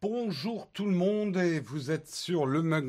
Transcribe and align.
Bonjour 0.00 0.70
tout 0.72 0.86
le 0.86 0.92
monde 0.92 1.36
et 1.36 1.60
vous 1.60 1.90
êtes 1.90 2.08
sur 2.08 2.46
le 2.46 2.62
Mug 2.62 2.86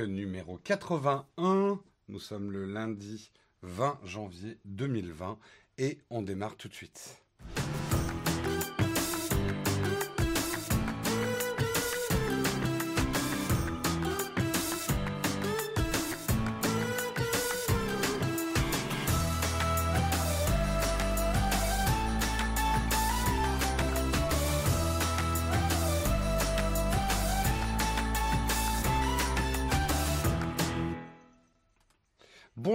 numéro 0.00 0.58
81. 0.58 1.80
Nous 2.08 2.20
sommes 2.20 2.52
le 2.52 2.66
lundi 2.66 3.32
20 3.62 3.98
janvier 4.04 4.58
2020 4.66 5.38
et 5.78 5.98
on 6.10 6.20
démarre 6.20 6.56
tout 6.56 6.68
de 6.68 6.74
suite. 6.74 7.22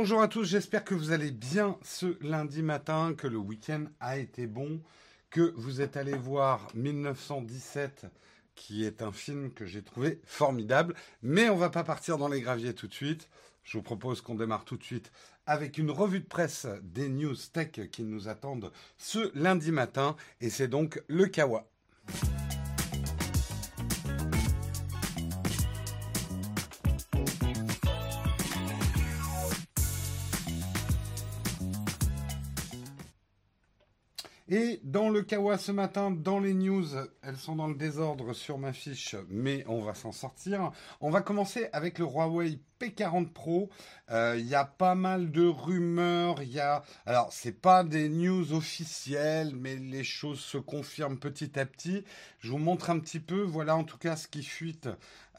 Bonjour 0.03 0.21
à 0.21 0.27
tous, 0.27 0.43
j'espère 0.43 0.83
que 0.83 0.95
vous 0.95 1.13
allez 1.13 1.31
bien 1.31 1.77
ce 1.81 2.17
lundi 2.19 2.61
matin, 2.61 3.13
que 3.17 3.25
le 3.25 3.37
week-end 3.37 3.85
a 4.01 4.17
été 4.17 4.47
bon, 4.47 4.81
que 5.29 5.53
vous 5.55 5.79
êtes 5.79 5.95
allé 5.95 6.11
voir 6.11 6.67
1917, 6.75 8.07
qui 8.53 8.83
est 8.83 9.01
un 9.01 9.13
film 9.13 9.53
que 9.53 9.65
j'ai 9.65 9.81
trouvé 9.81 10.19
formidable. 10.25 10.93
Mais 11.21 11.47
on 11.47 11.55
va 11.55 11.69
pas 11.69 11.85
partir 11.85 12.17
dans 12.17 12.27
les 12.27 12.41
graviers 12.41 12.73
tout 12.73 12.89
de 12.89 12.93
suite. 12.93 13.29
Je 13.63 13.77
vous 13.77 13.81
propose 13.81 14.19
qu'on 14.19 14.35
démarre 14.35 14.65
tout 14.65 14.75
de 14.75 14.83
suite 14.83 15.09
avec 15.45 15.77
une 15.77 15.89
revue 15.89 16.19
de 16.19 16.27
presse 16.27 16.67
des 16.81 17.07
news 17.07 17.37
tech 17.53 17.89
qui 17.89 18.03
nous 18.03 18.27
attendent 18.27 18.73
ce 18.97 19.31
lundi 19.39 19.71
matin, 19.71 20.17
et 20.41 20.49
c'est 20.49 20.67
donc 20.67 21.01
le 21.07 21.27
Kawa. 21.27 21.65
Et 34.55 34.79
dans 34.83 35.09
le 35.09 35.23
Kawa 35.23 35.57
ce 35.57 35.71
matin, 35.71 36.11
dans 36.11 36.39
les 36.39 36.53
news, 36.53 36.85
elles 37.23 37.37
sont 37.37 37.55
dans 37.55 37.65
le 37.67 37.73
désordre 37.73 38.33
sur 38.33 38.59
ma 38.59 38.71
fiche, 38.71 39.15
mais 39.27 39.65
on 39.67 39.81
va 39.81 39.95
s'en 39.95 40.11
sortir. 40.11 40.71
On 41.01 41.09
va 41.09 41.21
commencer 41.21 41.69
avec 41.73 41.97
le 41.97 42.05
Huawei 42.05 42.59
P40 42.79 43.29
Pro. 43.29 43.71
Euh, 44.11 44.35
il 44.37 44.45
y 44.45 44.53
a 44.53 44.65
pas 44.65 44.93
mal 44.93 45.31
de 45.31 45.43
rumeurs. 45.47 46.43
Il 46.43 46.51
y 46.51 46.59
a, 46.59 46.83
alors 47.07 47.33
c'est 47.33 47.59
pas 47.59 47.83
des 47.83 48.09
news 48.09 48.53
officielles, 48.53 49.55
mais 49.55 49.75
les 49.75 50.03
choses 50.03 50.39
se 50.39 50.59
confirment 50.59 51.17
petit 51.17 51.59
à 51.59 51.65
petit. 51.65 52.03
Je 52.37 52.51
vous 52.51 52.59
montre 52.59 52.91
un 52.91 52.99
petit 52.99 53.19
peu. 53.19 53.41
Voilà 53.41 53.75
en 53.75 53.83
tout 53.83 53.97
cas 53.97 54.15
ce 54.15 54.27
qui 54.27 54.43
fuite 54.43 54.87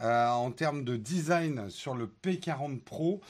euh, 0.00 0.26
en 0.26 0.50
termes 0.50 0.82
de 0.82 0.96
design 0.96 1.70
sur 1.70 1.94
le 1.94 2.12
P40 2.24 2.80
Pro. 2.80 3.20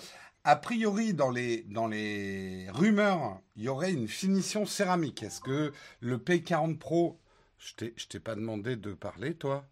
A 0.47 0.57
priori, 0.57 1.15
dans 1.15 1.31
les, 1.31 1.63
dans 1.63 1.87
les 1.87 2.69
rumeurs, 2.71 3.41
il 3.57 3.63
y 3.63 3.69
aurait 3.69 3.93
une 3.93 4.09
finition 4.09 4.67
céramique. 4.67 5.23
Est-ce 5.23 5.41
que 5.41 5.73
le 6.01 6.19
P40 6.19 6.77
Pro, 6.77 7.19
je 7.59 7.75
t'ai 7.75 8.21
pas 8.21 8.35
demandé 8.35 8.77
de 8.77 8.93
parler, 8.93 9.35
toi 9.35 9.67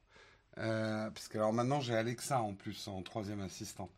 euh, 0.59 1.09
parce 1.11 1.29
que 1.29 1.39
alors 1.39 1.55
maintenant 1.55 1.81
j'ai 1.81 1.97
Alexa 1.97 2.43
en 2.43 2.53
plus 2.53 2.87
en 2.87 3.01
troisième 3.03 3.41
assistant. 3.41 3.91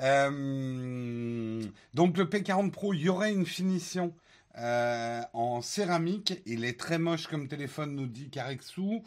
Euh, 0.00 1.64
donc 1.94 2.18
le 2.18 2.26
P40 2.26 2.70
Pro, 2.70 2.92
il 2.92 3.00
y 3.00 3.08
aurait 3.08 3.32
une 3.32 3.46
finition 3.46 4.14
euh, 4.58 5.22
en 5.32 5.62
céramique. 5.62 6.42
Il 6.44 6.64
est 6.64 6.78
très 6.78 6.98
moche 6.98 7.26
comme 7.26 7.48
téléphone, 7.48 7.94
nous 7.94 8.06
dit 8.06 8.28
Carexou. 8.28 9.02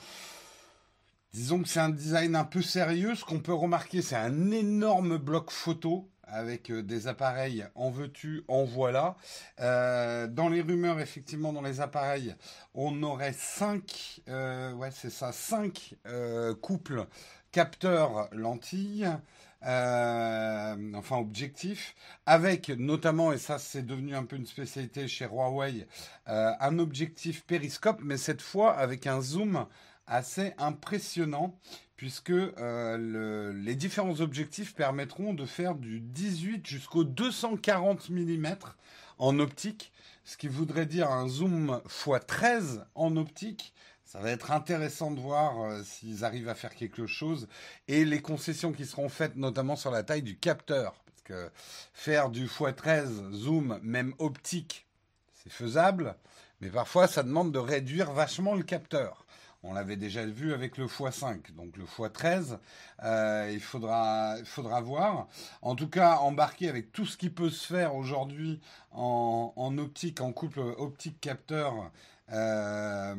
Disons 1.33 1.61
que 1.61 1.69
c'est 1.69 1.79
un 1.79 1.89
design 1.89 2.35
un 2.35 2.45
peu 2.45 2.63
sérieux. 2.63 3.13
Ce 3.13 3.23
qu'on 3.23 3.41
peut 3.41 3.53
remarquer, 3.53 4.01
c'est 4.01 4.15
un 4.15 4.49
énorme 4.49 5.17
bloc 5.17 5.51
photo 5.51 6.09
avec 6.27 6.69
euh, 6.69 6.83
des 6.83 7.07
appareils 7.07 7.65
en 7.75 7.89
veux-tu, 7.89 8.43
en 8.47 8.63
voilà. 8.63 9.15
Euh, 9.59 10.27
dans 10.27 10.49
les 10.49 10.61
rumeurs, 10.61 10.99
effectivement, 10.99 11.53
dans 11.53 11.61
les 11.61 11.81
appareils, 11.81 12.35
on 12.73 13.01
aurait 13.03 13.33
cinq, 13.33 14.21
euh, 14.29 14.73
ouais, 14.73 14.91
c'est 14.91 15.09
ça, 15.09 15.31
couples 16.61 17.05
capteurs 17.51 18.29
lentilles. 18.31 19.07
enfin 19.63 21.17
objectifs, 21.17 21.95
avec 22.25 22.69
notamment, 22.69 23.31
et 23.31 23.37
ça 23.37 23.57
c'est 23.59 23.85
devenu 23.85 24.15
un 24.15 24.23
peu 24.23 24.35
une 24.35 24.45
spécialité 24.45 25.07
chez 25.07 25.25
Huawei, 25.25 25.87
un 26.27 26.79
objectif 26.79 27.43
périscope, 27.45 27.99
mais 28.03 28.17
cette 28.17 28.41
fois 28.41 28.73
avec 28.73 29.07
un 29.07 29.21
zoom 29.21 29.65
assez 30.07 30.53
impressionnant 30.57 31.57
puisque 31.97 32.29
euh, 32.29 33.53
les 33.53 33.75
différents 33.75 34.21
objectifs 34.21 34.75
permettront 34.75 35.33
de 35.33 35.45
faire 35.45 35.75
du 35.75 35.99
18 35.99 36.65
jusqu'au 36.65 37.03
240 37.03 38.09
mm 38.11 38.55
en 39.17 39.39
optique, 39.39 39.91
ce 40.23 40.37
qui 40.37 40.47
voudrait 40.47 40.85
dire 40.85 41.09
un 41.09 41.27
zoom 41.27 41.81
x13 41.87 42.85
en 42.93 43.17
optique. 43.17 43.73
Ça 44.05 44.19
va 44.19 44.29
être 44.29 44.51
intéressant 44.51 45.11
de 45.11 45.19
voir 45.19 45.59
euh, 45.59 45.83
s'ils 45.83 46.23
arrivent 46.23 46.49
à 46.49 46.55
faire 46.55 46.75
quelque 46.75 47.07
chose 47.07 47.49
et 47.87 48.05
les 48.05 48.21
concessions 48.21 48.71
qui 48.71 48.85
seront 48.85 49.09
faites 49.09 49.35
notamment 49.35 49.75
sur 49.75 49.91
la 49.91 50.03
taille 50.03 50.21
du 50.21 50.37
capteur. 50.37 51.03
Parce 51.05 51.21
que 51.23 51.49
faire 51.93 52.29
du 52.29 52.45
x13 52.45 53.33
zoom, 53.33 53.79
même 53.81 54.13
optique, 54.19 54.85
c'est 55.33 55.51
faisable, 55.51 56.15
mais 56.61 56.69
parfois 56.69 57.07
ça 57.07 57.23
demande 57.23 57.51
de 57.51 57.59
réduire 57.59 58.11
vachement 58.11 58.53
le 58.53 58.63
capteur. 58.63 59.25
On 59.69 59.73
l'avait 59.73 59.97
déjà 59.97 60.25
vu 60.25 60.53
avec 60.53 60.77
le 60.77 60.85
x5, 60.85 61.53
donc 61.57 61.75
le 61.75 61.83
x13. 61.83 62.57
Euh, 63.03 63.51
il 63.51 63.59
faudra, 63.59 64.37
faudra 64.45 64.79
voir. 64.79 65.27
En 65.61 65.75
tout 65.75 65.89
cas, 65.89 66.17
embarquer 66.17 66.69
avec 66.69 66.93
tout 66.93 67.05
ce 67.05 67.17
qui 67.17 67.29
peut 67.29 67.49
se 67.49 67.67
faire 67.67 67.93
aujourd'hui 67.93 68.61
en, 68.91 69.77
optique, 69.77 70.21
en 70.21 70.31
couple 70.31 70.61
optique 70.61 71.19
capteur 71.19 71.91
euh, 72.31 73.15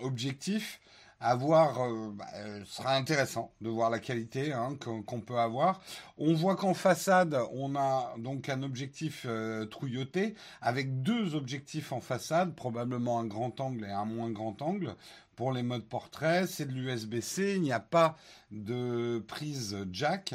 objectif 0.00 0.80
à 1.22 1.36
voir, 1.36 1.80
euh, 1.80 2.10
bah, 2.12 2.26
euh, 2.34 2.62
sera 2.66 2.96
intéressant 2.96 3.52
de 3.60 3.68
voir 3.68 3.90
la 3.90 4.00
qualité 4.00 4.52
hein, 4.52 4.76
qu'on 4.80 5.20
peut 5.20 5.38
avoir. 5.38 5.80
On 6.18 6.34
voit 6.34 6.56
qu'en 6.56 6.74
façade, 6.74 7.38
on 7.52 7.76
a 7.76 8.12
donc 8.18 8.48
un 8.48 8.62
objectif 8.62 9.24
euh, 9.28 9.64
trouilloté 9.64 10.34
avec 10.60 11.02
deux 11.02 11.36
objectifs 11.36 11.92
en 11.92 12.00
façade, 12.00 12.54
probablement 12.54 13.20
un 13.20 13.24
grand 13.24 13.60
angle 13.60 13.84
et 13.84 13.92
un 13.92 14.04
moins 14.04 14.30
grand 14.30 14.60
angle. 14.62 14.96
Pour 15.36 15.52
les 15.52 15.62
modes 15.62 15.84
portrait, 15.84 16.46
c'est 16.46 16.66
de 16.66 16.72
l'USB-C, 16.72 17.54
il 17.56 17.62
n'y 17.62 17.72
a 17.72 17.80
pas 17.80 18.16
de 18.50 19.24
prise 19.26 19.78
jack. 19.90 20.34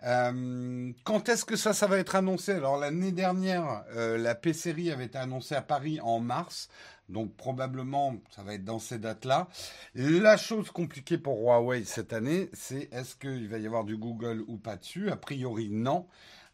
quand 0.00 1.28
est-ce 1.28 1.44
que 1.44 1.56
ça, 1.56 1.72
ça 1.72 1.88
va 1.88 1.98
être 1.98 2.14
annoncé? 2.14 2.52
Alors 2.52 2.78
l'année 2.78 3.10
dernière, 3.10 3.84
la 3.92 4.36
P-Série 4.36 4.92
avait 4.92 5.06
été 5.06 5.18
annoncée 5.18 5.56
à 5.56 5.62
Paris 5.62 5.98
en 6.00 6.20
mars. 6.20 6.68
Donc 7.08 7.34
probablement, 7.36 8.16
ça 8.30 8.42
va 8.42 8.54
être 8.54 8.64
dans 8.64 8.78
ces 8.78 8.98
dates-là. 8.98 9.48
La 9.94 10.36
chose 10.36 10.70
compliquée 10.70 11.18
pour 11.18 11.40
Huawei 11.40 11.84
cette 11.84 12.12
année, 12.12 12.50
c'est 12.52 12.92
est-ce 12.92 13.16
qu'il 13.16 13.48
va 13.48 13.58
y 13.58 13.66
avoir 13.66 13.84
du 13.84 13.96
Google 13.96 14.42
ou 14.48 14.56
pas 14.56 14.76
dessus? 14.76 15.10
A 15.10 15.16
priori, 15.16 15.68
non. 15.70 16.06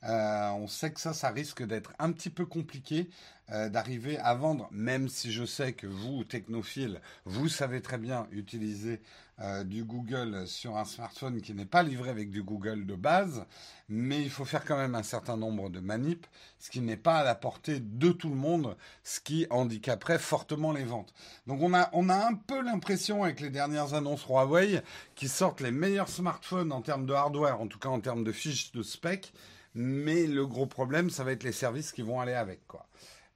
Euh, 0.04 0.50
on 0.50 0.66
sait 0.66 0.92
que 0.92 1.00
ça, 1.00 1.12
ça 1.12 1.30
risque 1.30 1.62
d'être 1.62 1.92
un 1.98 2.12
petit 2.12 2.30
peu 2.30 2.44
compliqué 2.44 3.08
euh, 3.50 3.68
d'arriver 3.68 4.18
à 4.18 4.34
vendre, 4.34 4.68
même 4.72 5.08
si 5.08 5.30
je 5.30 5.44
sais 5.44 5.72
que 5.72 5.86
vous, 5.86 6.24
technophiles, 6.24 7.00
vous 7.24 7.48
savez 7.48 7.82
très 7.82 7.98
bien 7.98 8.26
utiliser 8.32 9.02
euh, 9.40 9.62
du 9.62 9.84
Google 9.84 10.46
sur 10.46 10.76
un 10.76 10.84
smartphone 10.84 11.40
qui 11.40 11.52
n'est 11.52 11.66
pas 11.66 11.82
livré 11.82 12.08
avec 12.10 12.30
du 12.30 12.42
Google 12.42 12.86
de 12.86 12.94
base, 12.94 13.44
mais 13.88 14.22
il 14.22 14.30
faut 14.30 14.44
faire 14.44 14.64
quand 14.64 14.76
même 14.76 14.94
un 14.94 15.02
certain 15.02 15.36
nombre 15.36 15.70
de 15.70 15.80
manips, 15.80 16.26
ce 16.58 16.70
qui 16.70 16.80
n'est 16.80 16.96
pas 16.96 17.18
à 17.18 17.24
la 17.24 17.34
portée 17.34 17.80
de 17.80 18.10
tout 18.12 18.28
le 18.30 18.36
monde, 18.36 18.76
ce 19.04 19.20
qui 19.20 19.46
handicaperait 19.50 20.18
fortement 20.18 20.72
les 20.72 20.84
ventes. 20.84 21.12
Donc 21.46 21.60
on 21.62 21.74
a, 21.74 21.90
on 21.92 22.08
a 22.08 22.26
un 22.26 22.34
peu 22.34 22.62
l'impression 22.62 23.22
avec 23.22 23.40
les 23.40 23.50
dernières 23.50 23.94
annonces 23.94 24.24
Huawei 24.26 24.82
qui 25.14 25.28
sortent 25.28 25.60
les 25.60 25.72
meilleurs 25.72 26.08
smartphones 26.08 26.72
en 26.72 26.80
termes 26.80 27.06
de 27.06 27.12
hardware, 27.12 27.60
en 27.60 27.66
tout 27.66 27.78
cas 27.78 27.88
en 27.88 28.00
termes 28.00 28.24
de 28.24 28.32
fiches 28.32 28.72
de 28.72 28.82
spec, 28.82 29.32
mais 29.74 30.26
le 30.26 30.46
gros 30.46 30.66
problème, 30.66 31.10
ça 31.10 31.24
va 31.24 31.32
être 31.32 31.44
les 31.44 31.52
services 31.52 31.92
qui 31.92 32.02
vont 32.02 32.20
aller 32.20 32.34
avec, 32.34 32.66
quoi. 32.66 32.86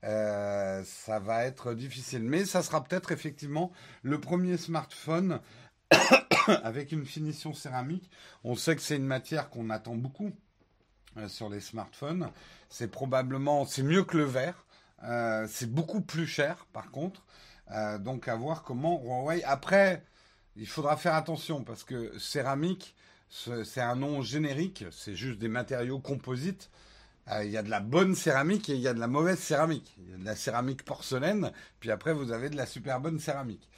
Euh, 0.04 0.84
ça 0.84 1.18
va 1.18 1.44
être 1.44 1.74
difficile, 1.74 2.22
mais 2.22 2.44
ça 2.44 2.62
sera 2.62 2.84
peut-être 2.84 3.12
effectivement 3.12 3.72
le 4.02 4.20
premier 4.20 4.56
smartphone 4.56 5.40
avec 6.46 6.92
une 6.92 7.06
finition 7.06 7.52
céramique. 7.52 8.10
On 8.44 8.54
sait 8.54 8.76
que 8.76 8.82
c'est 8.82 8.96
une 8.96 9.06
matière 9.06 9.50
qu'on 9.50 9.70
attend 9.70 9.96
beaucoup 9.96 10.32
euh, 11.16 11.28
sur 11.28 11.48
les 11.48 11.60
smartphones. 11.60 12.30
C'est 12.68 12.88
probablement, 12.88 13.64
c'est 13.64 13.82
mieux 13.82 14.04
que 14.04 14.16
le 14.16 14.24
verre. 14.24 14.66
Euh, 15.02 15.46
c'est 15.50 15.70
beaucoup 15.70 16.00
plus 16.00 16.26
cher, 16.26 16.66
par 16.72 16.90
contre. 16.90 17.24
donc 18.00 18.28
à 18.28 18.36
voir 18.36 18.62
comment 18.62 19.02
Huawei. 19.02 19.42
Après, 19.44 20.04
il 20.54 20.68
faudra 20.68 20.96
faire 20.96 21.14
attention 21.14 21.64
parce 21.64 21.84
que 21.84 22.16
céramique, 22.18 22.94
c'est 23.28 23.80
un 23.80 23.96
nom 23.96 24.22
générique, 24.22 24.84
c'est 24.90 25.14
juste 25.14 25.38
des 25.38 25.48
matériaux 25.48 25.98
composites. 25.98 26.70
Euh, 27.28 27.44
il 27.44 27.50
y 27.50 27.56
a 27.56 27.62
de 27.62 27.70
la 27.70 27.80
bonne 27.80 28.14
céramique 28.14 28.68
et 28.68 28.74
il 28.74 28.80
y 28.80 28.88
a 28.88 28.94
de 28.94 29.00
la 29.00 29.08
mauvaise 29.08 29.38
céramique. 29.38 29.96
Il 29.98 30.10
y 30.10 30.14
a 30.14 30.16
de 30.16 30.24
la 30.24 30.36
céramique 30.36 30.84
porcelaine, 30.84 31.50
puis 31.80 31.90
après 31.90 32.12
vous 32.12 32.30
avez 32.30 32.50
de 32.50 32.56
la 32.56 32.66
super 32.66 33.00
bonne 33.00 33.18
céramique. 33.18 33.68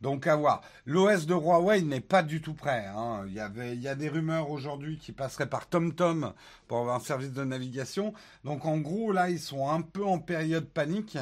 Donc 0.00 0.26
à 0.26 0.36
voir. 0.36 0.62
L'OS 0.86 1.26
de 1.26 1.34
Huawei 1.34 1.82
n'est 1.82 2.00
pas 2.00 2.22
du 2.22 2.40
tout 2.40 2.54
prêt. 2.54 2.86
Hein. 2.86 3.24
Il, 3.26 3.32
y 3.32 3.80
y 3.80 3.88
a 3.88 3.94
des 3.94 4.08
rumeurs 4.08 4.50
aujourd'hui 4.50 4.98
qui 4.98 5.12
passeraient 5.12 5.48
par 5.48 5.66
TomTom 5.66 6.32
pour 6.66 6.78
avoir 6.78 6.96
un 6.96 7.00
service 7.00 7.32
de 7.32 7.44
navigation. 7.44 8.12
Donc 8.44 8.64
en 8.66 8.78
gros, 8.78 9.12
là, 9.12 9.30
ils 9.30 9.40
sont 9.40 9.68
un 9.68 9.80
peu 9.82 10.04
en 10.04 10.18
période 10.18 10.66
panique. 10.66 11.18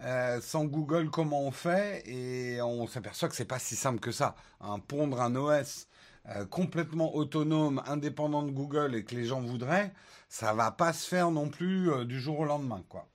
Euh, 0.00 0.40
sans 0.40 0.64
Google, 0.64 1.10
comment 1.10 1.42
on 1.42 1.52
fait? 1.52 2.02
Et 2.06 2.60
on 2.60 2.86
s'aperçoit 2.86 3.28
que 3.28 3.36
c'est 3.36 3.44
pas 3.44 3.60
si 3.60 3.76
simple 3.76 4.00
que 4.00 4.12
ça. 4.12 4.34
Hein. 4.60 4.78
Pondre 4.80 5.20
un 5.20 5.36
OS 5.36 5.86
euh, 6.28 6.44
complètement 6.46 7.14
autonome, 7.14 7.82
indépendant 7.86 8.42
de 8.42 8.50
Google 8.50 8.94
et 8.94 9.04
que 9.04 9.14
les 9.14 9.24
gens 9.24 9.40
voudraient, 9.40 9.92
ça 10.28 10.54
va 10.54 10.70
pas 10.70 10.92
se 10.92 11.06
faire 11.08 11.30
non 11.30 11.48
plus 11.48 11.90
euh, 11.90 12.04
du 12.04 12.20
jour 12.20 12.40
au 12.40 12.44
lendemain, 12.44 12.82
quoi. 12.88 13.08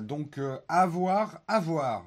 donc 0.00 0.40
à 0.68 0.86
voir, 0.86 1.40
à 1.46 1.60
voir. 1.60 2.04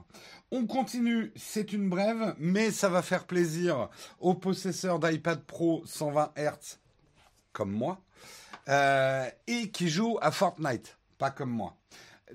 On 0.51 0.65
continue, 0.65 1.31
c'est 1.35 1.73
une 1.73 1.89
brève, 1.89 2.35
mais 2.39 2.71
ça 2.71 2.89
va 2.89 3.01
faire 3.01 3.25
plaisir 3.25 3.89
aux 4.19 4.33
possesseurs 4.33 4.99
d'iPad 4.99 5.43
Pro 5.43 5.83
120 5.85 6.31
Hz, 6.37 6.79
comme 7.51 7.71
moi, 7.71 7.99
et 9.47 9.69
qui 9.71 9.89
jouent 9.89 10.17
à 10.21 10.31
Fortnite, 10.31 10.97
pas 11.17 11.31
comme 11.31 11.51
moi. 11.51 11.75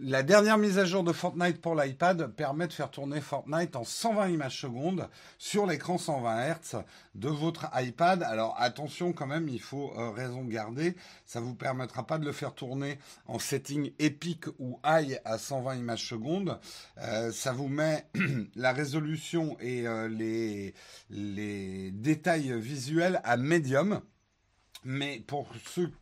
La 0.01 0.23
dernière 0.23 0.57
mise 0.57 0.79
à 0.79 0.87
jour 0.87 1.05
de 1.05 1.13
Fortnite 1.13 1.61
pour 1.61 1.75
l'iPad 1.75 2.35
permet 2.35 2.67
de 2.67 2.73
faire 2.73 2.91
tourner 2.91 3.21
Fortnite 3.21 3.77
en 3.77 3.85
120 3.85 4.29
images 4.31 4.59
secondes 4.59 5.07
sur 5.37 5.67
l'écran 5.67 5.99
120 5.99 6.55
Hz 6.55 6.77
de 7.15 7.29
votre 7.29 7.69
iPad. 7.75 8.23
Alors 8.23 8.55
attention 8.59 9.13
quand 9.13 9.27
même, 9.27 9.51
il 9.51 9.61
faut 9.61 9.93
euh, 9.99 10.09
raison 10.09 10.45
garder. 10.45 10.97
Ça 11.27 11.41
vous 11.41 11.55
permettra 11.55 12.07
pas 12.07 12.17
de 12.17 12.25
le 12.25 12.33
faire 12.33 12.55
tourner 12.55 12.99
en 13.27 13.39
setting 13.39 13.93
Epic 13.99 14.47
ou 14.59 14.81
high 14.83 15.21
à 15.27 15.37
120 15.37 15.75
images 15.75 16.09
secondes. 16.09 16.59
Euh, 16.97 17.31
ça 17.31 17.53
vous 17.53 17.69
met 17.69 18.07
la 18.57 18.73
résolution 18.73 19.59
et 19.61 19.87
euh, 19.87 20.09
les, 20.09 20.73
les 21.11 21.91
détails 21.91 22.59
visuels 22.59 23.21
à 23.25 23.37
médium. 23.37 24.01
Mais 24.85 25.23
pour 25.27 25.49
ceux 25.67 25.93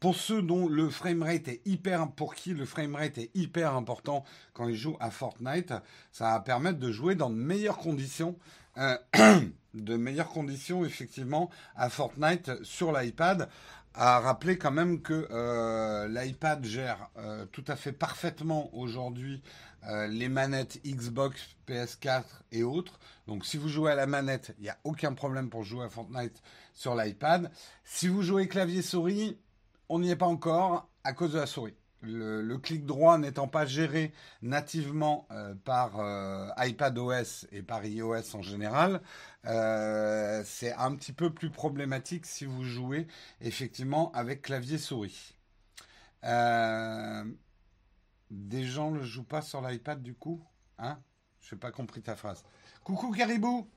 pour 0.00 0.14
ceux 0.14 0.42
dont 0.42 0.68
le 0.68 0.90
framerate 0.90 1.48
est 1.48 1.62
hyper, 1.64 2.10
pour 2.12 2.34
qui 2.34 2.52
le 2.52 2.66
framerate 2.66 3.18
est 3.18 3.30
hyper 3.34 3.74
important 3.74 4.24
quand 4.52 4.68
ils 4.68 4.76
jouent 4.76 4.98
à 5.00 5.10
Fortnite, 5.10 5.72
ça 6.12 6.32
va 6.32 6.40
permettre 6.40 6.78
de 6.78 6.92
jouer 6.92 7.14
dans 7.14 7.30
de 7.30 7.36
meilleures 7.36 7.78
conditions, 7.78 8.36
euh, 8.76 8.98
de 9.74 9.96
meilleures 9.96 10.28
conditions 10.28 10.84
effectivement 10.84 11.50
à 11.76 11.88
Fortnite 11.88 12.62
sur 12.62 12.92
l'iPad. 12.92 13.48
À 13.98 14.20
rappeler 14.20 14.58
quand 14.58 14.72
même 14.72 15.00
que 15.00 15.26
euh, 15.30 16.06
l'iPad 16.08 16.62
gère 16.66 17.08
euh, 17.16 17.46
tout 17.46 17.64
à 17.66 17.76
fait 17.76 17.92
parfaitement 17.92 18.68
aujourd'hui 18.74 19.42
les 20.08 20.28
manettes 20.28 20.80
Xbox, 20.84 21.40
PS4 21.68 22.24
et 22.50 22.64
autres. 22.64 22.98
Donc 23.28 23.46
si 23.46 23.56
vous 23.56 23.68
jouez 23.68 23.92
à 23.92 23.94
la 23.94 24.08
manette, 24.08 24.52
il 24.58 24.64
n'y 24.64 24.68
a 24.68 24.76
aucun 24.82 25.14
problème 25.14 25.48
pour 25.48 25.62
jouer 25.62 25.84
à 25.84 25.88
Fortnite 25.88 26.42
sur 26.74 26.96
l'iPad. 26.96 27.52
Si 27.84 28.08
vous 28.08 28.22
jouez 28.22 28.48
clavier 28.48 28.82
souris, 28.82 29.38
on 29.88 29.98
n'y 29.98 30.10
est 30.10 30.16
pas 30.16 30.26
encore 30.26 30.88
à 31.04 31.12
cause 31.12 31.32
de 31.32 31.38
la 31.38 31.46
souris. 31.46 31.74
Le, 32.02 32.56
clic 32.58 32.84
droit 32.84 33.18
n'étant 33.18 33.48
pas 33.48 33.66
géré 33.66 34.12
nativement 34.42 35.26
euh, 35.30 35.54
par 35.64 35.98
euh, 35.98 36.48
iPadOS 36.58 37.46
et 37.50 37.62
par 37.62 37.84
iOS 37.84 38.36
en 38.36 38.42
général, 38.42 39.00
euh, 39.46 40.42
c'est 40.44 40.72
un 40.74 40.94
petit 40.94 41.12
peu 41.12 41.32
plus 41.32 41.50
problématique 41.50 42.26
si 42.26 42.44
vous 42.44 42.64
jouez 42.64 43.06
effectivement 43.40 44.12
avec 44.12 44.42
clavier 44.42 44.78
souris. 44.78 45.34
des 46.22 46.28
gens 48.64 48.90
ne 48.90 48.98
le 48.98 49.04
jouent 49.04 49.24
pas 49.24 49.42
sur 49.42 49.66
l'iPad 49.66 50.02
du 50.02 50.14
coup? 50.14 50.42
Hein? 50.78 50.98
Je 51.40 51.54
n'ai 51.54 51.58
pas 51.58 51.72
compris 51.72 52.02
ta 52.02 52.14
phrase. 52.14 52.44
Coucou 52.84 53.10
Caribou 53.10 53.68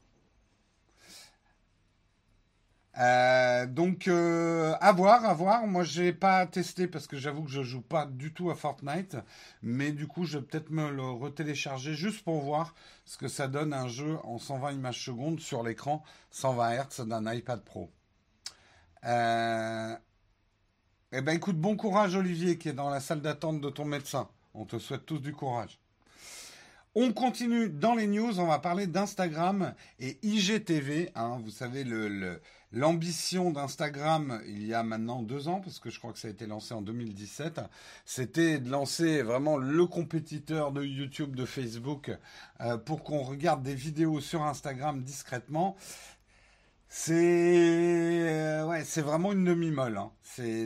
euh, 2.99 3.65
donc 3.65 4.07
euh, 4.07 4.75
à 4.81 4.91
voir, 4.91 5.23
à 5.25 5.33
voir. 5.33 5.65
Moi, 5.67 5.83
j'ai 5.83 6.11
pas 6.11 6.45
testé 6.45 6.87
parce 6.87 7.07
que 7.07 7.17
j'avoue 7.17 7.43
que 7.43 7.51
je 7.51 7.63
joue 7.63 7.81
pas 7.81 8.05
du 8.05 8.33
tout 8.33 8.49
à 8.49 8.55
Fortnite, 8.55 9.17
mais 9.61 9.91
du 9.91 10.07
coup, 10.07 10.25
je 10.25 10.37
vais 10.37 10.45
peut-être 10.45 10.69
me 10.69 10.91
le 10.91 11.03
retélécharger 11.03 11.93
juste 11.93 12.23
pour 12.23 12.41
voir 12.41 12.75
ce 13.05 13.17
que 13.17 13.27
ça 13.27 13.47
donne 13.47 13.73
un 13.73 13.87
jeu 13.87 14.17
en 14.23 14.37
120 14.37 14.71
images 14.73 15.03
secondes 15.03 15.39
sur 15.39 15.63
l'écran 15.63 16.03
120 16.31 16.83
Hz 16.83 17.07
d'un 17.07 17.33
iPad 17.33 17.63
Pro. 17.63 17.89
Euh... 19.05 19.95
Eh 21.11 21.21
ben, 21.21 21.35
écoute, 21.35 21.57
bon 21.57 21.75
courage, 21.75 22.15
Olivier, 22.15 22.59
qui 22.59 22.69
est 22.69 22.73
dans 22.73 22.89
la 22.89 22.99
salle 22.99 23.21
d'attente 23.21 23.61
de 23.61 23.69
ton 23.71 23.85
médecin. 23.85 24.29
On 24.53 24.65
te 24.65 24.77
souhaite 24.77 25.05
tous 25.07 25.19
du 25.19 25.33
courage. 25.33 25.78
On 26.95 27.13
continue 27.13 27.69
dans 27.69 27.93
les 27.93 28.07
news, 28.07 28.39
on 28.39 28.47
va 28.47 28.57
parler 28.57 28.87
d'Instagram 28.87 29.75
et 29.99 30.17
IGTV. 30.23 31.11
Hein, 31.13 31.39
vous 31.43 31.51
savez, 31.51 31.83
L'ambition 32.71 33.51
d'Instagram, 33.51 34.41
il 34.47 34.65
y 34.65 34.75
a 34.75 34.83
maintenant 34.83 35.23
deux 35.23 35.47
ans, 35.47 35.59
parce 35.59 35.79
que 35.79 35.89
je 35.89 35.97
crois 35.97 36.13
que 36.13 36.19
ça 36.19 36.27
a 36.27 36.31
été 36.31 36.45
lancé 36.45 36.73
en 36.73 36.81
2017, 36.81 37.61
c'était 38.05 38.59
de 38.59 38.69
lancer 38.69 39.23
vraiment 39.23 39.57
le 39.57 39.85
compétiteur 39.87 40.71
de 40.71 40.83
YouTube, 40.83 41.35
de 41.35 41.45
Facebook, 41.45 42.11
euh, 42.61 42.77
pour 42.77 43.03
qu'on 43.03 43.23
regarde 43.23 43.63
des 43.63 43.73
vidéos 43.73 44.19
sur 44.19 44.43
Instagram 44.43 45.01
discrètement. 45.01 45.75
C'est 46.87 47.13
euh, 47.15 48.65
ouais, 48.65 48.83
c'est 48.83 49.01
vraiment 49.01 49.31
une 49.31 49.45
demi-molle. 49.45 49.97
Hein. 49.97 50.11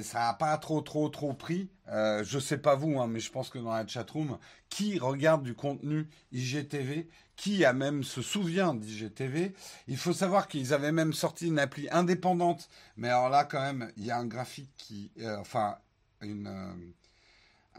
Ça 0.01 0.29
a 0.29 0.33
pas 0.33 0.57
trop 0.57 0.81
trop 0.81 1.09
trop 1.09 1.33
pris. 1.33 1.69
Euh, 1.89 2.23
je 2.23 2.39
sais 2.39 2.57
pas 2.57 2.75
vous, 2.75 2.99
hein, 2.99 3.07
mais 3.07 3.19
je 3.19 3.31
pense 3.31 3.49
que 3.49 3.59
dans 3.59 3.73
la 3.73 3.85
chatroom, 3.85 4.37
qui 4.69 4.99
regarde 4.99 5.43
du 5.43 5.53
contenu 5.53 6.07
IGTV, 6.31 7.09
qui 7.35 7.65
a 7.65 7.73
même 7.73 8.03
se 8.03 8.21
souvient 8.21 8.73
d'IGTV. 8.73 9.53
Il 9.87 9.97
faut 9.97 10.13
savoir 10.13 10.47
qu'ils 10.47 10.73
avaient 10.73 10.91
même 10.91 11.13
sorti 11.13 11.47
une 11.47 11.59
appli 11.59 11.89
indépendante, 11.91 12.69
mais 12.95 13.09
alors 13.09 13.29
là 13.29 13.43
quand 13.43 13.61
même, 13.61 13.91
il 13.97 14.05
y 14.05 14.11
a 14.11 14.17
un 14.17 14.25
graphique 14.25 14.71
qui, 14.77 15.11
euh, 15.19 15.37
enfin 15.37 15.77
une 16.21 16.47
euh, 16.47 16.73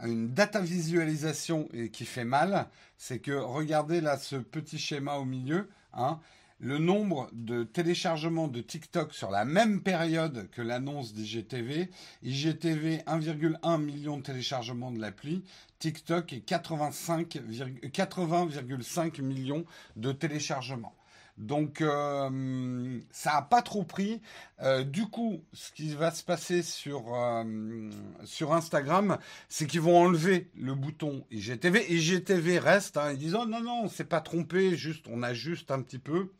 une 0.03 0.33
data 0.33 0.59
visualisation 0.59 1.69
qui 1.93 2.05
fait 2.05 2.25
mal. 2.25 2.67
C'est 2.97 3.19
que 3.19 3.31
regardez 3.31 4.01
là 4.01 4.17
ce 4.17 4.35
petit 4.35 4.77
schéma 4.77 5.15
au 5.15 5.23
milieu, 5.23 5.69
hein, 5.93 6.19
le 6.59 6.77
nombre 6.77 7.29
de 7.33 7.63
téléchargements 7.63 8.47
de 8.47 8.61
TikTok 8.61 9.13
sur 9.13 9.29
la 9.29 9.43
même 9.45 9.81
période 9.81 10.49
que 10.51 10.61
l'annonce 10.61 11.13
d'IGTV. 11.13 11.89
IGTV, 12.23 12.99
1,1 13.05 13.81
million 13.81 14.17
de 14.17 14.23
téléchargements 14.23 14.91
de 14.91 14.99
l'appli. 14.99 15.43
TikTok 15.79 16.33
est 16.33 16.47
80,5 16.47 19.21
millions 19.21 19.65
de 19.95 20.11
téléchargements. 20.11 20.95
Donc 21.37 21.81
euh, 21.81 23.01
ça 23.11 23.33
n'a 23.33 23.41
pas 23.41 23.61
trop 23.61 23.83
pris. 23.83 24.21
Euh, 24.61 24.85
du 24.85 25.05
coup, 25.07 25.43
ce 25.51 25.73
qui 25.73 25.93
va 25.93 26.11
se 26.11 26.23
passer 26.23 26.63
sur, 26.63 27.13
euh, 27.13 27.89
sur 28.23 28.53
Instagram, 28.53 29.17
c'est 29.49 29.67
qu'ils 29.67 29.81
vont 29.81 29.97
enlever 29.97 30.49
le 30.55 30.75
bouton 30.75 31.25
IGTV. 31.31 31.93
IGTV 31.93 32.59
reste. 32.59 32.95
Hein, 32.95 33.11
ils 33.11 33.17
disent 33.17 33.35
oh 33.35 33.45
non 33.45 33.59
non, 33.59 33.81
on 33.83 33.89
s'est 33.89 34.05
pas 34.05 34.21
trompé, 34.21 34.77
juste 34.77 35.07
on 35.09 35.23
ajuste 35.23 35.71
un 35.71 35.81
petit 35.81 35.99
peu. 35.99 36.31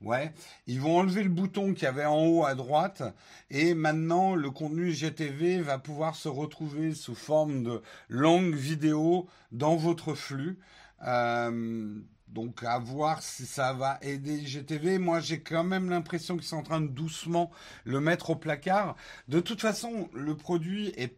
Ouais, 0.00 0.32
ils 0.68 0.80
vont 0.80 0.98
enlever 0.98 1.24
le 1.24 1.28
bouton 1.28 1.74
qu'il 1.74 1.82
y 1.82 1.86
avait 1.86 2.04
en 2.04 2.24
haut 2.24 2.44
à 2.44 2.54
droite 2.54 3.02
et 3.50 3.74
maintenant 3.74 4.36
le 4.36 4.48
contenu 4.52 4.92
GTV 4.92 5.60
va 5.60 5.78
pouvoir 5.78 6.14
se 6.14 6.28
retrouver 6.28 6.94
sous 6.94 7.16
forme 7.16 7.64
de 7.64 7.82
longues 8.08 8.54
vidéos 8.54 9.26
dans 9.50 9.74
votre 9.74 10.14
flux. 10.14 10.60
Euh, 11.04 12.00
donc 12.28 12.62
à 12.62 12.78
voir 12.78 13.22
si 13.22 13.44
ça 13.44 13.72
va 13.72 13.98
aider 14.00 14.46
GTV. 14.46 14.98
Moi 14.98 15.18
j'ai 15.18 15.40
quand 15.40 15.64
même 15.64 15.90
l'impression 15.90 16.36
qu'ils 16.36 16.46
sont 16.46 16.58
en 16.58 16.62
train 16.62 16.80
de 16.80 16.86
doucement 16.86 17.50
le 17.84 18.00
mettre 18.00 18.30
au 18.30 18.36
placard. 18.36 18.94
De 19.26 19.40
toute 19.40 19.60
façon, 19.60 20.08
le 20.12 20.36
produit 20.36 20.92
est, 20.96 21.16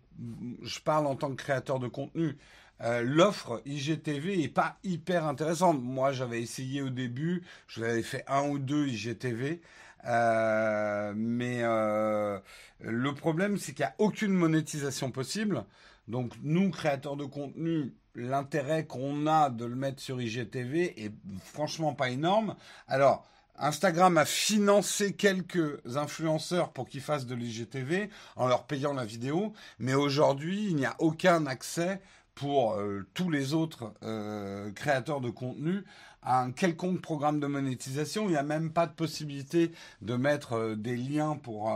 je 0.63 0.81
parle 0.81 1.07
en 1.07 1.17
tant 1.17 1.29
que 1.29 1.43
créateur 1.43 1.81
de 1.81 1.89
contenu, 1.89 2.39
euh, 2.83 3.03
l'offre 3.03 3.63
IGTV 3.67 4.43
est 4.43 4.49
pas 4.49 4.79
hyper 4.85 5.27
intéressante. 5.27 5.83
Moi, 5.83 6.13
j'avais 6.13 6.41
essayé 6.41 6.83
au 6.83 6.91
début, 6.91 7.43
je 7.67 7.83
l'avais 7.83 8.03
fait 8.03 8.25
un 8.27 8.49
ou 8.49 8.59
deux 8.59 8.87
IGTV, 8.87 9.61
euh, 10.07 11.13
mais 11.15 11.59
euh, 11.63 12.39
le 12.81 13.15
problème, 13.15 13.59
c'est 13.59 13.73
qu'il 13.73 13.85
n'y 13.85 13.91
a 13.91 13.95
aucune 13.99 14.33
monétisation 14.33 15.11
possible. 15.11 15.65
Donc, 16.09 16.33
nous, 16.43 16.71
créateurs 16.71 17.17
de 17.17 17.25
contenu, 17.25 17.93
l'intérêt 18.15 18.87
qu'on 18.87 19.27
a 19.27 19.51
de 19.51 19.65
le 19.65 19.77
mettre 19.77 20.01
sur 20.01 20.21
IGTV 20.21 21.05
est 21.05 21.13
franchement 21.45 21.95
pas 21.95 22.11
énorme. 22.11 22.57
Alors, 22.89 23.27
Instagram 23.63 24.17
a 24.17 24.25
financé 24.25 25.13
quelques 25.13 25.81
influenceurs 25.97 26.73
pour 26.73 26.89
qu'ils 26.89 27.03
fassent 27.03 27.27
de 27.27 27.35
l'IGTV 27.35 28.09
en 28.37 28.49
leur 28.49 28.65
payant 28.65 28.95
la 28.95 29.05
vidéo, 29.05 29.53
mais 29.79 29.93
aujourd'hui, 29.93 30.67
il 30.71 30.77
n'y 30.77 30.87
a 30.87 30.97
aucun 30.99 31.47
accès 31.47 32.01
pour 32.41 32.73
euh, 32.73 33.07
tous 33.13 33.29
les 33.29 33.53
autres 33.53 33.93
euh, 34.03 34.73
créateurs 34.73 35.21
de 35.21 35.29
contenu 35.29 35.85
un 36.23 36.53
quelconque 36.53 37.03
programme 37.03 37.39
de 37.39 37.47
monétisation. 37.47 38.25
Il 38.25 38.31
n'y 38.31 38.37
a 38.39 38.43
même 38.43 38.73
pas 38.73 38.87
de 38.87 38.95
possibilité 38.95 39.73
de 40.01 40.15
mettre 40.15 40.55
euh, 40.55 40.75
des 40.75 40.97
liens 40.97 41.37
pour, 41.37 41.71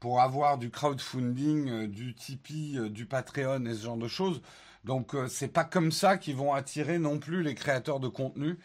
pour 0.00 0.20
avoir 0.20 0.58
du 0.58 0.68
crowdfunding, 0.68 1.86
du 1.86 2.16
Tipeee, 2.16 2.90
du 2.90 3.06
Patreon 3.06 3.64
et 3.66 3.74
ce 3.74 3.84
genre 3.84 3.96
de 3.96 4.08
choses. 4.08 4.42
Donc 4.84 5.14
c'est 5.28 5.52
pas 5.52 5.62
comme 5.62 5.92
ça 5.92 6.16
qu'ils 6.16 6.34
vont 6.34 6.54
attirer 6.54 6.98
non 6.98 7.20
plus 7.20 7.44
les 7.44 7.54
créateurs 7.54 8.00
de 8.00 8.08
contenu 8.08 8.58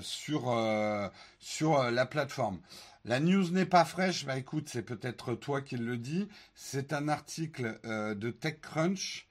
sur 0.00 1.10
sur 1.40 1.82
la 1.90 2.06
plateforme. 2.06 2.60
La 3.04 3.18
news 3.20 3.50
n'est 3.50 3.66
pas 3.66 3.84
fraîche, 3.84 4.24
bah 4.24 4.38
écoute, 4.38 4.68
c'est 4.68 4.82
peut-être 4.82 5.34
toi 5.34 5.60
qui 5.60 5.76
le 5.76 5.98
dis. 5.98 6.28
C'est 6.54 6.92
un 6.92 7.08
article 7.08 7.80
de 7.84 8.30
TechCrunch 8.30 9.26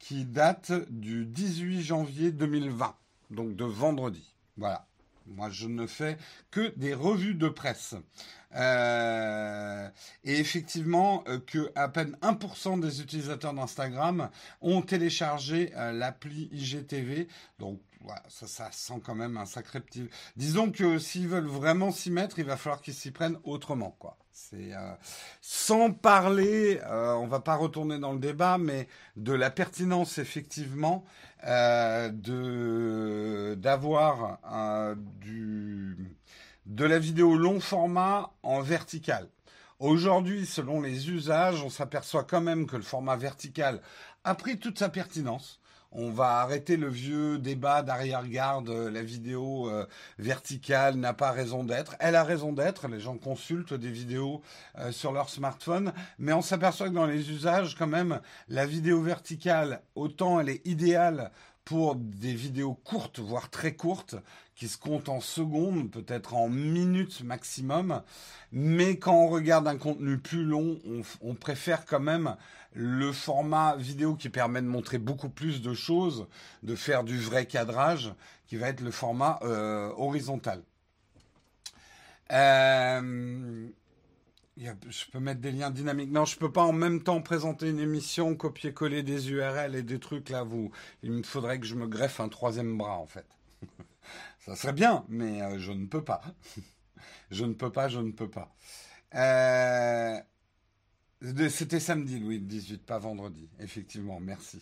qui 0.00 0.24
date 0.24 0.72
du 0.90 1.26
18 1.26 1.82
janvier 1.82 2.32
2020, 2.32 2.96
donc 3.30 3.54
de 3.54 3.64
vendredi. 3.64 4.34
Voilà. 4.56 4.86
Moi, 5.26 5.48
je 5.50 5.68
ne 5.68 5.86
fais 5.86 6.16
que 6.50 6.74
des 6.76 6.92
revues 6.92 7.34
de 7.34 7.48
presse. 7.48 7.94
Euh, 8.56 9.88
et 10.24 10.40
effectivement, 10.40 11.22
euh, 11.28 11.38
que 11.38 11.70
à 11.76 11.88
peine 11.88 12.16
1% 12.20 12.80
des 12.80 13.00
utilisateurs 13.00 13.54
d'Instagram 13.54 14.28
ont 14.60 14.82
téléchargé 14.82 15.72
euh, 15.76 15.92
l'appli 15.92 16.48
IGTV. 16.52 17.28
Donc, 17.60 17.80
ça, 18.28 18.48
ça 18.48 18.72
sent 18.72 19.00
quand 19.04 19.14
même 19.14 19.36
un 19.36 19.46
sacré 19.46 19.78
petit. 19.78 20.08
Disons 20.36 20.72
que 20.72 20.98
s'ils 20.98 21.28
veulent 21.28 21.46
vraiment 21.46 21.92
s'y 21.92 22.10
mettre, 22.10 22.38
il 22.38 22.46
va 22.46 22.56
falloir 22.56 22.80
qu'ils 22.80 22.94
s'y 22.94 23.12
prennent 23.12 23.38
autrement, 23.44 23.94
quoi. 23.98 24.16
C'est 24.48 24.72
sans 25.42 25.92
parler, 25.92 26.80
on 26.88 27.26
va 27.26 27.40
pas 27.40 27.56
retourner 27.56 27.98
dans 27.98 28.12
le 28.12 28.18
débat, 28.18 28.56
mais 28.56 28.88
de 29.16 29.34
la 29.34 29.50
pertinence 29.50 30.16
effectivement 30.16 31.04
de 31.44 33.54
d'avoir 33.54 34.38
du 35.20 36.16
de 36.64 36.84
la 36.84 36.98
vidéo 36.98 37.36
long 37.36 37.60
format 37.60 38.32
en 38.42 38.62
vertical. 38.62 39.28
Aujourd'hui, 39.78 40.46
selon 40.46 40.80
les 40.80 41.10
usages, 41.10 41.62
on 41.62 41.70
s'aperçoit 41.70 42.24
quand 42.24 42.40
même 42.40 42.66
que 42.66 42.76
le 42.76 42.82
format 42.82 43.16
vertical 43.16 43.82
a 44.24 44.34
pris 44.34 44.58
toute 44.58 44.78
sa 44.78 44.88
pertinence. 44.88 45.59
On 45.92 46.10
va 46.10 46.38
arrêter 46.38 46.76
le 46.76 46.88
vieux 46.88 47.38
débat 47.38 47.82
d'arrière-garde, 47.82 48.70
la 48.70 49.02
vidéo 49.02 49.68
euh, 49.68 49.86
verticale 50.20 50.94
n'a 50.94 51.14
pas 51.14 51.32
raison 51.32 51.64
d'être. 51.64 51.96
Elle 51.98 52.14
a 52.14 52.22
raison 52.22 52.52
d'être, 52.52 52.86
les 52.86 53.00
gens 53.00 53.18
consultent 53.18 53.74
des 53.74 53.90
vidéos 53.90 54.40
euh, 54.78 54.92
sur 54.92 55.10
leur 55.10 55.30
smartphone, 55.30 55.92
mais 56.20 56.32
on 56.32 56.42
s'aperçoit 56.42 56.90
que 56.90 56.94
dans 56.94 57.06
les 57.06 57.32
usages, 57.32 57.74
quand 57.76 57.88
même, 57.88 58.20
la 58.48 58.66
vidéo 58.66 59.02
verticale, 59.02 59.82
autant 59.96 60.38
elle 60.38 60.50
est 60.50 60.64
idéale 60.64 61.32
pour 61.70 61.94
des 61.94 62.34
vidéos 62.34 62.74
courtes, 62.74 63.20
voire 63.20 63.48
très 63.48 63.74
courtes, 63.74 64.16
qui 64.56 64.66
se 64.66 64.76
comptent 64.76 65.08
en 65.08 65.20
secondes, 65.20 65.88
peut-être 65.88 66.34
en 66.34 66.48
minutes 66.48 67.22
maximum. 67.22 68.02
Mais 68.50 68.98
quand 68.98 69.14
on 69.14 69.28
regarde 69.28 69.68
un 69.68 69.76
contenu 69.76 70.18
plus 70.18 70.42
long, 70.42 70.80
on, 71.22 71.34
préfère 71.36 71.86
quand 71.86 72.00
même 72.00 72.34
le 72.72 73.12
format 73.12 73.76
vidéo 73.76 74.16
qui 74.16 74.30
permet 74.30 74.62
de 74.62 74.66
montrer 74.66 74.98
beaucoup 74.98 75.28
plus 75.28 75.62
de 75.62 75.72
choses, 75.72 76.26
de 76.64 76.74
faire 76.74 77.04
du 77.04 77.20
vrai 77.20 77.46
cadrage, 77.46 78.12
qui 78.48 78.56
va 78.56 78.66
être 78.66 78.80
le 78.80 78.90
format 78.90 79.38
euh, 79.42 79.92
horizontal. 79.96 80.64
Euh, 82.32 83.68
je 84.60 85.10
peux 85.10 85.20
mettre 85.20 85.40
des 85.40 85.52
liens 85.52 85.70
dynamiques. 85.70 86.10
Non, 86.10 86.24
je 86.24 86.36
peux 86.36 86.52
pas 86.52 86.62
en 86.62 86.72
même 86.72 87.02
temps 87.02 87.22
présenter 87.22 87.70
une 87.70 87.80
émission, 87.80 88.34
copier-coller 88.34 89.02
des 89.02 89.30
URL 89.30 89.74
et 89.74 89.82
des 89.82 89.98
trucs 89.98 90.28
là. 90.28 90.42
Vous, 90.42 90.70
il 91.02 91.12
me 91.12 91.22
faudrait 91.22 91.58
que 91.58 91.66
je 91.66 91.74
me 91.74 91.86
greffe 91.86 92.20
un 92.20 92.28
troisième 92.28 92.76
bras 92.76 92.98
en 92.98 93.06
fait. 93.06 93.26
Ça 94.40 94.56
serait 94.56 94.72
bien, 94.72 95.04
mais 95.08 95.42
euh, 95.42 95.58
je 95.58 95.72
ne 95.72 95.86
peux 95.86 96.04
pas. 96.04 96.22
je 97.30 97.44
ne 97.44 97.54
peux 97.54 97.72
pas, 97.72 97.88
je 97.88 98.00
ne 98.00 98.12
peux 98.12 98.28
pas. 98.28 98.54
C'était 101.48 101.80
samedi, 101.80 102.18
Louis, 102.18 102.38
le 102.38 102.46
18, 102.46 102.84
pas 102.84 102.98
vendredi. 102.98 103.48
Effectivement, 103.60 104.20
merci. 104.20 104.60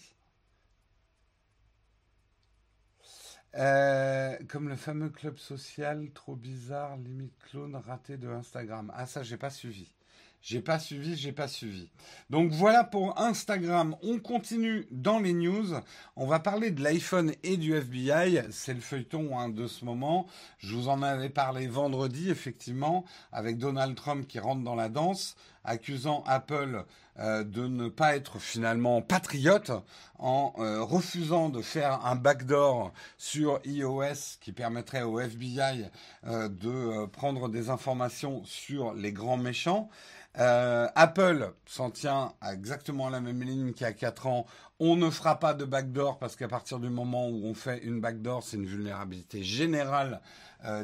Euh, 3.57 4.37
comme 4.49 4.69
le 4.69 4.77
fameux 4.77 5.09
club 5.09 5.39
social 5.39 6.11
trop 6.13 6.37
bizarre, 6.37 6.97
limite 6.99 7.33
clone 7.51 7.77
raté 7.77 8.17
de 8.17 8.29
Instagram. 8.29 8.93
Ah 8.95 9.07
ça 9.07 9.23
j'ai 9.23 9.39
pas 9.39 9.51
suivi. 9.51 9.95
J'ai 10.41 10.61
pas 10.61 10.79
suivi, 10.79 11.17
j'ai 11.17 11.33
pas 11.33 11.49
suivi. 11.49 11.91
Donc 12.31 12.53
voilà 12.53 12.85
pour 12.85 13.19
Instagram. 13.21 13.97
On 14.03 14.19
continue 14.21 14.87
dans 14.93 15.19
les 15.19 15.33
news. 15.33 15.75
On 16.15 16.27
va 16.27 16.39
parler 16.39 16.71
de 16.71 16.83
l'iPhone 16.83 17.33
et 17.43 17.57
du 17.57 17.75
FBI. 17.75 18.43
C'est 18.51 18.75
le 18.75 18.81
feuilleton 18.81 19.37
hein, 19.37 19.49
de 19.49 19.67
ce 19.67 19.85
moment. 19.85 20.27
Je 20.59 20.75
vous 20.77 20.89
en 20.89 21.03
avais 21.03 21.29
parlé 21.29 21.67
vendredi, 21.67 22.31
effectivement, 22.31 23.05
avec 23.33 23.59
Donald 23.59 23.97
Trump 23.97 24.29
qui 24.29 24.39
rentre 24.39 24.63
dans 24.63 24.77
la 24.77 24.89
danse, 24.89 25.35
accusant 25.65 26.23
Apple 26.27 26.85
euh, 27.21 27.43
de 27.43 27.67
ne 27.67 27.89
pas 27.89 28.15
être 28.15 28.39
finalement 28.39 29.03
patriote 29.03 29.73
en 30.21 30.53
euh, 30.59 30.83
refusant 30.85 31.49
de 31.49 31.63
faire 31.63 32.05
un 32.07 32.15
backdoor 32.15 32.93
sur 33.17 33.61
iOS 33.65 34.39
qui 34.41 34.53
permettrait 34.53 35.03
au 35.03 35.19
FBI 35.19 35.87
euh, 36.29 36.49
de 36.49 37.07
prendre 37.07 37.49
des 37.49 37.71
informations 37.71 38.45
sur 38.45 38.95
les 38.95 39.13
grands 39.13 39.37
méchants. 39.37 39.89
Apple 40.35 41.53
s'en 41.67 41.91
tient 41.91 42.33
à 42.41 42.55
exactement 42.55 43.09
la 43.09 43.21
même 43.21 43.43
ligne 43.43 43.73
qu'il 43.73 43.83
y 43.83 43.91
a 43.91 43.93
4 43.93 44.29
ans. 44.29 44.47
On 44.79 44.95
ne 44.95 45.11
fera 45.11 45.41
pas 45.41 45.53
de 45.53 45.65
backdoor 45.65 46.21
parce 46.21 46.37
qu'à 46.37 46.47
partir 46.47 46.79
du 46.79 46.89
moment 46.89 47.29
où 47.29 47.45
on 47.45 47.55
fait 47.55 47.83
une 47.83 48.01
backdoor, 48.01 48.45
c'est 48.45 48.57
une 48.57 48.67
vulnérabilité 48.67 49.43
générale 49.43 50.21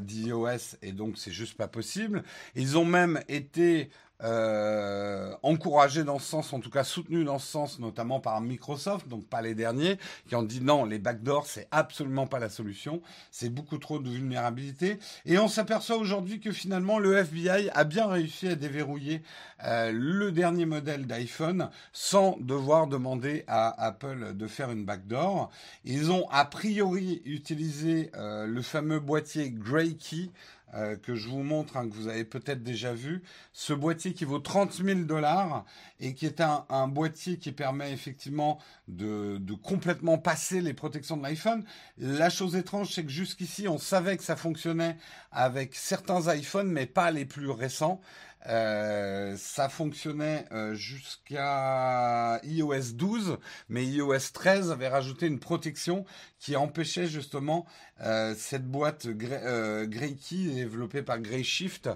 d'iOS 0.00 0.76
et 0.82 0.90
donc 0.90 1.18
c'est 1.18 1.30
juste 1.30 1.56
pas 1.56 1.68
possible. 1.68 2.24
Ils 2.56 2.76
ont 2.76 2.84
même 2.84 3.20
été 3.28 3.90
euh, 4.24 5.34
encouragé 5.42 6.02
dans 6.02 6.18
ce 6.18 6.26
sens, 6.26 6.52
en 6.54 6.60
tout 6.60 6.70
cas 6.70 6.82
soutenu 6.82 7.24
dans 7.24 7.38
ce 7.38 7.46
sens, 7.46 7.78
notamment 7.78 8.20
par 8.20 8.40
Microsoft, 8.40 9.06
donc 9.06 9.26
pas 9.26 9.42
les 9.42 9.54
derniers, 9.54 9.98
qui 10.28 10.34
ont 10.34 10.42
dit 10.42 10.62
non, 10.62 10.86
les 10.86 10.98
backdoors, 10.98 11.46
c'est 11.46 11.68
absolument 11.70 12.26
pas 12.26 12.38
la 12.38 12.48
solution, 12.48 13.02
c'est 13.30 13.50
beaucoup 13.50 13.76
trop 13.76 13.98
de 13.98 14.08
vulnérabilité. 14.08 14.98
Et 15.26 15.38
on 15.38 15.48
s'aperçoit 15.48 15.96
aujourd'hui 15.96 16.40
que 16.40 16.52
finalement 16.52 16.98
le 16.98 17.18
FBI 17.18 17.68
a 17.74 17.84
bien 17.84 18.06
réussi 18.06 18.48
à 18.48 18.54
déverrouiller 18.54 19.22
euh, 19.62 19.92
le 19.92 20.32
dernier 20.32 20.64
modèle 20.64 21.06
d'iPhone 21.06 21.68
sans 21.92 22.36
devoir 22.40 22.86
demander 22.86 23.44
à 23.46 23.84
Apple 23.84 24.34
de 24.34 24.46
faire 24.46 24.70
une 24.70 24.84
backdoor. 24.84 25.50
Ils 25.84 26.10
ont 26.10 26.26
a 26.30 26.44
priori 26.46 27.22
utilisé 27.26 28.10
euh, 28.16 28.46
le 28.46 28.62
fameux 28.62 29.00
boîtier 29.00 29.50
Grey 29.50 29.94
Key 29.94 30.30
euh, 30.74 30.96
que 30.96 31.14
je 31.14 31.28
vous 31.28 31.42
montre, 31.42 31.76
hein, 31.76 31.88
que 31.88 31.94
vous 31.94 32.08
avez 32.08 32.24
peut-être 32.24 32.62
déjà 32.62 32.92
vu. 32.92 33.22
Ce 33.52 33.72
boîtier 33.72 34.12
qui 34.12 34.24
vaut 34.24 34.40
30 34.40 34.72
000 34.72 35.00
dollars 35.00 35.64
et 36.00 36.14
qui 36.14 36.26
est 36.26 36.40
un, 36.40 36.88
boîtier 36.88 37.38
qui 37.38 37.52
permet 37.52 37.92
effectivement 37.92 38.58
de, 38.88 39.38
de, 39.38 39.54
complètement 39.54 40.18
passer 40.18 40.60
les 40.60 40.74
protections 40.74 41.16
de 41.16 41.22
l'iPhone. 41.22 41.64
La 41.98 42.28
chose 42.28 42.56
étrange, 42.56 42.92
c'est 42.92 43.04
que 43.04 43.10
jusqu'ici, 43.10 43.68
on 43.68 43.78
savait 43.78 44.16
que 44.16 44.24
ça 44.24 44.34
fonctionnait 44.36 44.96
avec 45.30 45.76
certains 45.76 46.34
iPhones, 46.34 46.70
mais 46.70 46.86
pas 46.86 47.10
les 47.12 47.24
plus 47.24 47.50
récents. 47.50 48.00
Euh, 48.46 49.36
ça 49.38 49.70
fonctionnait 49.70 50.44
euh, 50.52 50.74
jusqu'à 50.74 52.40
iOS 52.42 52.92
12, 52.92 53.38
mais 53.70 53.86
iOS 53.86 54.32
13 54.34 54.70
avait 54.70 54.88
rajouté 54.88 55.26
une 55.26 55.38
protection 55.38 56.04
qui 56.38 56.54
empêchait 56.54 57.06
justement 57.06 57.64
euh, 58.02 58.34
cette 58.36 58.66
boîte 58.66 59.06
Key 59.18 60.50
développée 60.54 61.02
par 61.02 61.20
Grayshift 61.20 61.88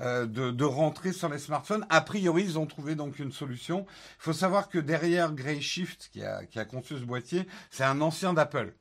de, 0.00 0.26
de, 0.26 0.64
rentrer 0.64 1.12
sur 1.12 1.28
les 1.28 1.38
smartphones. 1.38 1.86
A 1.88 2.02
priori, 2.02 2.44
ils 2.44 2.58
ont 2.58 2.66
trouvé 2.66 2.94
donc 2.94 3.18
une 3.18 3.32
solution. 3.32 3.86
Il 3.88 4.22
faut 4.22 4.32
savoir 4.32 4.68
que 4.68 4.78
derrière 4.78 5.32
Grayshift, 5.32 6.10
qui 6.12 6.22
a, 6.22 6.44
qui 6.44 6.60
a 6.60 6.64
conçu 6.64 6.98
ce 6.98 7.04
boîtier, 7.04 7.48
c'est 7.70 7.84
un 7.84 8.00
ancien 8.00 8.32
d'Apple 8.32 8.74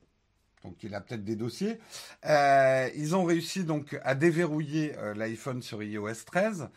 donc 0.64 0.82
il 0.82 0.96
a 0.96 1.00
peut-être 1.02 1.24
des 1.24 1.36
dossiers. 1.36 1.78
ils 2.24 3.16
ont 3.16 3.24
réussi 3.24 3.66
donc 3.66 4.00
à 4.04 4.16
déverrouiller 4.16 4.96
l'iPhone 5.16 5.62
sur 5.62 5.84
iOS 5.84 6.24
13. 6.26 6.70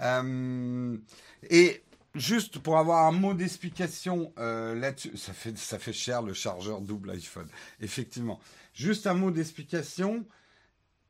Euh, 0.00 0.96
et 1.50 1.82
juste 2.14 2.58
pour 2.58 2.78
avoir 2.78 3.06
un 3.06 3.12
mot 3.12 3.34
d'explication 3.34 4.32
euh, 4.38 4.74
là-dessus, 4.74 5.16
ça 5.16 5.32
fait, 5.32 5.56
ça 5.56 5.78
fait 5.78 5.92
cher 5.92 6.22
le 6.22 6.34
chargeur 6.34 6.80
double 6.80 7.10
iPhone, 7.10 7.48
effectivement. 7.80 8.40
Juste 8.72 9.06
un 9.06 9.14
mot 9.14 9.30
d'explication, 9.30 10.24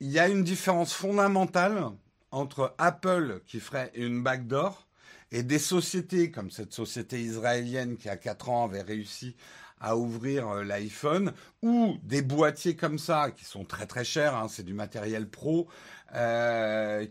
il 0.00 0.10
y 0.10 0.18
a 0.18 0.28
une 0.28 0.44
différence 0.44 0.92
fondamentale 0.92 1.90
entre 2.30 2.74
Apple 2.78 3.40
qui 3.46 3.60
ferait 3.60 3.92
une 3.94 4.22
backdoor 4.22 4.86
et 5.30 5.42
des 5.42 5.58
sociétés 5.58 6.30
comme 6.30 6.50
cette 6.50 6.72
société 6.72 7.20
israélienne 7.20 7.96
qui 7.96 8.08
a 8.08 8.16
4 8.16 8.50
ans 8.50 8.64
avait 8.64 8.82
réussi 8.82 9.36
à 9.80 9.96
ouvrir 9.96 10.48
euh, 10.48 10.64
l'iPhone 10.64 11.32
ou 11.62 11.96
des 12.02 12.22
boîtiers 12.22 12.76
comme 12.76 12.98
ça 12.98 13.30
qui 13.30 13.44
sont 13.44 13.64
très 13.64 13.86
très 13.86 14.04
chers, 14.04 14.34
hein, 14.34 14.48
c'est 14.48 14.62
du 14.62 14.74
matériel 14.74 15.28
pro 15.28 15.68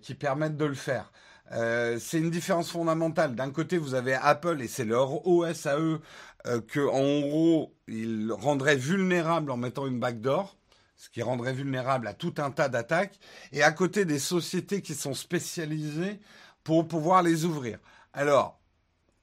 qui 0.01 0.13
permettent 0.15 0.56
de 0.56 0.63
le 0.63 0.75
faire. 0.75 1.12
Euh, 1.53 2.00
c'est 2.00 2.19
une 2.19 2.31
différence 2.31 2.72
fondamentale. 2.72 3.36
D'un 3.36 3.51
côté, 3.51 3.77
vous 3.77 3.93
avez 3.93 4.13
Apple 4.13 4.62
et 4.62 4.67
c'est 4.67 4.86
leur 4.86 5.27
OS 5.27 5.65
à 5.65 5.79
eux 5.79 6.01
euh, 6.48 6.62
que, 6.62 6.79
en 6.79 7.27
gros, 7.27 7.75
ils 7.88 8.31
rendraient 8.31 8.75
vulnérables 8.75 9.51
en 9.51 9.57
mettant 9.57 9.86
une 9.86 10.00
backdoor, 10.00 10.57
ce 10.98 11.10
qui 11.10 11.22
rendrait 11.22 11.53
vulnérable 11.53 12.07
à 12.07 12.13
tout 12.13 12.33
un 12.38 12.51
tas 12.51 12.69
d'attaques. 12.69 13.19
Et 13.51 13.62
à 13.63 13.72
côté 13.72 14.05
des 14.05 14.19
sociétés 14.19 14.81
qui 14.81 14.95
sont 14.95 15.13
spécialisées 15.13 16.19
pour 16.63 16.88
pouvoir 16.88 17.22
les 17.22 17.45
ouvrir. 17.45 17.77
Alors, 18.13 18.60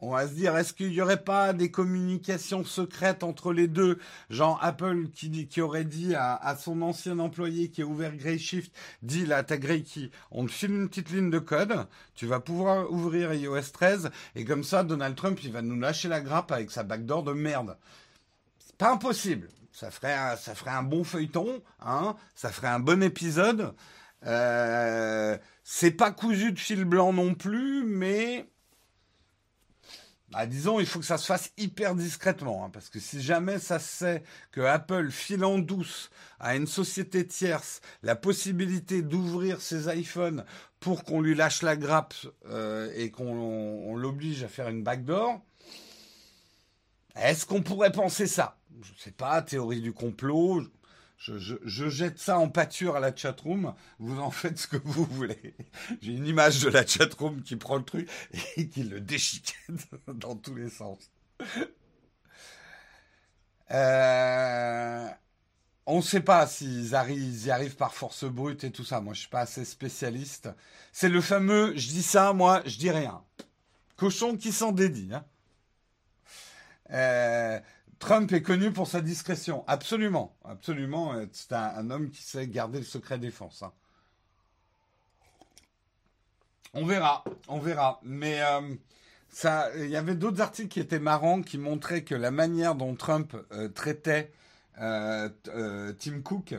on 0.00 0.10
va 0.10 0.26
se 0.26 0.32
dire, 0.32 0.56
est-ce 0.56 0.72
qu'il 0.72 0.90
n'y 0.90 1.00
aurait 1.00 1.22
pas 1.22 1.52
des 1.52 1.70
communications 1.70 2.64
secrètes 2.64 3.22
entre 3.22 3.52
les 3.52 3.68
deux? 3.68 3.98
Genre 4.30 4.58
Apple 4.62 5.08
qui, 5.12 5.46
qui 5.46 5.60
aurait 5.60 5.84
dit 5.84 6.14
à, 6.14 6.56
son 6.58 6.82
ancien 6.82 7.18
employé 7.18 7.70
qui 7.70 7.82
a 7.82 7.86
ouvert 7.86 8.16
Grayshift, 8.16 8.72
dit 9.02 9.26
là, 9.26 9.42
t'as 9.42 9.58
Gray 9.58 9.82
qui, 9.82 10.10
on 10.30 10.46
te 10.46 10.52
file 10.52 10.70
une 10.70 10.88
petite 10.88 11.10
ligne 11.10 11.30
de 11.30 11.38
code, 11.38 11.86
tu 12.14 12.26
vas 12.26 12.40
pouvoir 12.40 12.90
ouvrir 12.90 13.32
iOS 13.34 13.70
13, 13.72 14.10
et 14.34 14.44
comme 14.44 14.64
ça, 14.64 14.84
Donald 14.84 15.16
Trump, 15.16 15.38
il 15.42 15.52
va 15.52 15.62
nous 15.62 15.78
lâcher 15.78 16.08
la 16.08 16.20
grappe 16.20 16.52
avec 16.52 16.70
sa 16.70 16.82
backdoor 16.82 17.22
de 17.22 17.32
merde. 17.32 17.76
C'est 18.58 18.76
pas 18.76 18.92
impossible. 18.92 19.48
Ça 19.72 19.90
ferait 19.90 20.14
un, 20.14 20.36
ça 20.36 20.54
ferait 20.54 20.72
un 20.72 20.82
bon 20.82 21.04
feuilleton, 21.04 21.62
hein 21.80 22.16
ça 22.34 22.50
ferait 22.50 22.68
un 22.68 22.80
bon 22.80 23.02
épisode. 23.02 23.74
Euh, 24.26 25.38
c'est 25.64 25.92
pas 25.92 26.10
cousu 26.10 26.52
de 26.52 26.58
fil 26.58 26.84
blanc 26.84 27.12
non 27.12 27.34
plus, 27.34 27.84
mais 27.84 28.46
bah, 30.30 30.46
disons, 30.46 30.78
il 30.78 30.86
faut 30.86 31.00
que 31.00 31.04
ça 31.04 31.18
se 31.18 31.26
fasse 31.26 31.52
hyper 31.56 31.96
discrètement, 31.96 32.64
hein, 32.64 32.70
parce 32.70 32.88
que 32.88 33.00
si 33.00 33.20
jamais 33.20 33.58
ça 33.58 33.80
sait 33.80 34.22
que 34.52 34.60
Apple 34.60 35.10
file 35.10 35.44
en 35.44 35.58
douce 35.58 36.10
à 36.38 36.54
une 36.54 36.68
société 36.68 37.26
tierce 37.26 37.80
la 38.04 38.14
possibilité 38.14 39.02
d'ouvrir 39.02 39.60
ses 39.60 39.92
iPhones 39.92 40.44
pour 40.78 41.02
qu'on 41.02 41.20
lui 41.20 41.34
lâche 41.34 41.62
la 41.62 41.76
grappe 41.76 42.14
euh, 42.46 42.92
et 42.94 43.10
qu'on 43.10 43.96
l'oblige 43.96 44.44
à 44.44 44.48
faire 44.48 44.68
une 44.68 44.84
backdoor, 44.84 45.40
est-ce 47.16 47.44
qu'on 47.44 47.62
pourrait 47.62 47.92
penser 47.92 48.28
ça? 48.28 48.56
Je 48.82 48.92
ne 48.92 48.98
sais 48.98 49.10
pas, 49.10 49.42
théorie 49.42 49.80
du 49.80 49.92
complot. 49.92 50.62
Je, 51.20 51.88
jette 51.90 52.18
ça 52.18 52.38
en 52.38 52.48
pâture 52.48 52.96
à 52.96 53.00
la 53.00 53.14
chatroom. 53.14 53.74
Vous 53.98 54.18
en 54.20 54.30
faites 54.30 54.58
ce 54.58 54.66
que 54.66 54.78
vous 54.78 55.04
voulez. 55.04 55.54
J'ai 56.00 56.12
une 56.12 56.26
image 56.26 56.62
de 56.62 56.70
la 56.70 56.86
chatroom 56.86 57.42
qui 57.42 57.56
prend 57.56 57.76
le 57.76 57.84
truc 57.84 58.08
et 58.56 58.68
qui 58.68 58.84
le 58.84 59.02
déchiquette 59.02 59.86
dans 60.08 60.34
tous 60.34 60.54
les 60.54 60.70
sens. 60.70 61.10
Euh, 63.70 65.08
on 65.84 65.98
ne 65.98 66.02
sait 66.02 66.22
pas 66.22 66.46
s'ils 66.46 66.94
arrivent, 66.94 67.46
y 67.46 67.50
arrivent 67.50 67.76
par 67.76 67.92
force 67.92 68.24
brute 68.24 68.64
et 68.64 68.70
tout 68.70 68.84
ça. 68.84 69.02
Moi, 69.02 69.12
je 69.12 69.20
suis 69.20 69.28
pas 69.28 69.40
assez 69.40 69.66
spécialiste. 69.66 70.48
C'est 70.90 71.10
le 71.10 71.20
fameux 71.20 71.74
je 71.76 71.88
dis 71.88 72.02
ça, 72.02 72.32
moi, 72.32 72.62
je 72.64 72.78
dis 72.78 72.90
rien. 72.90 73.22
Cochon 73.96 74.38
qui 74.38 74.52
s'en 74.52 74.72
dédie. 74.72 75.10
Hein. 75.12 75.24
Euh, 76.92 77.60
Trump 78.00 78.32
est 78.32 78.42
connu 78.42 78.72
pour 78.72 78.88
sa 78.88 79.02
discrétion. 79.02 79.62
Absolument. 79.68 80.34
Absolument. 80.44 81.12
Euh, 81.12 81.26
c'est 81.32 81.52
un, 81.52 81.90
homme 81.90 82.10
qui 82.10 82.22
sait 82.22 82.48
garder 82.48 82.78
le 82.78 82.84
secret 82.84 83.18
défense. 83.18 83.62
Hein. 83.62 83.72
On 86.72 86.86
verra. 86.86 87.22
On 87.46 87.58
verra. 87.58 88.00
Mais 88.02 88.40
euh, 88.40 88.74
ça, 89.28 89.68
il 89.76 89.90
y 89.90 89.96
avait 89.96 90.14
d'autres 90.14 90.40
articles 90.40 90.68
qui 90.68 90.80
étaient 90.80 90.98
marrants 90.98 91.42
qui 91.42 91.58
montraient 91.58 92.02
que 92.02 92.14
la 92.14 92.30
manière 92.30 92.74
dont 92.74 92.96
Trump 92.96 93.36
euh, 93.52 93.68
traitait 93.68 94.32
Tim 94.76 96.22
Cook 96.24 96.54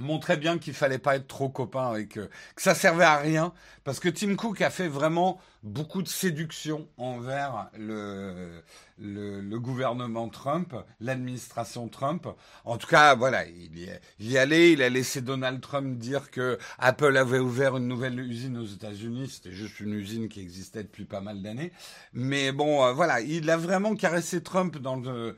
montrait 0.00 0.36
bien 0.36 0.58
qu'il 0.58 0.74
fallait 0.74 0.98
pas 0.98 1.16
être 1.16 1.26
trop 1.26 1.48
copain 1.48 1.88
avec 1.88 2.18
eux, 2.18 2.30
que 2.56 2.62
ça 2.62 2.74
servait 2.74 3.04
à 3.04 3.16
rien, 3.18 3.52
parce 3.84 4.00
que 4.00 4.08
Tim 4.08 4.36
Cook 4.36 4.60
a 4.60 4.70
fait 4.70 4.88
vraiment 4.88 5.40
beaucoup 5.62 6.02
de 6.02 6.08
séduction 6.08 6.88
envers 6.96 7.70
le, 7.78 8.62
le, 8.98 9.58
gouvernement 9.58 10.28
Trump, 10.28 10.74
l'administration 11.00 11.88
Trump. 11.88 12.26
En 12.64 12.78
tout 12.78 12.86
cas, 12.86 13.14
voilà, 13.14 13.46
il 13.46 13.90
y, 14.20 14.38
allait, 14.38 14.72
il 14.72 14.82
a 14.82 14.88
laissé 14.88 15.20
Donald 15.20 15.60
Trump 15.60 15.98
dire 15.98 16.30
que 16.30 16.58
Apple 16.78 17.16
avait 17.16 17.38
ouvert 17.38 17.76
une 17.76 17.88
nouvelle 17.88 18.18
usine 18.20 18.56
aux 18.56 18.66
États-Unis, 18.66 19.28
c'était 19.28 19.52
juste 19.52 19.80
une 19.80 19.94
usine 19.94 20.28
qui 20.28 20.40
existait 20.40 20.82
depuis 20.82 21.04
pas 21.04 21.20
mal 21.20 21.42
d'années. 21.42 21.72
Mais 22.12 22.52
bon, 22.52 22.84
euh, 22.84 22.92
voilà, 22.92 23.20
il 23.20 23.48
a 23.50 23.56
vraiment 23.56 23.94
caressé 23.94 24.42
Trump 24.42 24.78
dans 24.78 24.96
le, 24.96 25.36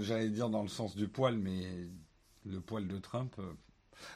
j'allais 0.00 0.28
dire 0.28 0.50
dans 0.50 0.62
le 0.62 0.68
sens 0.68 0.94
du 0.94 1.08
poil, 1.08 1.36
mais 1.36 1.62
le 2.44 2.60
poil 2.60 2.86
de 2.86 2.98
Trump. 2.98 3.34
Euh, 3.38 3.52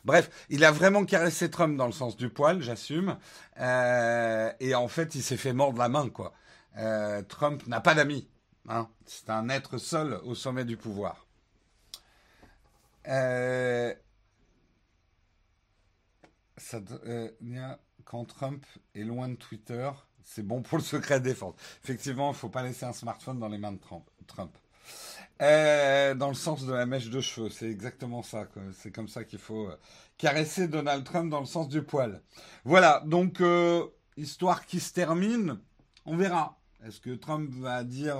Bref, 0.04 0.30
il 0.48 0.64
a 0.64 0.70
vraiment 0.70 1.04
caressé 1.04 1.50
Trump 1.50 1.76
dans 1.76 1.86
le 1.86 1.92
sens 1.92 2.16
du 2.16 2.28
poil, 2.28 2.62
j'assume. 2.62 3.18
Euh, 3.60 4.52
et 4.60 4.74
en 4.74 4.88
fait, 4.88 5.14
il 5.14 5.22
s'est 5.22 5.36
fait 5.36 5.52
mordre 5.52 5.78
la 5.78 5.88
main, 5.88 6.08
quoi. 6.08 6.32
Euh, 6.76 7.22
Trump 7.22 7.66
n'a 7.66 7.80
pas 7.80 7.94
d'amis. 7.94 8.28
Hein. 8.68 8.88
C'est 9.06 9.30
un 9.30 9.48
être 9.48 9.78
seul 9.78 10.20
au 10.24 10.34
sommet 10.34 10.64
du 10.64 10.76
pouvoir. 10.76 11.26
Euh, 13.08 13.94
quand 18.04 18.24
Trump 18.24 18.64
est 18.94 19.04
loin 19.04 19.28
de 19.28 19.34
Twitter, 19.34 19.90
c'est 20.22 20.42
bon 20.42 20.62
pour 20.62 20.78
le 20.78 20.84
secret 20.84 21.20
défense. 21.20 21.54
Effectivement, 21.82 22.28
il 22.28 22.32
ne 22.32 22.36
faut 22.36 22.48
pas 22.48 22.62
laisser 22.62 22.84
un 22.84 22.92
smartphone 22.92 23.38
dans 23.38 23.48
les 23.48 23.58
mains 23.58 23.72
de 23.72 23.80
Trump. 24.26 24.56
Euh, 25.40 26.14
dans 26.14 26.28
le 26.28 26.34
sens 26.34 26.66
de 26.66 26.72
la 26.72 26.84
mèche 26.84 27.10
de 27.10 27.20
cheveux, 27.20 27.48
c'est 27.48 27.70
exactement 27.70 28.22
ça. 28.22 28.46
C'est 28.72 28.90
comme 28.90 29.08
ça 29.08 29.22
qu'il 29.24 29.38
faut 29.38 29.68
euh, 29.68 29.78
caresser 30.16 30.66
Donald 30.66 31.04
Trump 31.04 31.30
dans 31.30 31.40
le 31.40 31.46
sens 31.46 31.68
du 31.68 31.82
poil. 31.82 32.20
Voilà, 32.64 33.02
donc 33.06 33.40
euh, 33.40 33.84
histoire 34.16 34.66
qui 34.66 34.80
se 34.80 34.92
termine, 34.92 35.58
on 36.06 36.16
verra. 36.16 36.58
Est-ce 36.84 37.00
que 37.00 37.14
Trump 37.14 37.50
va 37.54 37.84
dire 37.84 38.16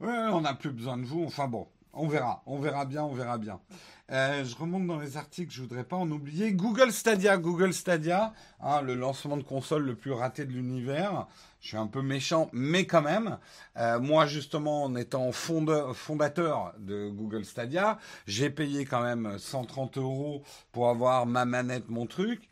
ouais, 0.00 0.08
on 0.32 0.42
n'a 0.42 0.54
plus 0.54 0.70
besoin 0.70 0.96
de 0.96 1.04
vous 1.04 1.24
Enfin 1.24 1.46
bon, 1.46 1.68
on 1.92 2.08
verra, 2.08 2.42
on 2.46 2.58
verra 2.58 2.84
bien, 2.86 3.04
on 3.04 3.12
verra 3.12 3.38
bien. 3.38 3.60
Je 4.08 4.56
remonte 4.56 4.86
dans 4.86 4.98
les 4.98 5.18
articles, 5.18 5.52
je 5.52 5.60
voudrais 5.60 5.84
pas 5.84 5.96
en 5.96 6.10
oublier. 6.10 6.52
Google 6.52 6.90
Stadia, 6.90 7.36
Google 7.36 7.74
Stadia, 7.74 8.32
hein, 8.60 8.80
le 8.80 8.94
lancement 8.94 9.36
de 9.36 9.42
console 9.42 9.84
le 9.84 9.94
plus 9.94 10.12
raté 10.12 10.46
de 10.46 10.52
l'univers. 10.52 11.26
Je 11.66 11.70
suis 11.70 11.78
un 11.78 11.88
peu 11.88 12.00
méchant, 12.00 12.48
mais 12.52 12.86
quand 12.86 13.02
même. 13.02 13.38
Euh, 13.76 13.98
moi, 13.98 14.24
justement, 14.24 14.84
en 14.84 14.94
étant 14.94 15.32
fondateur 15.32 16.72
de 16.78 17.08
Google 17.08 17.44
Stadia, 17.44 17.98
j'ai 18.28 18.50
payé 18.50 18.84
quand 18.84 19.02
même 19.02 19.36
130 19.36 19.98
euros 19.98 20.44
pour 20.70 20.88
avoir 20.88 21.26
ma 21.26 21.44
manette, 21.44 21.88
mon 21.88 22.06
truc. 22.06 22.48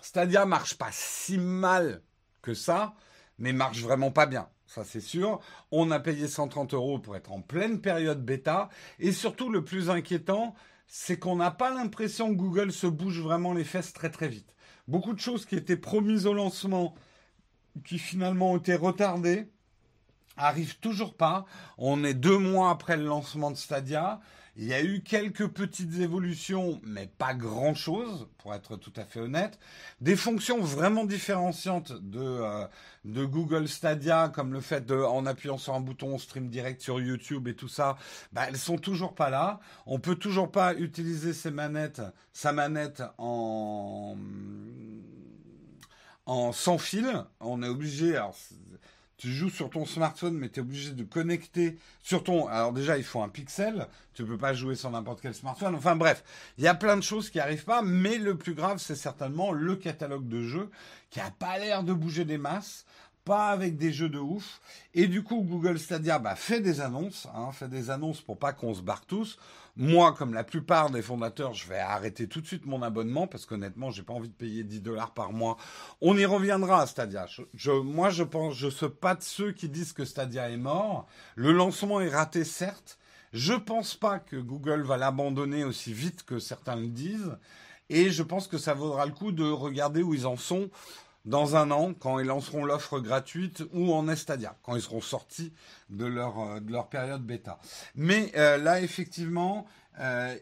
Stadia 0.00 0.46
marche 0.46 0.78
pas 0.78 0.88
si 0.90 1.36
mal 1.36 2.00
que 2.40 2.54
ça, 2.54 2.94
mais 3.38 3.52
marche 3.52 3.82
vraiment 3.82 4.10
pas 4.10 4.24
bien 4.24 4.48
ça 4.66 4.84
c'est 4.84 5.00
sûr. 5.00 5.40
On 5.70 5.90
a 5.90 6.00
payé 6.00 6.26
130 6.26 6.72
euros 6.72 6.98
pour 6.98 7.14
être 7.14 7.30
en 7.30 7.42
pleine 7.42 7.80
période 7.80 8.24
bêta. 8.24 8.70
Et 8.98 9.12
surtout, 9.12 9.50
le 9.50 9.62
plus 9.62 9.88
inquiétant, 9.88 10.54
c'est 10.88 11.18
qu'on 11.18 11.36
n'a 11.36 11.52
pas 11.52 11.72
l'impression 11.72 12.30
que 12.30 12.38
Google 12.38 12.72
se 12.72 12.86
bouge 12.88 13.20
vraiment 13.20 13.52
les 13.52 13.64
fesses 13.64 13.92
très 13.92 14.10
très 14.10 14.28
vite. 14.28 14.54
Beaucoup 14.88 15.12
de 15.12 15.20
choses 15.20 15.46
qui 15.46 15.54
étaient 15.54 15.76
promises 15.76 16.26
au 16.26 16.34
lancement, 16.34 16.94
qui 17.84 17.98
finalement 17.98 18.52
ont 18.52 18.56
été 18.56 18.74
retardées, 18.74 19.48
arrivent 20.36 20.78
toujours 20.78 21.14
pas. 21.14 21.44
On 21.78 22.04
est 22.04 22.14
deux 22.14 22.38
mois 22.38 22.70
après 22.70 22.96
le 22.96 23.04
lancement 23.04 23.50
de 23.50 23.56
Stadia. 23.56 24.20
Il 24.56 24.66
y 24.66 24.72
a 24.72 24.84
eu 24.84 25.02
quelques 25.02 25.48
petites 25.48 25.98
évolutions, 25.98 26.80
mais 26.84 27.08
pas 27.18 27.34
grand-chose, 27.34 28.28
pour 28.38 28.54
être 28.54 28.76
tout 28.76 28.92
à 28.94 29.04
fait 29.04 29.18
honnête. 29.18 29.58
Des 30.00 30.14
fonctions 30.14 30.60
vraiment 30.60 31.04
différenciantes 31.04 31.92
de, 31.92 32.20
euh, 32.20 32.64
de 33.04 33.24
Google 33.24 33.66
Stadia, 33.66 34.28
comme 34.28 34.52
le 34.52 34.60
fait 34.60 34.86
de, 34.86 34.94
en 34.94 35.26
appuyant 35.26 35.58
sur 35.58 35.74
un 35.74 35.80
bouton, 35.80 36.18
stream 36.18 36.50
direct 36.50 36.80
sur 36.80 37.00
YouTube 37.00 37.48
et 37.48 37.56
tout 37.56 37.66
ça, 37.66 37.96
bah, 38.32 38.42
elles 38.46 38.56
sont 38.56 38.78
toujours 38.78 39.16
pas 39.16 39.28
là. 39.28 39.58
On 39.86 39.98
peut 39.98 40.14
toujours 40.14 40.52
pas 40.52 40.74
utiliser 40.74 41.32
ses 41.32 41.50
manettes, 41.50 42.02
sa 42.32 42.52
manette 42.52 43.02
en 43.18 44.16
en 46.26 46.52
sans 46.52 46.78
fil. 46.78 47.24
On 47.40 47.62
est 47.62 47.68
obligé, 47.68 48.16
alors 48.16 48.36
tu 49.16 49.32
joues 49.32 49.50
sur 49.50 49.70
ton 49.70 49.86
smartphone, 49.86 50.36
mais 50.36 50.48
tu 50.48 50.60
es 50.60 50.62
obligé 50.62 50.90
de 50.90 51.04
connecter 51.04 51.78
sur 52.02 52.24
ton. 52.24 52.46
Alors 52.48 52.72
déjà, 52.72 52.98
il 52.98 53.04
faut 53.04 53.22
un 53.22 53.28
pixel. 53.28 53.86
Tu 54.14 54.24
peux 54.24 54.38
pas 54.38 54.54
jouer 54.54 54.74
sur 54.74 54.90
n'importe 54.90 55.20
quel 55.20 55.34
smartphone. 55.34 55.74
Enfin 55.74 55.96
bref, 55.96 56.24
il 56.58 56.64
y 56.64 56.68
a 56.68 56.74
plein 56.74 56.96
de 56.96 57.02
choses 57.02 57.30
qui 57.30 57.40
arrivent 57.40 57.64
pas. 57.64 57.82
Mais 57.82 58.18
le 58.18 58.36
plus 58.36 58.54
grave, 58.54 58.78
c'est 58.78 58.96
certainement 58.96 59.52
le 59.52 59.76
catalogue 59.76 60.28
de 60.28 60.42
jeux 60.42 60.70
qui 61.10 61.20
a 61.20 61.30
pas 61.30 61.58
l'air 61.58 61.84
de 61.84 61.92
bouger 61.92 62.24
des 62.24 62.38
masses 62.38 62.84
pas 63.24 63.48
avec 63.48 63.76
des 63.76 63.92
jeux 63.92 64.08
de 64.08 64.18
ouf. 64.18 64.60
Et 64.92 65.06
du 65.06 65.22
coup, 65.22 65.42
Google 65.42 65.78
Stadia 65.78 66.18
bah, 66.18 66.36
fait 66.36 66.60
des 66.60 66.80
annonces, 66.80 67.26
hein, 67.34 67.50
fait 67.52 67.68
des 67.68 67.90
annonces 67.90 68.20
pour 68.20 68.38
pas 68.38 68.52
qu'on 68.52 68.74
se 68.74 68.82
barre 68.82 69.06
tous. 69.06 69.38
Moi, 69.76 70.12
comme 70.12 70.34
la 70.34 70.44
plupart 70.44 70.90
des 70.90 71.02
fondateurs, 71.02 71.52
je 71.52 71.68
vais 71.68 71.78
arrêter 71.78 72.28
tout 72.28 72.40
de 72.40 72.46
suite 72.46 72.64
mon 72.64 72.80
abonnement 72.82 73.26
parce 73.26 73.44
qu'honnêtement, 73.44 73.90
j'ai 73.90 74.04
pas 74.04 74.12
envie 74.12 74.28
de 74.28 74.34
payer 74.34 74.62
10 74.62 74.82
dollars 74.82 75.12
par 75.12 75.32
mois. 75.32 75.56
On 76.00 76.16
y 76.16 76.24
reviendra 76.24 76.82
à 76.82 76.86
Stadia. 76.86 77.26
Je, 77.54 77.72
moi, 77.72 78.10
je 78.10 78.22
pense, 78.22 78.54
je 78.54 78.68
suis 78.68 78.88
pas 78.88 79.16
de 79.16 79.22
ceux 79.22 79.50
qui 79.50 79.68
disent 79.68 79.92
que 79.92 80.04
Stadia 80.04 80.48
est 80.48 80.56
mort. 80.56 81.08
Le 81.34 81.50
lancement 81.50 82.00
est 82.00 82.08
raté, 82.08 82.44
certes. 82.44 82.98
Je 83.32 83.54
pense 83.54 83.96
pas 83.96 84.20
que 84.20 84.36
Google 84.36 84.82
va 84.82 84.96
l'abandonner 84.96 85.64
aussi 85.64 85.92
vite 85.92 86.22
que 86.22 86.38
certains 86.38 86.76
le 86.76 86.86
disent. 86.86 87.36
Et 87.90 88.10
je 88.10 88.22
pense 88.22 88.46
que 88.46 88.58
ça 88.58 88.74
vaudra 88.74 89.06
le 89.06 89.12
coup 89.12 89.32
de 89.32 89.44
regarder 89.44 90.02
où 90.02 90.14
ils 90.14 90.26
en 90.26 90.36
sont 90.36 90.70
dans 91.24 91.56
un 91.56 91.70
an, 91.70 91.94
quand 91.94 92.18
ils 92.18 92.26
lanceront 92.26 92.64
l'offre 92.64 93.00
gratuite 93.00 93.64
ou 93.72 93.92
en 93.92 94.08
Estadia, 94.08 94.56
quand 94.62 94.76
ils 94.76 94.82
seront 94.82 95.00
sortis 95.00 95.52
de 95.90 96.04
leur, 96.04 96.38
euh, 96.38 96.60
de 96.60 96.72
leur 96.72 96.88
période 96.88 97.22
bêta. 97.22 97.58
Mais 97.94 98.32
euh, 98.36 98.58
là, 98.58 98.80
effectivement, 98.80 99.66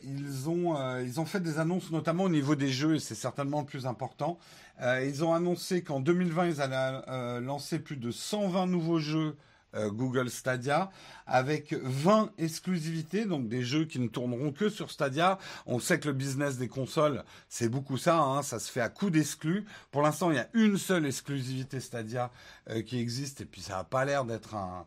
ils, 0.02 0.48
ont, 0.48 0.98
ils 1.00 1.20
ont 1.20 1.26
fait 1.26 1.40
des 1.40 1.58
annonces 1.58 1.90
notamment 1.90 2.24
au 2.24 2.30
niveau 2.30 2.54
des 2.54 2.70
jeux, 2.70 2.94
et 2.94 3.00
c'est 3.00 3.14
certainement 3.14 3.60
le 3.60 3.66
plus 3.66 3.84
important. 3.84 4.38
ils 4.80 5.22
ont 5.24 5.34
annoncé 5.34 5.82
qu'en 5.82 6.00
2020, 6.00 6.46
ils 6.46 6.60
allaient 6.62 7.40
lancer 7.42 7.78
plus 7.78 7.98
de 7.98 8.10
120 8.10 8.66
nouveaux 8.66 8.98
jeux 8.98 9.36
euh, 9.74 9.90
Google 9.90 10.30
Stadia 10.30 10.90
avec 11.26 11.72
20 11.72 12.30
exclusivités, 12.38 13.24
donc 13.24 13.48
des 13.48 13.62
jeux 13.62 13.84
qui 13.84 13.98
ne 13.98 14.08
tourneront 14.08 14.52
que 14.52 14.68
sur 14.68 14.90
Stadia. 14.90 15.38
On 15.66 15.78
sait 15.78 15.98
que 15.98 16.08
le 16.08 16.14
business 16.14 16.58
des 16.58 16.68
consoles, 16.68 17.24
c'est 17.48 17.68
beaucoup 17.68 17.96
ça, 17.96 18.18
hein, 18.18 18.42
ça 18.42 18.58
se 18.58 18.70
fait 18.70 18.80
à 18.80 18.88
coup 18.88 19.10
d'exclus. 19.10 19.64
Pour 19.90 20.02
l'instant, 20.02 20.30
il 20.30 20.36
y 20.36 20.40
a 20.40 20.48
une 20.54 20.78
seule 20.78 21.06
exclusivité 21.06 21.80
Stadia 21.80 22.30
euh, 22.70 22.82
qui 22.82 22.98
existe, 22.98 23.40
et 23.40 23.44
puis 23.44 23.60
ça 23.60 23.76
n'a 23.76 23.84
pas 23.84 24.04
l'air 24.04 24.24
d'être 24.24 24.54
un, 24.54 24.86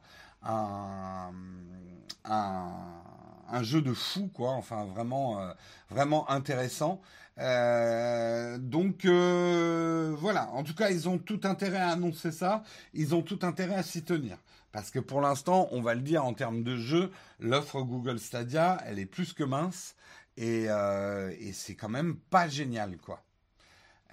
un, 2.25 3.63
jeu 3.63 3.81
de 3.81 3.93
fou, 3.93 4.29
quoi. 4.33 4.51
Enfin, 4.51 4.85
vraiment, 4.85 5.41
euh, 5.41 5.51
vraiment 5.89 6.29
intéressant. 6.29 7.01
Donc 7.37 9.05
voilà, 9.05 10.49
en 10.53 10.63
tout 10.63 10.75
cas, 10.75 10.89
ils 10.89 11.09
ont 11.09 11.17
tout 11.17 11.41
intérêt 11.43 11.79
à 11.79 11.89
annoncer 11.89 12.31
ça, 12.31 12.63
ils 12.93 13.13
ont 13.15 13.21
tout 13.21 13.39
intérêt 13.43 13.75
à 13.75 13.83
s'y 13.83 14.03
tenir. 14.03 14.37
Parce 14.71 14.91
que 14.91 14.99
pour 14.99 15.21
l'instant, 15.21 15.69
on 15.71 15.81
va 15.81 15.95
le 15.95 16.01
dire 16.01 16.25
en 16.25 16.33
termes 16.33 16.61
de 16.61 16.75
jeu, 16.75 17.09
l'offre 17.39 17.81
Google 17.81 18.19
Stadia, 18.19 18.77
elle 18.85 18.99
est 18.99 19.05
plus 19.05 19.31
que 19.31 19.45
mince 19.45 19.95
et, 20.37 20.69
euh, 20.69 21.31
c'est 21.53 21.75
quand 21.75 21.89
même 21.89 22.17
pas 22.17 22.47
génial, 22.49 22.97
quoi. 22.97 23.23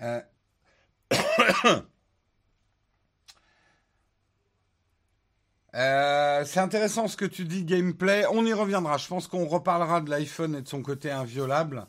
Euh, 0.00 0.20
euh, 5.74 6.44
c'est 6.44 6.60
intéressant 6.60 7.08
ce 7.08 7.16
que 7.16 7.24
tu 7.24 7.44
dis, 7.44 7.64
gameplay. 7.64 8.24
On 8.30 8.46
y 8.46 8.52
reviendra. 8.52 8.98
Je 8.98 9.08
pense 9.08 9.26
qu'on 9.26 9.46
reparlera 9.46 10.00
de 10.00 10.10
l'iPhone 10.10 10.54
et 10.54 10.62
de 10.62 10.68
son 10.68 10.82
côté 10.82 11.10
inviolable. 11.10 11.86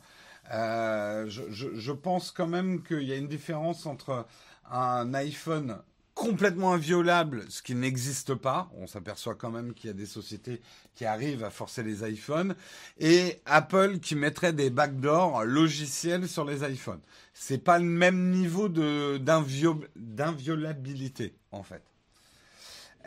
Je, 0.50 1.92
pense 1.92 2.30
quand 2.30 2.46
même 2.46 2.82
qu'il 2.82 3.02
y 3.02 3.12
a 3.12 3.16
une 3.16 3.28
différence 3.28 3.86
entre 3.86 4.26
un 4.70 5.12
iPhone 5.14 5.78
complètement 6.14 6.72
inviolable, 6.72 7.44
ce 7.48 7.60
qui 7.60 7.74
n'existe 7.74 8.34
pas. 8.34 8.70
On 8.76 8.86
s'aperçoit 8.86 9.34
quand 9.34 9.50
même 9.50 9.74
qu'il 9.74 9.88
y 9.88 9.90
a 9.90 9.94
des 9.94 10.06
sociétés 10.06 10.62
qui 10.94 11.04
arrivent 11.04 11.42
à 11.42 11.50
forcer 11.50 11.82
les 11.82 12.08
iPhones 12.08 12.54
et 12.98 13.40
Apple 13.46 13.98
qui 13.98 14.14
mettrait 14.14 14.52
des 14.52 14.70
backdoors 14.70 15.44
logiciels 15.44 16.28
sur 16.28 16.44
les 16.44 16.62
iPhones. 16.62 17.00
C'est 17.32 17.58
pas 17.58 17.80
le 17.80 17.84
même 17.84 18.30
niveau 18.30 18.68
d'inviolabilité 18.68 21.34
en 21.50 21.64
fait. 21.64 21.82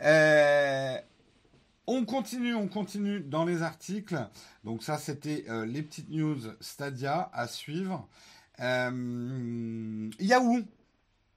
Euh, 0.04 0.98
on 1.88 2.04
continue, 2.04 2.54
on 2.54 2.68
continue 2.68 3.20
dans 3.20 3.46
les 3.46 3.62
articles. 3.62 4.18
Donc 4.62 4.82
ça, 4.82 4.98
c'était 4.98 5.46
euh, 5.48 5.64
les 5.64 5.82
petites 5.82 6.10
news 6.10 6.38
Stadia 6.60 7.30
à 7.32 7.48
suivre. 7.48 8.06
Euh, 8.60 10.10
Yahoo 10.20 10.60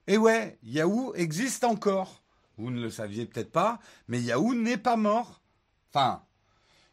et 0.08 0.18
ouais, 0.18 0.60
Yahoo 0.64 1.14
existe 1.16 1.64
encore. 1.64 2.22
Vous 2.58 2.70
ne 2.70 2.82
le 2.82 2.90
saviez 2.90 3.26
peut-être 3.26 3.52
pas, 3.52 3.80
mais 4.10 4.20
Yahoo 4.20 4.54
n'est 4.54 4.78
pas 4.78 4.98
mort. 4.98 5.42
Enfin, 5.90 6.22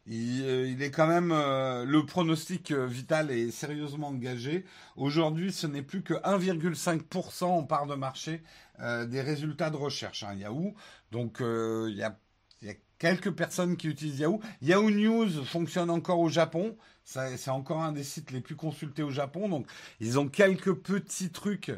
il, 0.05 0.41
euh, 0.45 0.79
est 0.79 0.91
quand 0.91 1.07
même 1.07 1.29
le 1.29 2.05
pronostic 2.05 2.71
vital 2.71 3.29
est 3.29 3.51
sérieusement 3.51 4.07
engagé. 4.07 4.65
Aujourd'hui, 4.95 5.51
ce 5.51 5.67
n'est 5.67 5.81
plus 5.81 6.01
que 6.01 6.13
1,5% 6.13 7.43
en 7.43 7.63
part 7.63 7.87
de 7.87 7.95
marché 7.95 8.41
des 8.79 9.21
résultats 9.21 9.69
de 9.69 9.75
recherche. 9.75 10.23
Hein, 10.23 10.35
Yahoo, 10.35 10.73
donc 11.11 11.39
il 11.41 11.95
y 11.95 12.03
a, 12.03 12.17
quelques 12.99 13.31
personnes 13.31 13.77
qui 13.77 13.87
utilisent 13.87 14.19
Yahoo. 14.19 14.39
Yahoo 14.61 14.91
News 14.91 15.43
fonctionne 15.45 15.89
encore 15.89 16.19
au 16.19 16.29
Japon. 16.29 16.77
C'est 17.03 17.49
encore 17.49 17.81
un 17.81 17.91
des 17.91 18.03
sites 18.03 18.29
les 18.31 18.41
plus 18.41 18.55
consultés 18.55 19.01
au 19.01 19.09
Japon. 19.09 19.49
Donc, 19.49 19.65
ils 19.99 20.19
ont 20.19 20.27
quelques 20.27 20.73
petits 20.73 21.31
trucs 21.31 21.71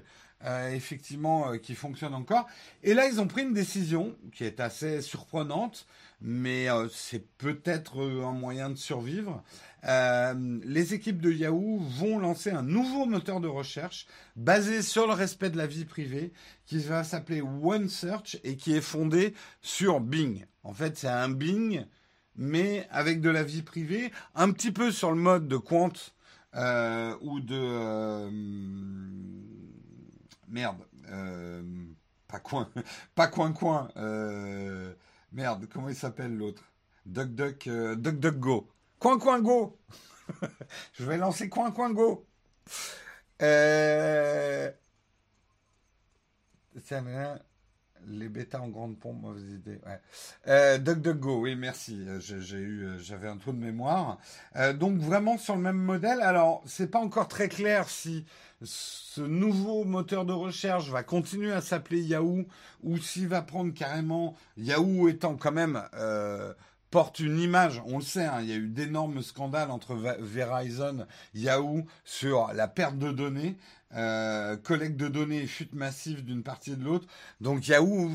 euh, 0.43 0.71
effectivement, 0.71 1.51
euh, 1.51 1.57
qui 1.57 1.75
fonctionne 1.75 2.15
encore. 2.15 2.47
Et 2.81 2.95
là, 2.95 3.07
ils 3.07 3.21
ont 3.21 3.27
pris 3.27 3.43
une 3.43 3.53
décision 3.53 4.15
qui 4.33 4.43
est 4.43 4.59
assez 4.59 5.01
surprenante, 5.01 5.85
mais 6.19 6.67
euh, 6.67 6.87
c'est 6.91 7.27
peut-être 7.37 8.01
un 8.01 8.31
moyen 8.31 8.71
de 8.71 8.75
survivre. 8.75 9.43
les 9.83 10.93
équipes 10.95 11.21
de 11.21 11.31
Yahoo 11.31 11.77
vont 11.79 12.17
lancer 12.17 12.49
un 12.49 12.63
nouveau 12.63 13.05
moteur 13.05 13.39
de 13.39 13.47
recherche 13.47 14.07
basé 14.35 14.81
sur 14.81 15.05
le 15.05 15.13
respect 15.13 15.51
de 15.51 15.57
la 15.57 15.67
vie 15.67 15.85
privée, 15.85 16.33
qui 16.65 16.79
va 16.79 17.03
s'appeler 17.03 17.41
OneSearch 17.41 18.37
et 18.43 18.57
qui 18.57 18.73
est 18.73 18.81
fondé 18.81 19.35
sur 19.61 19.99
Bing. 19.99 20.45
En 20.63 20.73
fait, 20.73 20.97
c'est 20.97 21.07
un 21.07 21.29
Bing, 21.29 21.85
mais 22.35 22.87
avec 22.91 23.21
de 23.21 23.29
la 23.29 23.43
vie 23.43 23.61
privée, 23.63 24.11
un 24.35 24.51
petit 24.51 24.71
peu 24.71 24.91
sur 24.91 25.11
le 25.11 25.17
mode 25.17 25.47
de 25.47 25.57
Quant 25.57 25.93
ou 27.21 27.39
de 27.39 28.29
merde, 30.51 30.85
euh, 31.09 31.63
pas 32.27 32.39
coin, 32.39 32.69
pas 33.15 33.27
coin 33.27 33.51
coin, 33.53 33.89
euh, 33.97 34.93
merde, 35.31 35.67
comment 35.71 35.89
il 35.89 35.95
s'appelle 35.95 36.35
l'autre? 36.35 36.63
Duck 37.05 37.29
Duck, 37.33 37.67
euh, 37.67 37.95
Duck 37.95 38.19
Duck 38.19 38.37
Go, 38.37 38.69
coin 38.99 39.17
coin 39.17 39.41
go. 39.41 39.79
Je 40.93 41.03
vais 41.05 41.17
lancer 41.17 41.49
coin 41.49 41.71
coin 41.71 41.91
go. 41.91 42.27
Euh, 43.41 44.71
les 48.11 48.29
bêtas 48.29 48.59
en 48.59 48.69
grande 48.69 48.97
pompe, 48.97 49.21
mauvaise 49.21 49.51
idée. 49.51 49.79
Ouais. 49.85 49.99
Euh, 50.47 50.77
DuckDuckGo, 50.77 51.41
oui, 51.41 51.55
merci. 51.55 52.03
Euh, 52.07 52.19
j'ai 52.19 52.57
eu, 52.57 52.85
euh, 52.85 52.99
j'avais 52.99 53.27
un 53.27 53.37
trou 53.37 53.51
de 53.51 53.57
mémoire. 53.57 54.17
Euh, 54.55 54.73
donc 54.73 54.97
vraiment 54.97 55.37
sur 55.37 55.55
le 55.55 55.61
même 55.61 55.77
modèle. 55.77 56.21
Alors, 56.21 56.61
c'est 56.65 56.87
pas 56.87 56.99
encore 56.99 57.27
très 57.27 57.49
clair 57.49 57.89
si 57.89 58.25
ce 58.63 59.21
nouveau 59.21 59.83
moteur 59.83 60.25
de 60.25 60.33
recherche 60.33 60.89
va 60.89 61.03
continuer 61.03 61.51
à 61.51 61.61
s'appeler 61.61 62.01
Yahoo 62.01 62.45
ou 62.83 62.97
s'il 62.97 63.27
va 63.27 63.41
prendre 63.41 63.73
carrément 63.73 64.35
Yahoo 64.57 65.07
étant 65.07 65.35
quand 65.35 65.51
même 65.51 65.81
porte 66.91 67.19
une 67.19 67.39
image, 67.39 67.81
on 67.85 67.97
le 67.97 68.03
sait, 68.03 68.25
hein, 68.25 68.39
il 68.41 68.49
y 68.49 68.53
a 68.53 68.57
eu 68.57 68.67
d'énormes 68.67 69.21
scandales 69.21 69.71
entre 69.71 69.95
Verizon, 69.95 71.07
Yahoo 71.33 71.85
sur 72.03 72.51
la 72.53 72.67
perte 72.67 72.97
de 72.97 73.11
données. 73.11 73.57
Euh, 73.93 74.55
collecte 74.55 74.95
de 74.95 75.09
données 75.09 75.41
et 75.41 75.47
fuite 75.47 75.73
massive 75.73 76.23
d'une 76.23 76.43
partie 76.43 76.77
de 76.77 76.83
l'autre. 76.83 77.07
Donc 77.41 77.67
Yahoo 77.67 78.09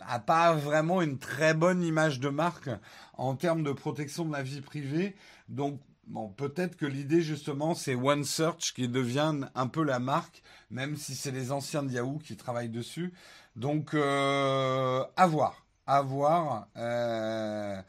a 0.00 0.20
pas 0.20 0.52
vraiment 0.54 1.02
une 1.02 1.18
très 1.18 1.54
bonne 1.54 1.82
image 1.82 2.20
de 2.20 2.28
marque 2.28 2.70
en 3.14 3.34
termes 3.34 3.64
de 3.64 3.72
protection 3.72 4.24
de 4.24 4.32
la 4.32 4.44
vie 4.44 4.60
privée. 4.60 5.16
Donc 5.48 5.80
bon, 6.06 6.28
peut-être 6.28 6.76
que 6.76 6.86
l'idée 6.86 7.20
justement 7.20 7.74
c'est 7.74 7.96
OneSearch 7.96 8.74
qui 8.74 8.86
devient 8.86 9.34
un 9.56 9.66
peu 9.66 9.82
la 9.82 9.98
marque, 9.98 10.40
même 10.70 10.96
si 10.96 11.16
c'est 11.16 11.32
les 11.32 11.50
anciens 11.50 11.82
de 11.82 11.90
Yahoo 11.90 12.18
qui 12.18 12.36
travaillent 12.36 12.68
dessus. 12.68 13.12
Donc 13.56 13.94
euh, 13.94 15.04
à 15.16 15.26
voir, 15.26 15.66
à 15.88 16.02
voir. 16.02 16.68
Euh, 16.76 17.80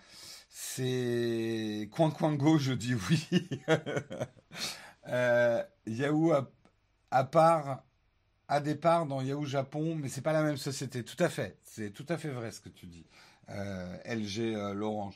c'est 0.49 1.89
coin 1.91 2.09
coin 2.09 2.33
go, 2.33 2.57
je 2.57 2.73
dis 2.73 2.95
oui. 2.95 3.27
euh, 5.09 5.61
Yahoo 5.85 6.31
a 6.31 6.49
à 7.11 7.23
part 7.25 7.83
à 8.47 8.61
départ 8.61 9.05
dans 9.05 9.21
Yahoo 9.21 9.45
Japon, 9.45 9.95
mais 9.95 10.07
c'est 10.07 10.21
pas 10.21 10.33
la 10.33 10.43
même 10.43 10.57
société. 10.57 11.03
Tout 11.03 11.21
à 11.21 11.29
fait, 11.29 11.57
c'est 11.63 11.91
tout 11.91 12.05
à 12.09 12.17
fait 12.17 12.29
vrai 12.29 12.51
ce 12.51 12.61
que 12.61 12.69
tu 12.69 12.87
dis. 12.87 13.05
Euh, 13.49 13.95
LG 14.05 14.55
euh, 14.55 14.73
l'orange. 14.73 15.15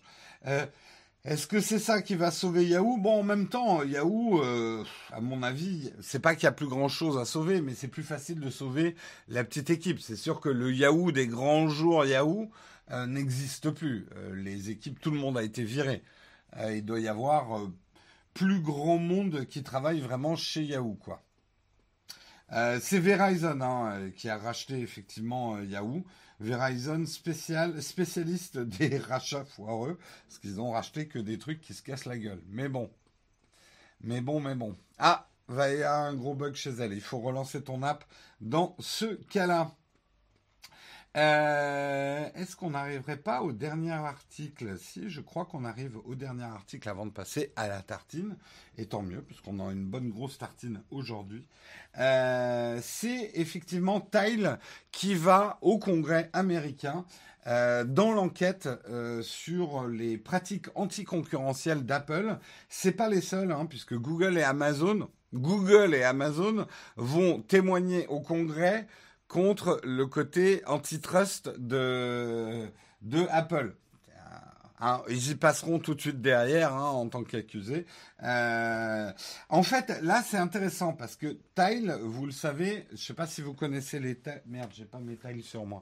Est-ce 1.24 1.48
que 1.48 1.62
c'est 1.62 1.80
ça 1.80 2.02
qui 2.02 2.16
va 2.16 2.32
sauver 2.32 2.66
Yahoo? 2.66 2.98
Bon, 2.98 3.22
en 3.22 3.24
même 3.24 3.48
temps, 3.48 3.82
Yahoo, 3.82 4.42
à 5.10 5.22
mon 5.22 5.42
avis, 5.42 5.94
c'est 6.02 6.20
pas 6.20 6.36
qu'il 6.36 6.44
y 6.44 6.48
a 6.48 6.52
plus 6.52 6.68
grand 6.68 6.90
chose 6.90 7.18
à 7.18 7.24
sauver, 7.24 7.62
mais 7.62 7.76
c'est 7.76 7.88
plus 7.88 8.04
facile 8.04 8.42
de 8.42 8.50
sauver 8.50 8.98
la 9.30 9.46
petite 9.46 9.70
équipe. 9.70 10.02
C'est 10.02 10.18
sûr 10.18 10.42
que 10.42 10.50
le 10.50 10.74
Yahoo 10.74 11.14
des 11.14 11.28
grands 11.28 11.70
jours 11.70 12.06
Yahoo 12.06 12.52
n'existe 13.08 13.72
plus. 13.72 14.08
les 14.34 14.70
équipes, 14.70 15.00
tout 15.00 15.12
le 15.12 15.18
monde 15.20 15.38
a 15.38 15.44
été 15.44 15.64
viré. 15.64 16.04
il 16.70 16.84
doit 16.84 17.00
y 17.00 17.08
avoir 17.08 17.68
plus 18.34 18.60
grand 18.62 18.98
monde 18.98 19.46
qui 19.46 19.64
travaille 19.64 20.02
vraiment 20.02 20.36
chez 20.36 20.64
Yahoo. 20.64 20.98
Euh, 22.52 22.80
c'est 22.82 23.00
Verizon 23.00 23.62
hein, 23.62 23.92
euh, 23.94 24.10
qui 24.12 24.30
a 24.30 24.38
racheté 24.38 24.80
effectivement 24.80 25.56
euh, 25.56 25.66
Yahoo. 25.66 26.04
Verizon 26.40 27.06
spécial, 27.06 27.82
spécialiste 27.82 28.58
des 28.60 28.98
rachats 28.98 29.46
foireux, 29.46 29.98
parce 30.28 30.40
qu'ils 30.40 30.60
ont 30.60 30.72
racheté 30.72 31.08
que 31.08 31.20
des 31.20 31.38
trucs 31.38 31.62
qui 31.62 31.74
se 31.74 31.82
cassent 31.82 32.06
la 32.06 32.18
gueule. 32.18 32.42
Mais 32.48 32.70
bon. 32.70 32.92
Mais 34.02 34.22
bon, 34.22 34.40
mais 34.40 34.56
bon. 34.56 34.76
Ah, 34.98 35.30
va 35.48 35.72
y 35.72 35.84
avoir 35.84 36.02
un 36.06 36.14
gros 36.14 36.36
bug 36.36 36.56
chez 36.56 36.72
elle. 36.72 36.94
Il 36.94 37.02
faut 37.02 37.20
relancer 37.20 37.64
ton 37.64 37.82
app 37.82 38.04
dans 38.42 38.76
ce 38.80 39.06
cas-là. 39.06 39.72
Euh, 41.16 42.28
est-ce 42.36 42.56
qu'on 42.56 42.72
n'arriverait 42.72 43.18
pas 43.18 43.42
au 43.42 43.52
dernier 43.52 43.92
article? 43.92 44.78
Si, 44.80 45.10
je 45.10 45.22
crois 45.22 45.46
qu'on 45.46 45.64
arrive 45.64 45.98
au 46.06 46.16
dernier 46.16 46.44
article 46.44 46.90
avant 46.90 47.06
de 47.06 47.12
passer 47.12 47.52
à 47.56 47.68
la 47.68 47.82
tartine. 47.82 48.36
Et 48.78 48.88
tant 48.88 49.04
mieux, 49.04 49.22
puisqu'on 49.22 49.60
a 49.60 49.72
une 49.72 49.86
bonne 49.86 50.10
grosse 50.10 50.38
tartine 50.38 50.82
aujourd'hui. 50.90 51.48
Euh, 52.00 52.80
c'est 52.82 53.32
effectivement 53.36 54.02
Tile 54.02 54.58
qui 54.92 55.14
va 55.14 55.60
au 55.62 55.78
Congrès 55.78 56.30
américain 56.34 57.06
Euh, 57.46 57.84
dans 57.84 58.14
l'enquête 58.14 58.70
euh, 58.90 59.22
sur 59.22 59.88
les 59.88 60.18
pratiques 60.18 60.68
anticoncurrentielles 60.76 61.86
d'Apple, 61.86 62.38
c'est 62.70 62.94
pas 62.94 63.10
les 63.10 63.20
seuls, 63.20 63.52
hein, 63.52 63.66
puisque 63.66 63.96
Google 63.96 64.38
et 64.38 64.44
Amazon, 64.44 65.10
Google 65.34 65.94
et 65.94 66.04
Amazon 66.04 66.66
vont 66.96 67.42
témoigner 67.42 68.08
au 68.08 68.22
Congrès 68.22 68.88
contre 69.34 69.82
le 69.84 70.06
côté 70.06 70.62
antitrust 70.68 71.50
de, 71.58 72.70
Apple. 73.32 73.74
Hein, 74.80 75.02
ils 75.10 75.32
y 75.32 75.36
passeront 75.36 75.80
tout 75.80 75.96
de 75.96 76.02
suite 76.02 76.22
derrière 76.22 76.74
hein, 76.74 76.90
en 76.90 77.08
tant 77.08 77.24
qu'accusés. 77.24 77.88
Euh, 78.22 79.12
en 79.50 79.64
fait, 79.64 79.98
là, 80.02 80.22
c'est 80.24 80.38
intéressant 80.38 80.94
parce 80.94 81.16
que 81.16 81.38
Tile, 81.56 81.98
vous 82.02 82.26
le 82.28 82.32
savez, 82.32 82.86
je 82.90 82.94
ne 82.94 82.98
sais 82.98 83.14
pas 83.14 83.26
si 83.26 83.42
vous 83.42 83.54
connaissez 83.54 84.00
les 84.00 84.16
tiles. 84.16 84.42
Merde, 84.46 84.72
j'ai 84.76 84.86
pas 84.86 85.00
mes 85.00 85.16
tiles 85.16 85.42
sur 85.42 85.66
moi. 85.66 85.80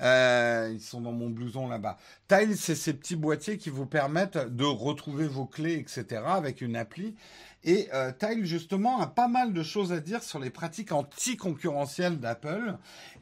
Euh, 0.00 0.70
ils 0.72 0.80
sont 0.80 1.00
dans 1.00 1.12
mon 1.12 1.28
blouson 1.28 1.68
là-bas. 1.68 1.98
Tile, 2.26 2.56
c'est 2.56 2.74
ces 2.74 2.94
petits 2.94 3.16
boîtiers 3.16 3.58
qui 3.58 3.70
vous 3.70 3.86
permettent 3.86 4.38
de 4.38 4.64
retrouver 4.64 5.28
vos 5.28 5.46
clés, 5.46 5.74
etc. 5.74 6.22
avec 6.26 6.62
une 6.62 6.74
appli. 6.74 7.14
Et 7.64 7.88
euh, 7.92 8.12
justement, 8.42 9.00
a 9.00 9.06
pas 9.06 9.28
mal 9.28 9.52
de 9.52 9.62
choses 9.62 9.92
à 9.92 10.00
dire 10.00 10.22
sur 10.22 10.38
les 10.38 10.50
pratiques 10.50 10.92
anticoncurrentielles 10.92 12.18
d'Apple. 12.18 12.76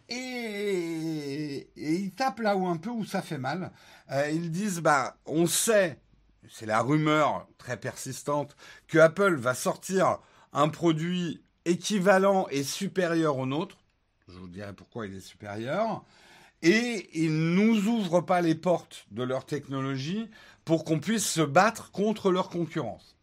Et, 0.09 1.69
ils 1.77 2.13
tapent 2.13 2.41
là 2.41 2.57
où 2.57 2.67
un 2.67 2.77
peu 2.77 2.91
où 2.91 3.05
ça 3.05 3.23
fait 3.23 3.39
mal. 3.39 3.73
Euh, 4.13 4.31
ils 4.31 4.51
disent, 4.51 4.81
bah, 4.81 5.17
on 5.27 5.47
sait, 5.47 5.99
c'est 6.49 6.67
la 6.67 6.83
rumeur 6.83 7.49
très 7.59 7.77
persistante, 7.79 8.57
que 8.89 8.99
Apple 8.99 9.37
va 9.37 9.55
sortir 9.55 10.19
un 10.53 10.69
produit 10.69 11.43
équivalent 11.65 12.47
et 12.51 12.63
supérieur 12.63 13.39
au 13.39 13.47
nôtre. 13.47 13.79
Je 14.29 14.39
vous 14.39 14.49
dirai 14.49 14.73
pourquoi 14.73 15.07
il 15.07 15.15
est 15.15 15.21
supérieur. 15.21 16.05
Et 16.63 17.11
ils 17.13 17.55
nous 17.55 17.87
ouvrent 17.87 18.23
pas 18.23 18.41
les 18.41 18.55
portes 18.55 19.07
de 19.11 19.23
leur 19.23 19.45
technologie 19.45 20.31
pour 20.65 20.85
qu'on 20.85 21.01
puisse 21.01 21.27
se 21.27 21.43
battre 21.43 21.91
contre 21.91 22.31
leur 22.31 22.49
concurrence. 22.49 23.16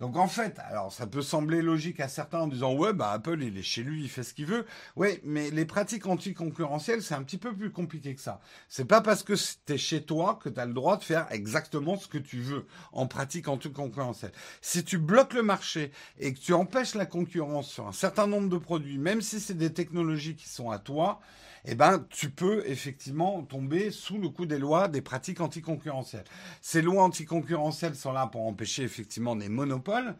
Donc 0.00 0.16
en 0.16 0.28
fait, 0.28 0.58
alors 0.68 0.92
ça 0.92 1.06
peut 1.06 1.22
sembler 1.22 1.62
logique 1.62 2.00
à 2.00 2.08
certains 2.08 2.40
en 2.40 2.48
disant 2.48 2.74
ouais 2.74 2.92
bah 2.92 3.12
Apple 3.12 3.42
il 3.42 3.56
est 3.56 3.62
chez 3.62 3.82
lui, 3.82 4.02
il 4.02 4.10
fait 4.10 4.22
ce 4.22 4.34
qu'il 4.34 4.44
veut. 4.44 4.66
Oui, 4.94 5.20
mais 5.24 5.50
les 5.50 5.64
pratiques 5.64 6.06
anticoncurrentielles, 6.06 7.02
c'est 7.02 7.14
un 7.14 7.22
petit 7.22 7.38
peu 7.38 7.54
plus 7.54 7.70
compliqué 7.70 8.14
que 8.14 8.20
ça. 8.20 8.40
C'est 8.68 8.84
pas 8.84 9.00
parce 9.00 9.22
que 9.22 9.32
es 9.68 9.78
chez 9.78 10.02
toi 10.02 10.38
que 10.42 10.50
tu 10.50 10.60
as 10.60 10.66
le 10.66 10.74
droit 10.74 10.98
de 10.98 11.04
faire 11.04 11.26
exactement 11.30 11.96
ce 11.96 12.08
que 12.08 12.18
tu 12.18 12.40
veux 12.40 12.66
en 12.92 13.06
pratique 13.06 13.48
anticoncurrentielle. 13.48 14.32
Si 14.60 14.84
tu 14.84 14.98
bloques 14.98 15.32
le 15.32 15.42
marché 15.42 15.92
et 16.18 16.34
que 16.34 16.38
tu 16.38 16.52
empêches 16.52 16.94
la 16.94 17.06
concurrence 17.06 17.70
sur 17.70 17.86
un 17.86 17.92
certain 17.92 18.26
nombre 18.26 18.50
de 18.50 18.58
produits, 18.58 18.98
même 18.98 19.22
si 19.22 19.40
c'est 19.40 19.56
des 19.56 19.72
technologies 19.72 20.36
qui 20.36 20.48
sont 20.48 20.70
à 20.70 20.78
toi, 20.78 21.20
eh 21.66 21.74
ben, 21.74 22.04
tu 22.10 22.30
peux 22.30 22.62
effectivement 22.66 23.42
tomber 23.42 23.90
sous 23.90 24.18
le 24.18 24.28
coup 24.28 24.46
des 24.46 24.58
lois 24.58 24.88
des 24.88 25.02
pratiques 25.02 25.40
anticoncurrentielles. 25.40 26.24
Ces 26.60 26.82
lois 26.82 27.02
anticoncurrentielles 27.02 27.96
sont 27.96 28.12
là 28.12 28.26
pour 28.26 28.46
empêcher 28.46 28.82
effectivement 28.82 29.36
des 29.36 29.48
monopoles. 29.48 30.14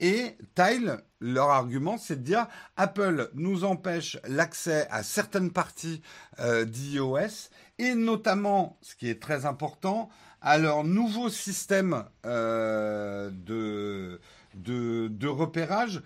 Et 0.00 0.36
Tile, 0.54 0.98
leur 1.20 1.50
argument, 1.50 1.98
c'est 1.98 2.16
de 2.16 2.22
dire 2.22 2.46
Apple 2.76 3.30
nous 3.34 3.64
empêche 3.64 4.18
l'accès 4.26 4.86
à 4.90 5.02
certaines 5.02 5.50
parties 5.50 6.00
euh, 6.38 6.64
d'iOS 6.64 7.50
et 7.78 7.94
notamment, 7.94 8.78
ce 8.82 8.94
qui 8.94 9.08
est 9.08 9.20
très 9.20 9.46
important, 9.46 10.10
à 10.42 10.58
leur 10.58 10.84
nouveau 10.84 11.28
système 11.28 12.04
euh, 12.26 13.30
de, 13.30 14.18
repérage 15.26 16.02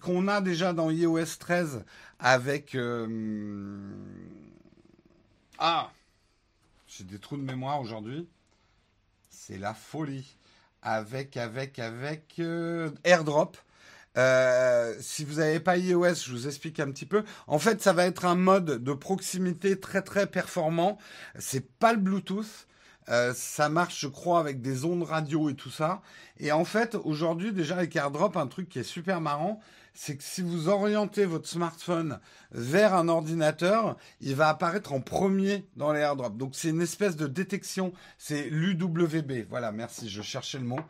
qu'on 0.00 0.28
a 0.28 0.40
déjà 0.40 0.72
dans 0.72 0.90
iOS 0.90 1.36
13 1.38 1.84
avec 2.18 2.74
euh, 2.74 3.78
ah 5.58 5.90
j'ai 6.88 7.04
des 7.04 7.18
trous 7.18 7.36
de 7.36 7.42
mémoire 7.42 7.80
aujourd'hui 7.80 8.28
c'est 9.28 9.58
la 9.58 9.74
folie 9.74 10.36
avec 10.82 11.36
avec 11.36 11.78
avec 11.78 12.34
euh, 12.38 12.90
AirDrop 13.04 13.56
euh, 14.16 14.94
si 15.00 15.24
vous 15.24 15.36
n'avez 15.36 15.60
pas 15.60 15.76
iOS, 15.76 16.14
je 16.14 16.32
vous 16.32 16.48
explique 16.48 16.80
un 16.80 16.90
petit 16.90 17.06
peu. 17.06 17.22
En 17.46 17.58
fait, 17.58 17.80
ça 17.80 17.92
va 17.92 18.06
être 18.06 18.24
un 18.24 18.34
mode 18.34 18.82
de 18.82 18.92
proximité 18.92 19.78
très 19.78 20.02
très 20.02 20.26
performant. 20.26 20.98
C'est 21.38 21.70
pas 21.78 21.92
le 21.92 22.00
Bluetooth, 22.00 22.66
euh, 23.10 23.32
ça 23.34 23.68
marche, 23.68 24.00
je 24.00 24.06
crois, 24.06 24.40
avec 24.40 24.60
des 24.60 24.84
ondes 24.84 25.02
radio 25.02 25.50
et 25.50 25.54
tout 25.54 25.70
ça. 25.70 26.00
Et 26.38 26.52
en 26.52 26.64
fait, 26.64 26.96
aujourd'hui, 27.04 27.52
déjà 27.52 27.76
avec 27.76 27.94
AirDrop, 27.96 28.36
un 28.36 28.46
truc 28.46 28.68
qui 28.68 28.78
est 28.78 28.84
super 28.84 29.20
marrant, 29.20 29.60
c'est 29.94 30.16
que 30.16 30.24
si 30.24 30.42
vous 30.42 30.68
orientez 30.68 31.24
votre 31.24 31.48
smartphone 31.48 32.18
vers 32.52 32.94
un 32.94 33.08
ordinateur, 33.08 33.96
il 34.20 34.34
va 34.34 34.48
apparaître 34.48 34.92
en 34.92 35.00
premier 35.00 35.66
dans 35.76 35.92
les 35.92 36.00
AirDrop. 36.00 36.36
Donc 36.36 36.54
c'est 36.54 36.70
une 36.70 36.82
espèce 36.82 37.16
de 37.16 37.26
détection, 37.26 37.92
c'est 38.18 38.48
l'UWB. 38.50 39.46
Voilà, 39.48 39.72
merci, 39.72 40.08
je 40.08 40.22
cherchais 40.22 40.58
le 40.58 40.64
mot. 40.64 40.80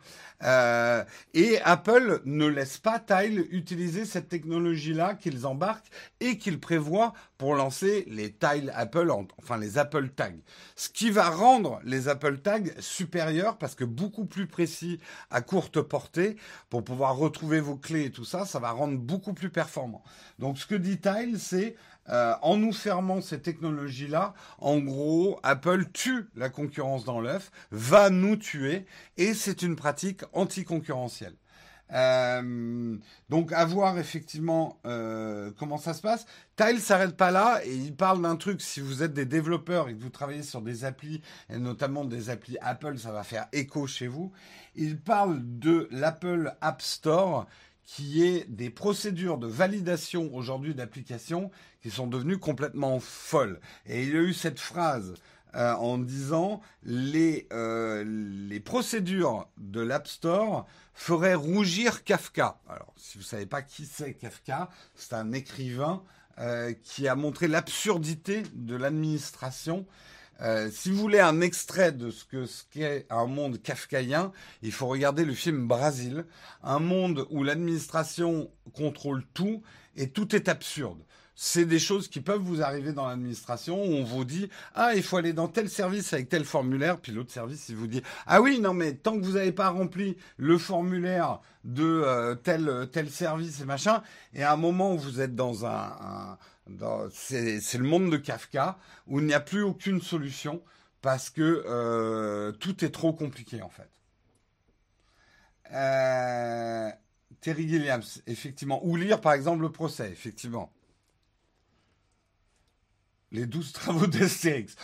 Euh, 0.43 1.03
et 1.33 1.59
Apple 1.61 2.21
ne 2.25 2.47
laisse 2.47 2.77
pas 2.77 2.99
Tile 2.99 3.45
utiliser 3.51 4.05
cette 4.05 4.29
technologie-là 4.29 5.13
qu'ils 5.13 5.45
embarquent 5.45 5.91
et 6.19 6.37
qu'ils 6.37 6.59
prévoient 6.59 7.13
pour 7.37 7.55
lancer 7.55 8.05
les 8.07 8.31
Tile 8.31 8.71
Apple, 8.75 9.11
enfin 9.37 9.57
les 9.57 9.77
Apple 9.77 10.09
Tags. 10.09 10.31
Ce 10.75 10.89
qui 10.89 11.11
va 11.11 11.29
rendre 11.29 11.79
les 11.83 12.07
Apple 12.07 12.39
Tags 12.39 12.71
supérieurs 12.79 13.57
parce 13.57 13.75
que 13.75 13.83
beaucoup 13.83 14.25
plus 14.25 14.47
précis 14.47 14.99
à 15.29 15.41
courte 15.41 15.81
portée 15.81 16.37
pour 16.69 16.83
pouvoir 16.83 17.17
retrouver 17.17 17.59
vos 17.59 17.75
clés 17.75 18.05
et 18.05 18.11
tout 18.11 18.25
ça, 18.25 18.45
ça 18.45 18.59
va 18.59 18.71
rendre 18.71 18.90
beaucoup 18.97 19.33
plus 19.33 19.49
performant. 19.49 20.03
Donc 20.39 20.57
ce 20.57 20.65
que 20.65 20.75
dit 20.75 20.99
Tile, 20.99 21.39
c'est 21.39 21.75
euh, 22.09 22.33
en 22.41 22.57
nous 22.57 22.73
fermant 22.73 23.21
ces 23.21 23.41
technologies-là, 23.41 24.33
en 24.59 24.79
gros, 24.79 25.39
Apple 25.43 25.85
tue 25.93 26.27
la 26.35 26.49
concurrence 26.49 27.05
dans 27.05 27.21
l'œuf, 27.21 27.51
va 27.71 28.09
nous 28.09 28.35
tuer, 28.35 28.85
et 29.17 29.33
c'est 29.33 29.61
une 29.61 29.75
pratique 29.75 30.21
anticoncurrentielle. 30.33 31.35
Euh, 31.93 32.97
donc 33.27 33.51
à 33.51 33.65
voir 33.65 33.97
effectivement 33.99 34.79
euh, 34.85 35.51
comment 35.57 35.77
ça 35.77 35.93
se 35.93 36.01
passe. 36.01 36.25
Tile 36.55 36.79
s'arrête 36.79 37.17
pas 37.17 37.31
là 37.31 37.59
et 37.65 37.73
il 37.73 37.95
parle 37.95 38.21
d'un 38.21 38.37
truc. 38.37 38.61
Si 38.61 38.79
vous 38.79 39.03
êtes 39.03 39.13
des 39.13 39.25
développeurs 39.25 39.89
et 39.89 39.93
que 39.93 40.01
vous 40.01 40.09
travaillez 40.09 40.43
sur 40.43 40.61
des 40.61 40.85
applis 40.85 41.21
et 41.49 41.57
notamment 41.57 42.05
des 42.05 42.29
applis 42.29 42.57
Apple, 42.61 42.97
ça 42.97 43.11
va 43.11 43.23
faire 43.23 43.47
écho 43.51 43.87
chez 43.87 44.07
vous. 44.07 44.31
Il 44.75 44.99
parle 44.99 45.39
de 45.41 45.89
l'Apple 45.91 46.55
App 46.61 46.81
Store 46.81 47.45
qui 47.95 48.23
est 48.23 48.49
des 48.49 48.69
procédures 48.69 49.37
de 49.37 49.47
validation 49.47 50.33
aujourd'hui 50.33 50.73
d'applications 50.73 51.51
qui 51.81 51.91
sont 51.91 52.07
devenues 52.07 52.37
complètement 52.37 53.01
folles. 53.01 53.59
Et 53.85 54.03
il 54.03 54.13
y 54.13 54.17
a 54.17 54.21
eu 54.21 54.33
cette 54.33 54.61
phrase 54.61 55.15
euh, 55.55 55.73
en 55.73 55.97
disant 55.97 56.61
les, 56.83 57.49
euh, 57.51 58.05
les 58.07 58.61
procédures 58.61 59.49
de 59.57 59.81
l'App 59.81 60.07
Store 60.07 60.65
feraient 60.93 61.33
rougir 61.33 62.05
Kafka. 62.05 62.61
Alors, 62.69 62.93
si 62.95 63.17
vous 63.17 63.25
ne 63.25 63.27
savez 63.27 63.45
pas 63.45 63.61
qui 63.61 63.85
c'est 63.85 64.13
Kafka, 64.13 64.69
c'est 64.95 65.13
un 65.13 65.33
écrivain 65.33 66.01
euh, 66.39 66.71
qui 66.83 67.09
a 67.09 67.15
montré 67.15 67.49
l'absurdité 67.49 68.43
de 68.53 68.77
l'administration 68.77 69.85
euh, 70.41 70.69
si 70.71 70.89
vous 70.89 70.97
voulez 70.97 71.19
un 71.19 71.41
extrait 71.41 71.91
de 71.91 72.09
ce 72.09 72.25
que 72.25 72.45
ce 72.45 72.63
qu'est 72.71 73.05
un 73.09 73.27
monde 73.27 73.61
kafkaïen, 73.61 74.31
il 74.63 74.71
faut 74.71 74.87
regarder 74.87 75.23
le 75.23 75.33
film 75.33 75.67
Brasil, 75.67 76.25
un 76.63 76.79
monde 76.79 77.27
où 77.29 77.43
l'administration 77.43 78.49
contrôle 78.73 79.23
tout 79.33 79.61
et 79.95 80.09
tout 80.09 80.35
est 80.35 80.49
absurde. 80.49 80.97
C'est 81.35 81.65
des 81.65 81.79
choses 81.79 82.07
qui 82.07 82.21
peuvent 82.21 82.41
vous 82.41 82.61
arriver 82.61 82.91
dans 82.91 83.07
l'administration 83.07 83.83
où 83.83 83.93
on 83.93 84.03
vous 84.03 84.25
dit 84.25 84.49
ah 84.75 84.93
il 84.95 85.03
faut 85.03 85.17
aller 85.17 85.33
dans 85.33 85.47
tel 85.47 85.69
service 85.69 86.11
avec 86.13 86.29
tel 86.29 86.43
formulaire 86.43 86.99
puis 86.99 87.11
l'autre 87.11 87.31
service 87.31 87.69
il 87.69 87.75
vous 87.75 87.87
dit 87.87 88.03
ah 88.27 88.41
oui 88.41 88.59
non 88.59 88.73
mais 88.73 88.93
tant 88.93 89.17
que 89.17 89.25
vous 89.25 89.33
n'avez 89.33 89.51
pas 89.51 89.69
rempli 89.69 90.17
le 90.37 90.57
formulaire 90.59 91.39
de 91.63 91.83
euh, 91.83 92.35
tel 92.35 92.89
tel 92.91 93.09
service 93.09 93.61
et 93.61 93.65
machin 93.65 94.03
et 94.33 94.43
à 94.43 94.53
un 94.53 94.57
moment 94.57 94.93
où 94.93 94.99
vous 94.99 95.19
êtes 95.19 95.35
dans 95.35 95.65
un 95.65 96.37
c'est 97.11 97.77
le 97.77 97.83
monde 97.83 98.11
de 98.11 98.17
Kafka 98.17 98.77
où 99.07 99.19
il 99.19 99.25
n'y 99.25 99.33
a 99.33 99.39
plus 99.39 99.63
aucune 99.63 100.01
solution 100.01 100.61
parce 101.01 101.29
que 101.29 101.63
euh, 101.67 102.51
tout 102.53 102.85
est 102.85 102.91
trop 102.91 103.13
compliqué 103.13 103.61
en 103.61 103.69
fait. 103.69 103.89
Euh, 105.73 106.91
Terry 107.39 107.67
Gilliams, 107.67 108.03
effectivement. 108.27 108.85
Ou 108.85 108.95
lire 108.95 109.21
par 109.21 109.33
exemple 109.33 109.61
le 109.61 109.71
procès, 109.71 110.11
effectivement. 110.11 110.73
Les 113.31 113.45
douze 113.45 113.71
travaux 113.73 114.07
d'Astérix. 114.07 114.75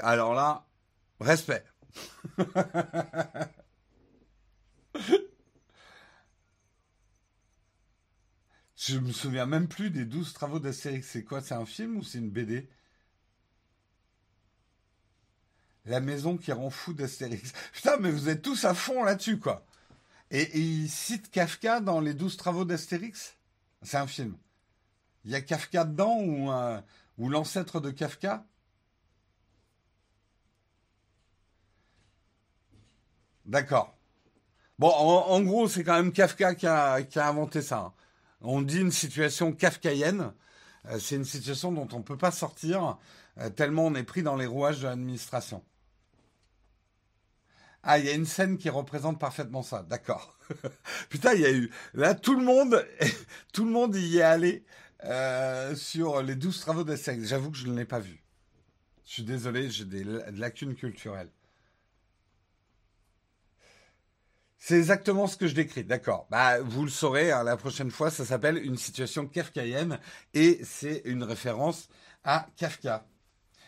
Alors 0.00 0.34
là, 0.34 0.66
respect. 1.20 1.64
Je 8.88 8.98
me 8.98 9.10
souviens 9.10 9.46
même 9.46 9.66
plus 9.66 9.90
des 9.90 10.04
12 10.04 10.32
travaux 10.32 10.60
d'Astérix. 10.60 11.08
C'est 11.08 11.24
quoi 11.24 11.40
C'est 11.40 11.54
un 11.54 11.66
film 11.66 11.96
ou 11.96 12.04
c'est 12.04 12.18
une 12.18 12.30
BD 12.30 12.68
La 15.86 15.98
maison 15.98 16.36
qui 16.36 16.52
rend 16.52 16.70
fou 16.70 16.92
d'Astérix. 16.92 17.52
Putain, 17.72 17.96
mais 17.98 18.12
vous 18.12 18.28
êtes 18.28 18.42
tous 18.42 18.64
à 18.64 18.74
fond 18.74 19.02
là-dessus, 19.02 19.40
quoi. 19.40 19.66
Et, 20.30 20.56
il 20.58 20.88
cite 20.88 21.32
Kafka 21.32 21.80
dans 21.80 22.00
les 22.00 22.14
12 22.14 22.36
travaux 22.36 22.64
d'Astérix? 22.64 23.36
C'est 23.82 23.96
un 23.96 24.06
film. 24.06 24.36
Il 25.24 25.32
y 25.32 25.34
a 25.34 25.40
Kafka 25.40 25.84
dedans 25.84 26.20
ou, 27.18 27.28
l'ancêtre 27.28 27.80
de 27.80 27.90
Kafka? 27.90 28.46
D'accord. 33.46 33.96
Bon, 34.78 34.90
en, 34.90 35.40
gros, 35.42 35.68
c'est 35.68 35.82
quand 35.82 35.94
même 35.94 36.12
Kafka 36.12 36.54
qui 36.54 36.66
a, 36.68 36.98
inventé 37.16 37.62
ça. 37.62 37.78
Hein. 37.78 37.92
On 38.40 38.62
dit 38.62 38.80
une 38.80 38.92
situation 38.92 39.52
kafkaïenne. 39.52 40.32
Euh, 40.86 40.98
c'est 40.98 41.16
une 41.16 41.24
situation 41.24 41.72
dont 41.72 41.88
on 41.92 41.98
ne 41.98 42.04
peut 42.04 42.18
pas 42.18 42.30
sortir 42.30 42.98
euh, 43.38 43.50
tellement 43.50 43.86
on 43.86 43.94
est 43.94 44.02
pris 44.02 44.22
dans 44.22 44.36
les 44.36 44.46
rouages 44.46 44.80
de 44.80 44.86
l'administration. 44.86 45.62
Ah, 47.82 47.98
il 47.98 48.06
y 48.06 48.08
a 48.08 48.14
une 48.14 48.26
scène 48.26 48.58
qui 48.58 48.68
représente 48.68 49.20
parfaitement 49.20 49.62
ça. 49.62 49.82
D'accord. 49.82 50.38
Putain, 51.08 51.34
il 51.34 51.40
y 51.40 51.46
a 51.46 51.52
eu 51.52 51.70
là 51.94 52.14
tout 52.14 52.34
le 52.34 52.44
monde, 52.44 52.84
tout 53.52 53.64
le 53.64 53.70
monde 53.70 53.94
y 53.94 54.18
est 54.18 54.22
allé 54.22 54.64
euh, 55.04 55.74
sur 55.76 56.22
les 56.22 56.34
douze 56.34 56.60
travaux 56.60 56.84
d'essai. 56.84 57.18
J'avoue 57.22 57.50
que 57.50 57.58
je 57.58 57.66
ne 57.66 57.76
l'ai 57.76 57.84
pas 57.84 58.00
vu. 58.00 58.22
Je 59.04 59.12
suis 59.12 59.22
désolé, 59.22 59.70
j'ai 59.70 59.84
des 59.84 60.02
lacunes 60.32 60.74
culturelles. 60.74 61.30
C'est 64.68 64.78
exactement 64.78 65.28
ce 65.28 65.36
que 65.36 65.46
je 65.46 65.54
décris, 65.54 65.84
d'accord. 65.84 66.26
Bah, 66.28 66.58
vous 66.60 66.82
le 66.82 66.90
saurez, 66.90 67.30
hein, 67.30 67.44
la 67.44 67.56
prochaine 67.56 67.92
fois, 67.92 68.10
ça 68.10 68.24
s'appelle 68.24 68.56
une 68.56 68.76
situation 68.76 69.24
kafkaïenne 69.28 70.00
et 70.34 70.58
c'est 70.64 71.02
une 71.04 71.22
référence 71.22 71.88
à 72.24 72.48
Kafka. 72.56 73.06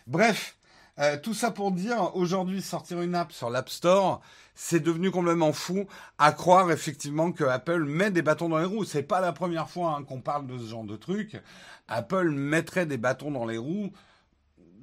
Bref, 0.09 0.57
euh, 0.99 1.17
tout 1.17 1.35
ça 1.35 1.53
pour 1.53 1.71
dire, 1.71 2.17
aujourd'hui, 2.17 2.61
sortir 2.61 3.01
une 3.01 3.15
app 3.15 3.31
sur 3.31 3.49
l'App 3.49 3.69
Store, 3.69 4.21
c'est 4.57 4.81
devenu 4.81 5.13
complètement 5.13 5.53
fou 5.53 5.87
à 6.19 6.33
croire 6.33 6.73
effectivement 6.73 7.31
que 7.31 7.45
Apple 7.45 7.85
met 7.85 8.11
des 8.11 8.23
bâtons 8.23 8.49
dans 8.49 8.59
les 8.59 8.65
roues. 8.65 8.83
C'est 8.83 9.05
pas 9.05 9.21
la 9.21 9.33
première 9.33 9.71
fois 9.71 9.95
hein, 9.97 10.03
qu'on 10.03 10.21
parle 10.21 10.49
de 10.49 10.59
ce 10.59 10.67
genre 10.67 10.83
de 10.83 10.97
truc. 10.97 11.41
Apple 11.87 12.31
mettrait 12.31 12.87
des 12.87 12.99
bâtons 12.99 13.31
dans 13.31 13.47
les 13.47 13.59
roues 13.59 13.93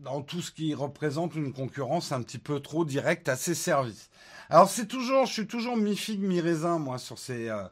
dans 0.05 0.21
tout 0.21 0.41
ce 0.41 0.51
qui 0.51 0.75
représente 0.75 1.33
une 1.33 1.51
concurrence 1.51 2.11
un 2.11 2.21
petit 2.21 2.37
peu 2.37 2.59
trop 2.59 2.85
directe 2.85 3.27
à 3.27 3.35
ses 3.35 3.55
services. 3.55 4.09
Alors 4.51 4.69
c'est 4.69 4.85
toujours, 4.85 5.25
je 5.25 5.33
suis 5.33 5.47
toujours 5.47 5.75
mi 5.75 5.97
figue 5.97 6.21
mi 6.21 6.39
raisin 6.39 6.77
moi 6.77 6.99
sur 6.99 7.17
ces 7.17 7.49
euh, 7.49 7.63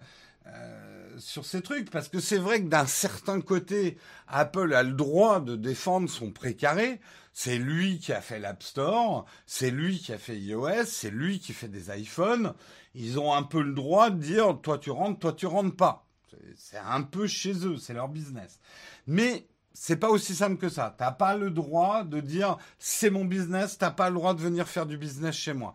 euh, 0.47 1.19
sur 1.19 1.45
ces 1.45 1.61
trucs 1.61 1.91
parce 1.91 2.09
que 2.09 2.19
c'est 2.19 2.39
vrai 2.39 2.63
que 2.63 2.67
d'un 2.67 2.87
certain 2.87 3.39
côté, 3.39 3.99
Apple 4.27 4.73
a 4.73 4.81
le 4.81 4.93
droit 4.93 5.39
de 5.41 5.55
défendre 5.55 6.09
son 6.09 6.31
précaré. 6.31 6.99
C'est 7.33 7.59
lui 7.59 7.99
qui 7.99 8.11
a 8.11 8.21
fait 8.21 8.39
l'App 8.39 8.63
Store, 8.63 9.25
c'est 9.45 9.69
lui 9.69 9.99
qui 9.99 10.11
a 10.11 10.17
fait 10.17 10.37
iOS, 10.37 10.85
c'est 10.85 11.11
lui 11.11 11.39
qui 11.39 11.53
fait 11.53 11.67
des 11.67 11.95
iPhones. 11.95 12.55
Ils 12.95 13.19
ont 13.19 13.31
un 13.31 13.43
peu 13.43 13.61
le 13.61 13.73
droit 13.73 14.09
de 14.09 14.17
dire 14.17 14.59
toi 14.59 14.79
tu 14.79 14.89
rentres, 14.89 15.19
toi 15.19 15.33
tu 15.33 15.45
rentres 15.45 15.75
pas. 15.75 16.07
C'est 16.55 16.77
un 16.77 17.03
peu 17.03 17.27
chez 17.27 17.67
eux, 17.67 17.77
c'est 17.77 17.93
leur 17.93 18.09
business. 18.09 18.59
Mais 19.05 19.45
c'est 19.73 19.97
pas 19.97 20.09
aussi 20.09 20.35
simple 20.35 20.57
que 20.57 20.69
ça. 20.69 20.95
T'as 20.97 21.11
pas 21.11 21.35
le 21.35 21.49
droit 21.49 22.03
de 22.03 22.19
dire 22.19 22.57
c'est 22.79 23.09
mon 23.09 23.25
business, 23.25 23.77
t'as 23.77 23.91
pas 23.91 24.09
le 24.09 24.15
droit 24.15 24.33
de 24.33 24.41
venir 24.41 24.67
faire 24.67 24.85
du 24.85 24.97
business 24.97 25.35
chez 25.35 25.53
moi. 25.53 25.73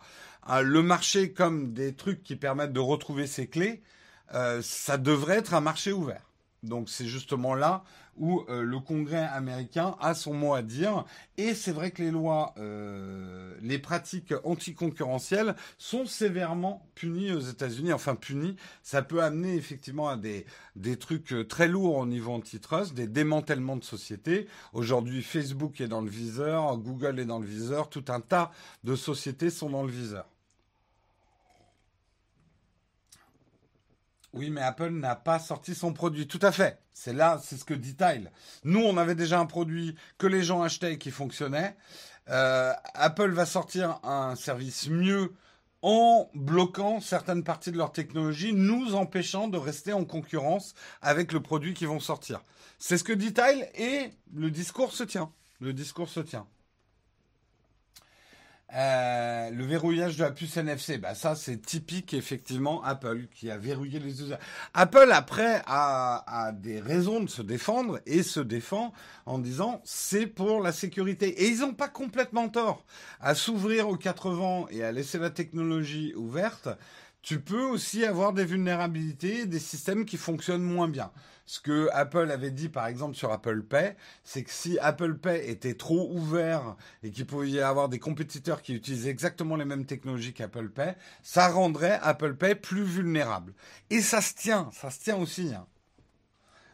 Euh, 0.50 0.62
le 0.62 0.82
marché 0.82 1.32
comme 1.32 1.72
des 1.72 1.94
trucs 1.94 2.22
qui 2.22 2.36
permettent 2.36 2.72
de 2.72 2.80
retrouver 2.80 3.26
ses 3.26 3.48
clés, 3.48 3.82
euh, 4.34 4.60
ça 4.62 4.98
devrait 4.98 5.38
être 5.38 5.54
un 5.54 5.60
marché 5.60 5.92
ouvert. 5.92 6.27
Donc 6.62 6.88
c'est 6.88 7.06
justement 7.06 7.54
là 7.54 7.84
où 8.18 8.44
euh, 8.48 8.62
le 8.62 8.80
Congrès 8.80 9.28
américain 9.32 9.94
a 10.00 10.14
son 10.14 10.34
mot 10.34 10.54
à 10.54 10.62
dire. 10.62 11.04
Et 11.36 11.54
c'est 11.54 11.72
vrai 11.72 11.90
que 11.90 12.02
les 12.02 12.10
lois, 12.10 12.54
euh, 12.58 13.54
les 13.62 13.78
pratiques 13.78 14.34
anticoncurrentielles 14.44 15.54
sont 15.78 16.04
sévèrement 16.06 16.86
punies 16.94 17.32
aux 17.32 17.40
États-Unis. 17.40 17.92
Enfin 17.92 18.16
punies, 18.16 18.56
ça 18.82 19.02
peut 19.02 19.22
amener 19.22 19.54
effectivement 19.54 20.08
à 20.08 20.16
des, 20.16 20.46
des 20.76 20.96
trucs 20.96 21.32
euh, 21.32 21.46
très 21.46 21.68
lourds 21.68 21.96
au 21.96 22.06
niveau 22.06 22.32
antitrust, 22.32 22.94
des 22.94 23.06
démantèlements 23.06 23.76
de 23.76 23.84
sociétés. 23.84 24.48
Aujourd'hui, 24.72 25.22
Facebook 25.22 25.80
est 25.80 25.88
dans 25.88 26.00
le 26.00 26.10
viseur, 26.10 26.76
Google 26.78 27.20
est 27.20 27.24
dans 27.24 27.38
le 27.38 27.46
viseur, 27.46 27.88
tout 27.88 28.04
un 28.08 28.20
tas 28.20 28.50
de 28.84 28.96
sociétés 28.96 29.50
sont 29.50 29.70
dans 29.70 29.84
le 29.84 29.90
viseur. 29.90 30.26
Oui, 34.32 34.50
mais 34.50 34.60
Apple 34.60 34.90
n'a 34.90 35.16
pas 35.16 35.38
sorti 35.38 35.74
son 35.74 35.92
produit. 35.92 36.26
Tout 36.26 36.40
à 36.42 36.52
fait. 36.52 36.78
C'est 36.92 37.12
là, 37.12 37.40
c'est 37.42 37.56
ce 37.56 37.64
que 37.64 37.74
dit 37.74 37.94
Tile. 37.94 38.30
Nous, 38.64 38.80
on 38.80 38.96
avait 38.96 39.14
déjà 39.14 39.38
un 39.38 39.46
produit 39.46 39.94
que 40.18 40.26
les 40.26 40.42
gens 40.42 40.62
achetaient 40.62 40.94
et 40.94 40.98
qui 40.98 41.10
fonctionnait. 41.10 41.76
Euh, 42.28 42.72
Apple 42.94 43.30
va 43.30 43.46
sortir 43.46 44.00
un 44.02 44.36
service 44.36 44.88
mieux 44.88 45.32
en 45.80 46.28
bloquant 46.34 47.00
certaines 47.00 47.44
parties 47.44 47.70
de 47.70 47.78
leur 47.78 47.92
technologie, 47.92 48.52
nous 48.52 48.94
empêchant 48.94 49.48
de 49.48 49.56
rester 49.56 49.92
en 49.92 50.04
concurrence 50.04 50.74
avec 51.00 51.32
le 51.32 51.40
produit 51.40 51.72
qu'ils 51.72 51.88
vont 51.88 52.00
sortir. 52.00 52.42
C'est 52.78 52.98
ce 52.98 53.04
que 53.04 53.12
dit 53.12 53.32
Tile 53.32 53.68
et 53.76 54.10
le 54.34 54.50
discours 54.50 54.92
se 54.92 55.04
tient. 55.04 55.32
Le 55.60 55.72
discours 55.72 56.08
se 56.08 56.20
tient. 56.20 56.46
Euh, 58.74 59.48
le 59.50 59.64
verrouillage 59.64 60.18
de 60.18 60.24
la 60.24 60.30
puce 60.30 60.58
NFC, 60.58 60.98
bah 60.98 61.14
ça 61.14 61.34
c'est 61.34 61.56
typique 61.56 62.12
effectivement 62.12 62.82
Apple 62.84 63.26
qui 63.34 63.50
a 63.50 63.56
verrouillé 63.56 63.98
les 63.98 64.20
usages. 64.20 64.38
Apple 64.74 65.10
après 65.10 65.62
a, 65.66 66.22
a, 66.26 66.52
des 66.52 66.78
raisons 66.78 67.20
de 67.20 67.30
se 67.30 67.40
défendre 67.40 67.98
et 68.04 68.22
se 68.22 68.40
défend 68.40 68.92
en 69.24 69.38
disant 69.38 69.80
c'est 69.84 70.26
pour 70.26 70.62
la 70.62 70.72
sécurité 70.72 71.28
et 71.44 71.48
ils 71.48 71.60
n'ont 71.60 71.72
pas 71.72 71.88
complètement 71.88 72.50
tort 72.50 72.84
à 73.20 73.34
s'ouvrir 73.34 73.88
aux 73.88 73.96
quatre 73.96 74.28
vents 74.30 74.68
et 74.68 74.84
à 74.84 74.92
laisser 74.92 75.18
la 75.18 75.30
technologie 75.30 76.12
ouverte. 76.14 76.68
Tu 77.22 77.40
peux 77.40 77.64
aussi 77.64 78.04
avoir 78.04 78.34
des 78.34 78.44
vulnérabilités, 78.44 79.46
des 79.46 79.58
systèmes 79.58 80.04
qui 80.04 80.18
fonctionnent 80.18 80.62
moins 80.62 80.88
bien. 80.88 81.10
Ce 81.48 81.60
que 81.60 81.88
Apple 81.94 82.30
avait 82.30 82.50
dit 82.50 82.68
par 82.68 82.86
exemple 82.88 83.16
sur 83.16 83.32
Apple 83.32 83.62
Pay, 83.62 83.96
c'est 84.22 84.42
que 84.42 84.50
si 84.50 84.78
Apple 84.80 85.14
Pay 85.14 85.48
était 85.48 85.72
trop 85.72 86.12
ouvert 86.12 86.76
et 87.02 87.10
qu'il 87.10 87.24
pouvait 87.24 87.48
y 87.48 87.60
avoir 87.62 87.88
des 87.88 87.98
compétiteurs 87.98 88.60
qui 88.60 88.74
utilisaient 88.74 89.08
exactement 89.08 89.56
les 89.56 89.64
mêmes 89.64 89.86
technologies 89.86 90.34
qu'Apple 90.34 90.68
Pay, 90.68 90.92
ça 91.22 91.48
rendrait 91.48 91.98
Apple 92.02 92.34
Pay 92.34 92.54
plus 92.54 92.82
vulnérable. 92.82 93.54
Et 93.88 94.02
ça 94.02 94.20
se 94.20 94.34
tient, 94.34 94.68
ça 94.74 94.90
se 94.90 95.00
tient 95.00 95.16
aussi. 95.16 95.54
Hein. 95.54 95.66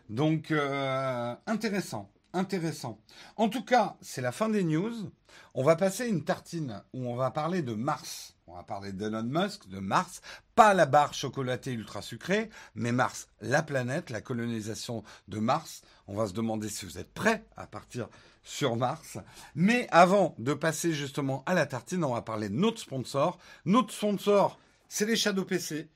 Donc 0.09 0.51
euh, 0.51 1.37
intéressant, 1.47 2.11
intéressant. 2.35 2.99
En 3.37 3.49
tout 3.49 3.65
cas, 3.65 3.97
c'est 4.01 4.21
la 4.21 4.33
fin 4.33 4.49
des 4.49 4.65
news. 4.65 5.11
On 5.55 5.63
va 5.63 5.77
passer 5.77 6.09
une 6.09 6.25
tartine 6.25 6.83
où 6.93 7.09
on 7.09 7.17
va 7.17 7.31
parler 7.31 7.63
de 7.63 7.75
Mars. 7.75 8.35
On 8.47 8.57
va 8.57 8.63
parler 8.63 8.93
d'Elon 8.93 9.23
Musk, 9.23 9.69
de 9.69 9.79
Mars, 9.79 10.21
pas 10.55 10.75
la 10.75 10.85
barre 10.85 11.15
chocolatée 11.15 11.73
ultra 11.73 12.03
sucrée, 12.03 12.51
mais 12.75 12.93
Mars, 12.93 13.29
la 13.41 13.63
planète, 13.63 14.11
la 14.11 14.21
colonisation 14.21 15.03
de 15.29 15.39
Mars. 15.39 15.83
On 16.07 16.15
va 16.15 16.27
se 16.27 16.35
demander 16.35 16.69
si 16.69 16.85
vous 16.85 16.99
êtes 16.99 17.13
prêts 17.15 17.47
à 17.57 17.67
partir 17.67 18.09
sur 18.43 18.77
Mars. 18.77 19.19
Mais 19.55 19.89
avant 19.91 20.35
de 20.39 20.53
passer 20.53 20.93
justement 20.93 21.43
à 21.47 21.55
la 21.55 21.65
tartine, 21.65 22.05
on 22.05 22.13
va 22.13 22.23
parler 22.23 22.51
de 22.51 22.55
notre 22.55 22.81
sponsor. 22.81 23.39
Notre 23.65 23.95
sponsor, 23.95 24.59
c'est 24.89 25.07
les 25.07 25.17
Shadow 25.17 25.45
PC. 25.45 25.89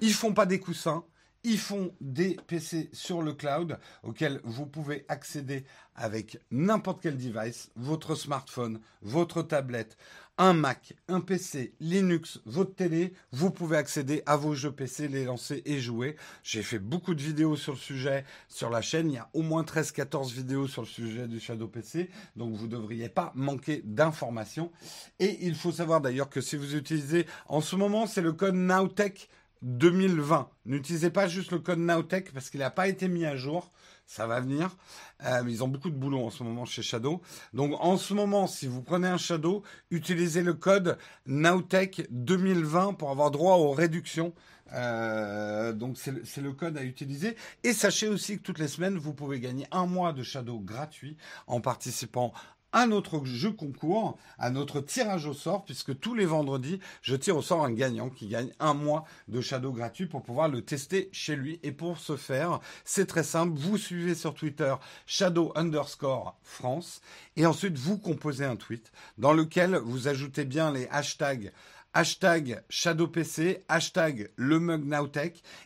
Ils 0.00 0.12
font 0.12 0.34
pas 0.34 0.46
des 0.46 0.58
coussins. 0.58 1.04
Ils 1.48 1.60
font 1.60 1.94
des 2.00 2.36
PC 2.48 2.90
sur 2.92 3.22
le 3.22 3.32
cloud 3.32 3.78
auxquels 4.02 4.40
vous 4.42 4.66
pouvez 4.66 5.04
accéder 5.08 5.64
avec 5.94 6.40
n'importe 6.50 7.00
quel 7.00 7.16
device, 7.16 7.70
votre 7.76 8.16
smartphone, 8.16 8.80
votre 9.00 9.42
tablette, 9.42 9.96
un 10.38 10.54
Mac, 10.54 10.94
un 11.06 11.20
PC, 11.20 11.72
Linux, 11.78 12.40
votre 12.46 12.74
télé, 12.74 13.14
vous 13.30 13.52
pouvez 13.52 13.76
accéder 13.76 14.24
à 14.26 14.36
vos 14.36 14.56
jeux 14.56 14.72
PC, 14.72 15.06
les 15.06 15.24
lancer 15.24 15.62
et 15.64 15.78
jouer. 15.78 16.16
J'ai 16.42 16.64
fait 16.64 16.80
beaucoup 16.80 17.14
de 17.14 17.22
vidéos 17.22 17.54
sur 17.54 17.74
le 17.74 17.78
sujet 17.78 18.24
sur 18.48 18.68
la 18.68 18.82
chaîne. 18.82 19.08
Il 19.12 19.14
y 19.14 19.18
a 19.18 19.30
au 19.32 19.42
moins 19.42 19.62
13-14 19.62 20.32
vidéos 20.32 20.66
sur 20.66 20.82
le 20.82 20.88
sujet 20.88 21.28
du 21.28 21.38
Shadow 21.38 21.68
PC. 21.68 22.10
Donc 22.34 22.54
vous 22.54 22.66
ne 22.66 22.72
devriez 22.72 23.08
pas 23.08 23.30
manquer 23.36 23.82
d'informations. 23.84 24.72
Et 25.20 25.46
il 25.46 25.54
faut 25.54 25.70
savoir 25.70 26.00
d'ailleurs 26.00 26.28
que 26.28 26.40
si 26.40 26.56
vous 26.56 26.74
utilisez, 26.74 27.24
en 27.46 27.60
ce 27.60 27.76
moment, 27.76 28.08
c'est 28.08 28.20
le 28.20 28.32
code 28.32 28.56
Nowtech 28.56 29.30
2020. 29.62 30.48
N'utilisez 30.66 31.10
pas 31.10 31.28
juste 31.28 31.52
le 31.52 31.58
code 31.58 31.78
Nowtech 31.78 32.32
parce 32.32 32.50
qu'il 32.50 32.60
n'a 32.60 32.70
pas 32.70 32.88
été 32.88 33.08
mis 33.08 33.24
à 33.24 33.36
jour 33.36 33.72
ça 34.06 34.26
va 34.26 34.40
venir. 34.40 34.76
Euh, 35.24 35.42
ils 35.48 35.62
ont 35.64 35.68
beaucoup 35.68 35.90
de 35.90 35.96
boulot 35.96 36.24
en 36.24 36.30
ce 36.30 36.42
moment 36.42 36.64
chez 36.64 36.82
Shadow. 36.82 37.20
Donc 37.52 37.74
en 37.80 37.96
ce 37.96 38.14
moment, 38.14 38.46
si 38.46 38.66
vous 38.66 38.82
prenez 38.82 39.08
un 39.08 39.18
Shadow, 39.18 39.62
utilisez 39.90 40.42
le 40.42 40.54
code 40.54 40.96
Nowtech 41.26 42.06
2020 42.10 42.94
pour 42.94 43.10
avoir 43.10 43.30
droit 43.30 43.56
aux 43.56 43.72
réductions. 43.72 44.32
Euh, 44.72 45.72
donc 45.72 45.96
c'est 45.96 46.40
le 46.40 46.52
code 46.52 46.78
à 46.78 46.84
utiliser. 46.84 47.36
Et 47.64 47.72
sachez 47.72 48.08
aussi 48.08 48.38
que 48.38 48.42
toutes 48.42 48.58
les 48.58 48.68
semaines, 48.68 48.96
vous 48.96 49.12
pouvez 49.12 49.40
gagner 49.40 49.66
un 49.70 49.86
mois 49.86 50.12
de 50.12 50.22
Shadow 50.22 50.60
gratuit 50.60 51.16
en 51.46 51.60
participant 51.60 52.32
un 52.76 52.92
autre 52.92 53.24
jeu 53.24 53.52
concours, 53.52 54.18
à 54.38 54.50
notre 54.50 54.82
tirage 54.82 55.26
au 55.26 55.32
sort, 55.32 55.64
puisque 55.64 55.98
tous 55.98 56.14
les 56.14 56.26
vendredis, 56.26 56.78
je 57.00 57.16
tire 57.16 57.38
au 57.38 57.42
sort 57.42 57.64
un 57.64 57.72
gagnant 57.72 58.10
qui 58.10 58.28
gagne 58.28 58.52
un 58.60 58.74
mois 58.74 59.06
de 59.28 59.40
Shadow 59.40 59.72
gratuit 59.72 60.04
pour 60.04 60.22
pouvoir 60.22 60.48
le 60.48 60.60
tester 60.60 61.08
chez 61.10 61.36
lui. 61.36 61.58
Et 61.62 61.72
pour 61.72 61.96
ce 61.96 62.16
faire, 62.16 62.60
c'est 62.84 63.06
très 63.06 63.22
simple, 63.22 63.58
vous 63.58 63.78
suivez 63.78 64.14
sur 64.14 64.34
Twitter 64.34 64.74
Shadow 65.06 65.52
underscore 65.54 66.36
France, 66.42 67.00
et 67.36 67.46
ensuite 67.46 67.78
vous 67.78 67.96
composez 67.96 68.44
un 68.44 68.56
tweet 68.56 68.92
dans 69.16 69.32
lequel 69.32 69.76
vous 69.76 70.06
ajoutez 70.06 70.44
bien 70.44 70.70
les 70.70 70.86
hashtags 70.90 71.52
hashtag 71.96 72.62
ShadowPC, 72.68 73.64
hashtag 73.70 74.30
le 74.36 74.60
mug 74.60 74.84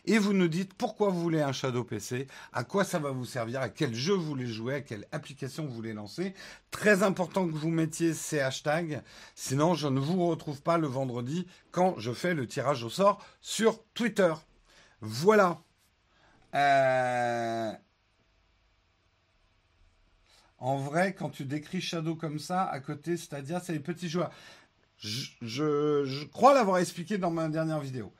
et 0.05 0.17
vous 0.17 0.31
nous 0.31 0.47
dites 0.47 0.73
pourquoi 0.73 1.09
vous 1.09 1.19
voulez 1.21 1.41
un 1.41 1.51
Shadow 1.51 1.83
PC, 1.83 2.25
à 2.53 2.63
quoi 2.63 2.85
ça 2.85 2.99
va 2.99 3.11
vous 3.11 3.25
servir, 3.25 3.59
à 3.59 3.67
quel 3.67 3.93
jeu 3.93 4.13
vous 4.13 4.23
voulez 4.23 4.47
jouer, 4.47 4.75
à 4.75 4.81
quelle 4.81 5.05
application 5.11 5.65
vous 5.65 5.73
voulez 5.73 5.91
lancer. 5.91 6.33
Très 6.71 7.03
important 7.03 7.45
que 7.45 7.53
vous 7.53 7.69
mettiez 7.69 8.13
ces 8.13 8.39
hashtags, 8.39 9.01
sinon 9.35 9.73
je 9.73 9.89
ne 9.89 9.99
vous 9.99 10.25
retrouve 10.25 10.61
pas 10.61 10.77
le 10.77 10.87
vendredi 10.87 11.47
quand 11.71 11.95
je 11.97 12.13
fais 12.13 12.33
le 12.33 12.47
tirage 12.47 12.85
au 12.85 12.89
sort 12.89 13.21
sur 13.41 13.83
Twitter. 13.93 14.33
Voilà. 15.01 15.61
Euh, 16.55 17.73
en 20.59 20.77
vrai, 20.77 21.13
quand 21.13 21.31
tu 21.31 21.43
décris 21.43 21.81
Shadow 21.81 22.15
comme 22.15 22.37
ça, 22.37 22.63
à 22.63 22.79
côté, 22.79 23.17
c'est-à-dire, 23.17 23.59
c'est 23.61 23.73
les 23.73 23.79
petits 23.79 24.07
joueurs 24.07 24.31
je, 25.01 26.25
crois 26.25 26.53
l'avoir 26.53 26.77
expliqué 26.77 27.17
dans 27.17 27.31
ma 27.31 27.47
dernière 27.49 27.79
vidéo. 27.79 28.13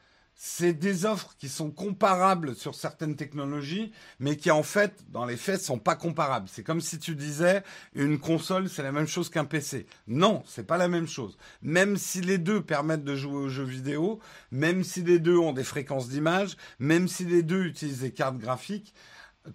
C'est 0.43 0.73
des 0.73 1.05
offres 1.05 1.35
qui 1.37 1.49
sont 1.49 1.69
comparables 1.69 2.55
sur 2.55 2.73
certaines 2.73 3.15
technologies, 3.15 3.91
mais 4.19 4.37
qui 4.37 4.49
en 4.49 4.63
fait, 4.63 5.05
dans 5.11 5.25
les 5.25 5.37
faits, 5.37 5.61
sont 5.61 5.77
pas 5.77 5.95
comparables. 5.95 6.47
C'est 6.51 6.63
comme 6.63 6.81
si 6.81 6.97
tu 6.97 7.13
disais 7.13 7.61
une 7.93 8.17
console, 8.17 8.67
c'est 8.67 8.81
la 8.81 8.91
même 8.91 9.05
chose 9.05 9.29
qu'un 9.29 9.45
PC. 9.45 9.85
Non, 10.07 10.41
c'est 10.47 10.65
pas 10.65 10.77
la 10.77 10.87
même 10.87 11.07
chose. 11.07 11.37
Même 11.61 11.95
si 11.95 12.21
les 12.21 12.39
deux 12.39 12.63
permettent 12.63 13.03
de 13.03 13.15
jouer 13.15 13.35
aux 13.35 13.49
jeux 13.49 13.63
vidéo, 13.63 14.19
même 14.49 14.83
si 14.83 15.03
les 15.03 15.19
deux 15.19 15.37
ont 15.37 15.53
des 15.53 15.63
fréquences 15.63 16.09
d'image, 16.09 16.57
même 16.79 17.07
si 17.07 17.23
les 17.23 17.43
deux 17.43 17.65
utilisent 17.65 18.01
des 18.01 18.11
cartes 18.11 18.39
graphiques, 18.39 18.95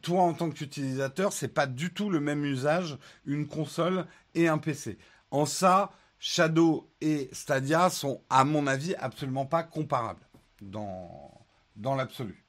toi 0.03 0.23
en 0.23 0.35
tant 0.35 0.51
qu'utilisateur, 0.51 1.33
c'est 1.33 1.49
pas 1.49 1.67
du 1.67 1.93
tout 1.93 2.11
le 2.11 2.21
même 2.21 2.45
usage 2.45 2.97
une 3.25 3.49
console 3.49 4.07
et 4.37 4.47
un 4.47 4.59
PC. 4.59 4.99
En 5.33 5.47
ça, 5.47 5.91
Shadow 6.19 6.91
et 7.01 7.29
Stadia 7.33 7.91
sont, 7.91 8.23
à 8.31 8.45
mon 8.45 8.67
avis, 8.67 8.95
absolument 8.97 9.47
pas 9.47 9.63
comparables 9.63 10.27
dans, 10.61 11.47
l'absolu. 11.97 12.45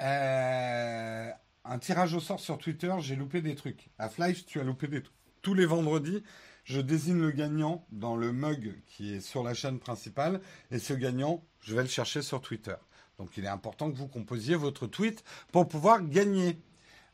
Euh, 0.00 1.30
un 1.64 1.78
tirage 1.78 2.14
au 2.14 2.20
sort 2.20 2.40
sur 2.40 2.58
Twitter, 2.58 2.92
j'ai 3.00 3.16
loupé 3.16 3.40
des 3.40 3.54
trucs. 3.54 3.90
À 3.98 4.08
Flife, 4.08 4.44
tu 4.44 4.60
as 4.60 4.64
loupé 4.64 4.88
des 4.88 5.02
trucs. 5.02 5.16
Tous 5.42 5.54
les 5.54 5.66
vendredis, 5.66 6.22
je 6.64 6.80
désigne 6.80 7.20
le 7.20 7.30
gagnant 7.30 7.86
dans 7.90 8.16
le 8.16 8.32
mug 8.32 8.80
qui 8.86 9.14
est 9.14 9.20
sur 9.20 9.42
la 9.42 9.54
chaîne 9.54 9.78
principale. 9.78 10.40
Et 10.70 10.78
ce 10.78 10.94
gagnant, 10.94 11.44
je 11.60 11.74
vais 11.74 11.82
le 11.82 11.88
chercher 11.88 12.22
sur 12.22 12.40
Twitter. 12.40 12.74
Donc 13.18 13.36
il 13.36 13.44
est 13.44 13.48
important 13.48 13.90
que 13.90 13.96
vous 13.96 14.08
composiez 14.08 14.56
votre 14.56 14.86
tweet 14.86 15.24
pour 15.52 15.68
pouvoir 15.68 16.02
gagner. 16.02 16.58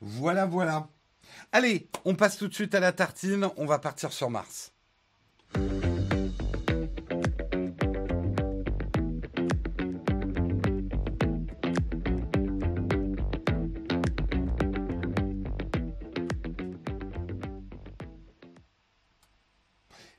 Voilà, 0.01 0.47
voilà. 0.47 0.89
Allez, 1.53 1.89
on 2.05 2.15
passe 2.15 2.37
tout 2.37 2.49
de 2.49 2.55
suite 2.55 2.75
à 2.75 2.81
la 2.81 2.93
tartine, 2.93 3.49
on 3.57 3.67
va 3.67 3.79
partir 3.79 4.13
sur 4.13 4.31
Mars. 4.31 4.73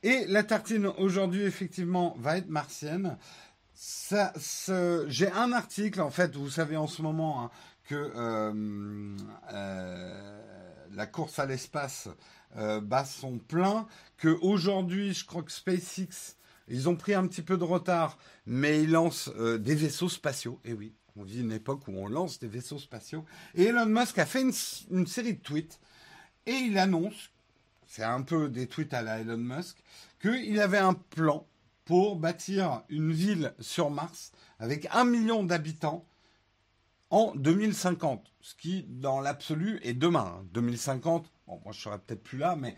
Et 0.04 0.26
la 0.28 0.44
tartine 0.44 0.88
aujourd'hui, 0.98 1.44
effectivement, 1.44 2.16
va 2.20 2.38
être 2.38 2.50
martienne. 2.50 3.18
J'ai 5.08 5.32
un 5.32 5.52
article, 5.52 6.02
en 6.02 6.10
fait, 6.10 6.36
vous 6.36 6.50
savez 6.50 6.76
en 6.76 6.88
ce 6.88 7.02
moment 7.02 7.44
hein, 7.44 7.52
que 7.88 8.12
euh, 8.16 9.16
euh, 9.54 10.42
la 10.94 11.06
course 11.06 11.40
à 11.40 11.46
l'espace 11.46 12.10
euh, 12.58 12.82
bat 12.82 13.06
son 13.06 13.38
plein, 13.38 13.88
que 14.18 14.38
aujourd'hui, 14.42 15.14
je 15.14 15.26
crois 15.26 15.44
que 15.44 15.52
SpaceX, 15.52 16.36
ils 16.68 16.90
ont 16.90 16.96
pris 16.96 17.14
un 17.14 17.28
petit 17.28 17.42
peu 17.42 17.58
de 17.58 17.64
retard, 17.64 18.18
mais 18.46 18.84
ils 18.84 18.92
lancent 18.92 19.30
euh, 19.38 19.58
des 19.58 19.76
vaisseaux 19.76 20.10
spatiaux. 20.10 20.60
Et 20.66 20.74
oui, 20.74 20.94
on 21.16 21.24
vit 21.24 21.42
une 21.42 21.52
époque 21.52 21.88
où 21.88 21.92
on 21.92 22.08
lance 22.08 22.40
des 22.40 22.48
vaisseaux 22.48 22.80
spatiaux. 22.80 23.26
Et 23.56 23.66
Elon 23.66 23.86
Musk 23.86 24.18
a 24.18 24.26
fait 24.26 24.42
une, 24.42 25.08
série 25.08 25.34
de 25.34 25.42
tweets 25.42 25.80
et 26.46 26.54
il 26.54 26.78
annonce, 26.78 27.32
c'est 27.88 28.04
un 28.04 28.22
peu 28.22 28.50
des 28.50 28.68
tweets 28.68 28.94
à 28.94 29.02
la 29.02 29.20
Elon 29.20 29.38
Musk, 29.38 29.78
qu'il 30.22 30.60
avait 30.60 30.78
un 30.78 30.94
plan 30.94 31.48
pour 31.86 32.16
bâtir 32.16 32.84
une 32.90 33.12
ville 33.12 33.54
sur 33.60 33.90
Mars 33.90 34.32
avec 34.60 34.88
un 34.92 35.04
million 35.04 35.44
d'habitants 35.44 36.06
en 37.12 37.36
2050, 37.36 38.34
ce 38.40 38.56
qui, 38.56 38.86
dans 38.88 39.20
l'absolu, 39.20 39.80
est 39.84 39.94
demain. 39.94 40.44
2050, 40.54 41.26
hein. 41.26 41.30
bon, 41.46 41.62
moi 41.64 41.74
je 41.74 41.82
serai 41.82 42.00
peut-être 42.00 42.24
plus 42.24 42.38
là, 42.38 42.56
mais 42.58 42.76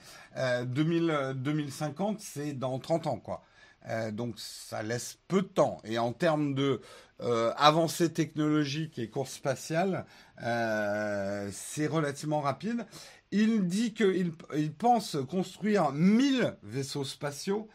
2050, 0.65 2.15
euh, 2.15 2.19
c'est 2.19 2.53
dans 2.53 2.79
30 2.79 3.07
ans, 3.07 3.17
quoi. 3.17 3.43
Euh, 3.89 4.11
donc 4.11 4.35
ça 4.37 4.81
laisse 4.81 5.19
peu 5.27 5.43
de 5.43 5.47
temps. 5.47 5.77
Et 5.83 5.99
en 5.99 6.13
termes 6.13 6.55
de 6.55 6.81
euh, 7.21 7.53
avancée 7.57 8.11
technologique 8.11 8.97
et 8.97 9.09
course 9.09 9.33
spatiale, 9.33 10.05
c'est 10.39 11.87
relativement 11.87 12.41
rapide. 12.41 12.87
Il 13.31 13.67
dit 13.67 13.93
qu'il 13.93 14.31
il 14.55 14.73
pense 14.73 15.17
construire 15.29 15.91
1000 15.91 16.57
vaisseaux 16.63 17.05
spatiaux 17.05 17.69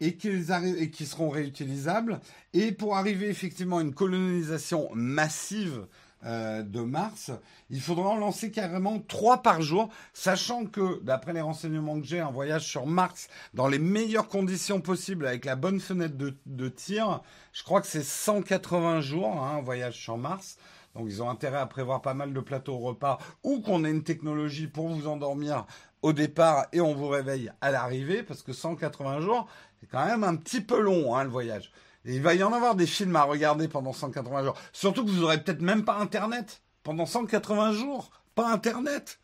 et 0.00 0.16
qui 0.16 1.06
seront 1.06 1.30
réutilisables. 1.30 2.20
Et 2.52 2.72
pour 2.72 2.96
arriver 2.96 3.28
effectivement 3.28 3.78
à 3.78 3.82
une 3.82 3.94
colonisation 3.94 4.88
massive 4.94 5.86
euh, 6.24 6.62
de 6.62 6.80
Mars, 6.80 7.30
il 7.70 7.80
faudra 7.80 8.08
en 8.08 8.16
lancer 8.16 8.50
carrément 8.50 8.98
trois 8.98 9.42
par 9.42 9.60
jour, 9.62 9.90
sachant 10.12 10.64
que, 10.64 11.00
d'après 11.02 11.32
les 11.32 11.40
renseignements 11.40 12.00
que 12.00 12.06
j'ai, 12.06 12.20
un 12.20 12.30
voyage 12.30 12.66
sur 12.66 12.86
Mars 12.86 13.28
dans 13.54 13.68
les 13.68 13.78
meilleures 13.78 14.26
conditions 14.26 14.80
possibles, 14.80 15.26
avec 15.26 15.44
la 15.44 15.56
bonne 15.56 15.78
fenêtre 15.78 16.16
de, 16.16 16.68
tir, 16.68 17.20
je 17.52 17.62
crois 17.62 17.80
que 17.80 17.86
c'est 17.86 18.02
180 18.02 19.02
jours, 19.02 19.40
hein, 19.40 19.58
un 19.58 19.60
voyage 19.60 19.98
sur 19.98 20.16
Mars. 20.16 20.56
Donc 20.96 21.04
ils 21.08 21.22
ont 21.22 21.28
intérêt 21.28 21.58
à 21.58 21.66
prévoir 21.66 22.00
pas 22.00 22.14
mal 22.14 22.32
de 22.32 22.40
plateaux 22.40 22.78
repas 22.78 23.18
ou 23.44 23.60
qu'on 23.60 23.84
ait 23.84 23.90
une 23.90 24.02
technologie 24.02 24.66
pour 24.66 24.88
vous 24.88 25.06
endormir 25.06 25.66
au 26.02 26.12
départ 26.12 26.66
et 26.72 26.80
on 26.80 26.94
vous 26.94 27.08
réveille 27.08 27.52
à 27.60 27.70
l'arrivée, 27.70 28.22
parce 28.22 28.42
que 28.42 28.52
180 28.52 29.20
jours, 29.20 29.46
c'est 29.80 29.88
quand 29.88 30.04
même 30.04 30.24
un 30.24 30.36
petit 30.36 30.60
peu 30.60 30.80
long, 30.80 31.14
hein, 31.14 31.24
le 31.24 31.30
voyage. 31.30 31.72
Il 32.04 32.22
va 32.22 32.34
y 32.34 32.42
en 32.42 32.52
avoir 32.52 32.76
des 32.76 32.86
films 32.86 33.16
à 33.16 33.24
regarder 33.24 33.68
pendant 33.68 33.92
180 33.92 34.44
jours. 34.44 34.56
Surtout 34.72 35.04
que 35.04 35.10
vous 35.10 35.24
aurez 35.24 35.42
peut-être 35.42 35.60
même 35.60 35.84
pas 35.84 35.96
Internet 35.96 36.62
pendant 36.82 37.06
180 37.06 37.72
jours. 37.72 38.10
Pas 38.34 38.48
Internet. 38.52 39.18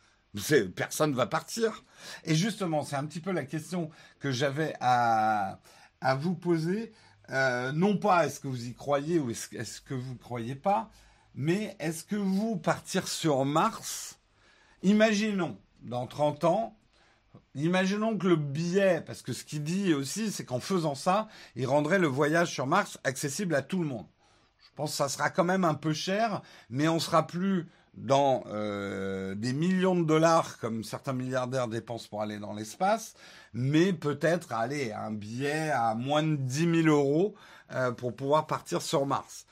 Personne 0.75 1.11
ne 1.11 1.15
va 1.15 1.27
partir. 1.27 1.83
Et 2.25 2.35
justement, 2.35 2.83
c'est 2.83 2.95
un 2.95 3.05
petit 3.05 3.21
peu 3.21 3.31
la 3.31 3.45
question 3.45 3.89
que 4.19 4.31
j'avais 4.31 4.73
à, 4.81 5.59
à 6.01 6.15
vous 6.15 6.35
poser. 6.35 6.91
Euh, 7.29 7.71
non 7.71 7.97
pas 7.97 8.25
est-ce 8.25 8.39
que 8.39 8.47
vous 8.47 8.67
y 8.67 8.73
croyez 8.73 9.19
ou 9.19 9.31
est-ce 9.31 9.81
que 9.81 9.93
vous 9.93 10.13
ne 10.13 10.17
croyez 10.17 10.55
pas, 10.55 10.89
mais 11.35 11.75
est-ce 11.79 12.03
que 12.03 12.15
vous 12.15 12.57
partir 12.57 13.07
sur 13.07 13.45
Mars, 13.45 14.19
imaginons 14.83 15.57
dans 15.81 16.05
30 16.05 16.43
ans, 16.43 16.77
Imaginons 17.55 18.17
que 18.17 18.27
le 18.27 18.35
billet, 18.35 19.01
parce 19.05 19.21
que 19.21 19.31
ce 19.31 19.43
qu'il 19.43 19.63
dit 19.63 19.93
aussi, 19.93 20.31
c'est 20.31 20.43
qu'en 20.43 20.59
faisant 20.59 20.95
ça, 20.95 21.27
il 21.55 21.67
rendrait 21.67 21.99
le 21.99 22.07
voyage 22.07 22.51
sur 22.51 22.65
Mars 22.65 22.99
accessible 23.03 23.53
à 23.53 23.61
tout 23.61 23.79
le 23.79 23.87
monde. 23.87 24.07
Je 24.59 24.69
pense 24.75 24.91
que 24.91 24.97
ça 24.97 25.09
sera 25.09 25.29
quand 25.29 25.43
même 25.43 25.63
un 25.63 25.75
peu 25.75 25.93
cher, 25.93 26.41
mais 26.71 26.87
on 26.87 26.99
sera 26.99 27.27
plus 27.27 27.67
dans 27.93 28.43
euh, 28.47 29.35
des 29.35 29.53
millions 29.53 29.95
de 29.95 30.03
dollars 30.03 30.57
comme 30.57 30.83
certains 30.83 31.13
milliardaires 31.13 31.67
dépensent 31.67 32.07
pour 32.09 32.23
aller 32.23 32.39
dans 32.39 32.53
l'espace, 32.53 33.13
mais 33.53 33.93
peut-être 33.93 34.51
aller 34.51 34.91
un 34.91 35.11
billet 35.11 35.69
à 35.69 35.93
moins 35.93 36.23
de 36.23 36.35
10 36.35 36.83
000 36.83 36.87
euros 36.87 37.35
euh, 37.71 37.91
pour 37.91 38.15
pouvoir 38.15 38.47
partir 38.47 38.81
sur 38.81 39.05
Mars. 39.05 39.45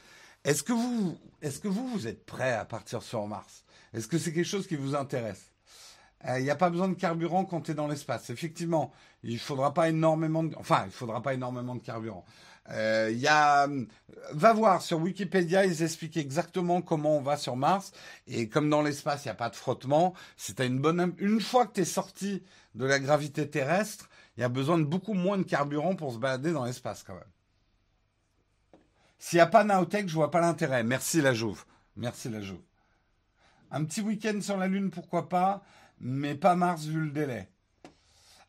Est-ce 0.43 0.63
que 0.63 0.73
vous, 0.73 1.19
est-ce 1.43 1.59
que 1.59 1.67
vous, 1.67 1.87
vous 1.87 2.07
êtes 2.07 2.25
prêt 2.25 2.53
à 2.53 2.65
partir 2.65 3.03
sur 3.03 3.27
Mars? 3.27 3.63
Est-ce 3.93 4.07
que 4.07 4.17
c'est 4.17 4.33
quelque 4.33 4.43
chose 4.43 4.65
qui 4.65 4.75
vous 4.75 4.95
intéresse? 4.95 5.50
Il 6.23 6.29
euh, 6.29 6.41
n'y 6.41 6.49
a 6.49 6.55
pas 6.55 6.69
besoin 6.69 6.87
de 6.87 6.93
carburant 6.93 7.45
quand 7.45 7.61
tu 7.61 7.71
es 7.71 7.73
dans 7.73 7.87
l'espace. 7.87 8.29
Effectivement, 8.29 8.91
il 9.23 9.39
faudra 9.39 9.73
pas 9.73 9.89
énormément 9.89 10.43
enfin, 10.57 10.83
il 10.85 10.91
faudra 10.91 11.21
pas 11.21 11.33
énormément 11.33 11.75
de 11.75 11.81
carburant. 11.81 12.25
Euh, 12.69 13.11
y 13.13 13.27
a, 13.27 13.67
va 14.31 14.53
voir 14.53 14.81
sur 14.81 14.99
Wikipédia, 14.99 15.65
ils 15.65 15.81
expliquent 15.81 16.17
exactement 16.17 16.81
comment 16.81 17.17
on 17.17 17.21
va 17.21 17.37
sur 17.37 17.55
Mars. 17.55 17.91
Et 18.27 18.49
comme 18.49 18.69
dans 18.69 18.81
l'espace, 18.81 19.25
il 19.25 19.29
n'y 19.29 19.31
a 19.31 19.35
pas 19.35 19.49
de 19.49 19.55
frottement, 19.55 20.13
c'est 20.37 20.59
une 20.59 20.79
bonne, 20.79 21.13
une 21.17 21.41
fois 21.41 21.65
que 21.65 21.73
tu 21.73 21.81
es 21.81 21.85
sorti 21.85 22.43
de 22.75 22.85
la 22.85 22.99
gravité 22.99 23.49
terrestre, 23.49 24.09
il 24.37 24.41
y 24.41 24.43
a 24.43 24.49
besoin 24.49 24.77
de 24.77 24.85
beaucoup 24.85 25.13
moins 25.13 25.37
de 25.37 25.43
carburant 25.43 25.95
pour 25.95 26.13
se 26.13 26.17
balader 26.17 26.53
dans 26.53 26.65
l'espace 26.65 27.03
quand 27.03 27.15
même. 27.15 27.23
S'il 29.17 29.37
n'y 29.37 29.41
a 29.41 29.47
pas 29.47 29.63
Naotech, 29.63 30.07
je 30.07 30.13
vois 30.13 30.31
pas 30.31 30.41
l'intérêt. 30.41 30.83
Merci 30.83 31.21
la 31.21 31.33
Jouve. 31.33 31.65
Merci 31.95 32.29
la 32.29 32.41
Jouve. 32.41 32.61
Un 33.71 33.85
petit 33.85 34.01
week-end 34.01 34.39
sur 34.41 34.57
la 34.57 34.67
Lune, 34.67 34.91
pourquoi 34.91 35.29
pas 35.29 35.63
mais 36.01 36.35
pas 36.35 36.55
Mars 36.55 36.83
vu 36.83 36.99
le 36.99 37.11
délai. 37.11 37.47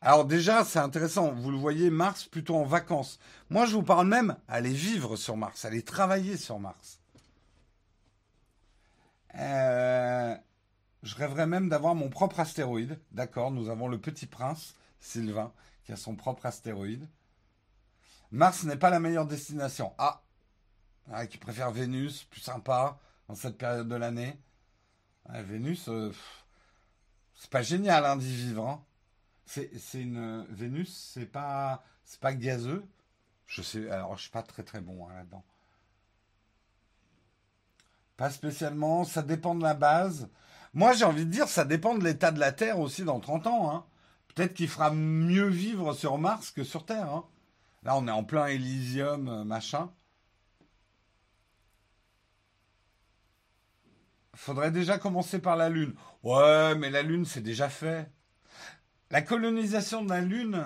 Alors 0.01 0.25
déjà, 0.25 0.65
c'est 0.65 0.79
intéressant, 0.79 1.31
vous 1.31 1.51
le 1.51 1.57
voyez, 1.57 1.89
Mars 1.89 2.25
plutôt 2.25 2.57
en 2.57 2.65
vacances. 2.65 3.19
Moi, 3.49 3.65
je 3.65 3.75
vous 3.75 3.83
parle 3.83 4.07
même 4.07 4.35
aller 4.49 4.73
vivre 4.73 5.15
sur 5.15 5.37
Mars, 5.37 5.63
aller 5.63 5.83
travailler 5.83 6.35
sur 6.35 6.59
Mars. 6.59 6.99
Euh, 9.35 10.35
je 11.03 11.15
rêverais 11.15 11.47
même 11.47 11.69
d'avoir 11.69 11.95
mon 11.95 12.09
propre 12.09 12.41
astéroïde. 12.41 12.99
D'accord, 13.11 13.51
nous 13.51 13.69
avons 13.69 13.87
le 13.87 13.97
Petit 13.97 14.25
Prince. 14.25 14.75
Sylvain, 14.99 15.51
qui 15.83 15.91
a 15.91 15.97
son 15.97 16.15
propre 16.15 16.45
astéroïde. 16.45 17.07
Mars 18.31 18.63
n'est 18.63 18.77
pas 18.77 18.89
la 18.89 18.99
meilleure 18.99 19.27
destination. 19.27 19.93
Ah, 19.97 20.23
ah 21.11 21.27
qui 21.27 21.37
préfère 21.37 21.71
Vénus, 21.71 22.23
plus 22.23 22.41
sympa 22.41 22.99
dans 23.27 23.35
cette 23.35 23.57
période 23.57 23.87
de 23.87 23.95
l'année. 23.95 24.37
Vénus, 25.29 25.87
euh, 25.89 26.11
c'est 27.43 27.49
pas 27.49 27.61
génial 27.61 28.05
hein, 28.05 28.15
d'y 28.15 28.33
vivre. 28.33 28.65
Hein. 28.65 28.81
C'est 29.45 29.69
une 29.95 30.45
Vénus, 30.49 31.11
c'est 31.13 31.25
pas 31.25 31.83
c'est 32.05 32.21
pas 32.21 32.33
gazeux. 32.33 32.85
Je 33.47 33.61
sais, 33.61 33.89
alors 33.89 34.15
je 34.15 34.21
suis 34.21 34.31
pas 34.31 34.43
très 34.43 34.63
très 34.63 34.79
bon 34.79 35.05
hein, 35.05 35.13
là-dedans. 35.13 35.43
Pas 38.15 38.29
spécialement, 38.29 39.03
ça 39.03 39.23
dépend 39.23 39.55
de 39.55 39.63
la 39.63 39.73
base. 39.73 40.29
Moi, 40.73 40.93
j'ai 40.93 41.03
envie 41.03 41.25
de 41.25 41.31
dire, 41.31 41.49
ça 41.49 41.65
dépend 41.65 41.95
de 41.95 42.03
l'état 42.05 42.31
de 42.31 42.39
la 42.39 42.53
Terre 42.53 42.79
aussi 42.79 43.03
dans 43.03 43.19
30 43.19 43.47
ans. 43.47 43.85
Peut-être 44.33 44.53
qu'il 44.53 44.69
fera 44.69 44.91
mieux 44.91 45.49
vivre 45.49 45.93
sur 45.93 46.17
Mars 46.17 46.49
que 46.49 46.63
sur 46.63 46.85
Terre. 46.85 47.23
Là, 47.83 47.97
on 47.97 48.07
est 48.07 48.11
en 48.11 48.23
plein 48.23 48.47
Elysium, 48.47 49.27
euh, 49.27 49.43
machin. 49.43 49.91
Faudrait 54.35 54.71
déjà 54.71 54.97
commencer 54.97 55.39
par 55.39 55.55
la 55.55 55.69
Lune. 55.69 55.95
Ouais, 56.23 56.75
mais 56.75 56.89
la 56.89 57.03
Lune, 57.03 57.25
c'est 57.25 57.41
déjà 57.41 57.69
fait. 57.69 58.11
La 59.11 59.21
colonisation 59.21 60.03
de 60.03 60.09
la 60.09 60.21
Lune. 60.21 60.63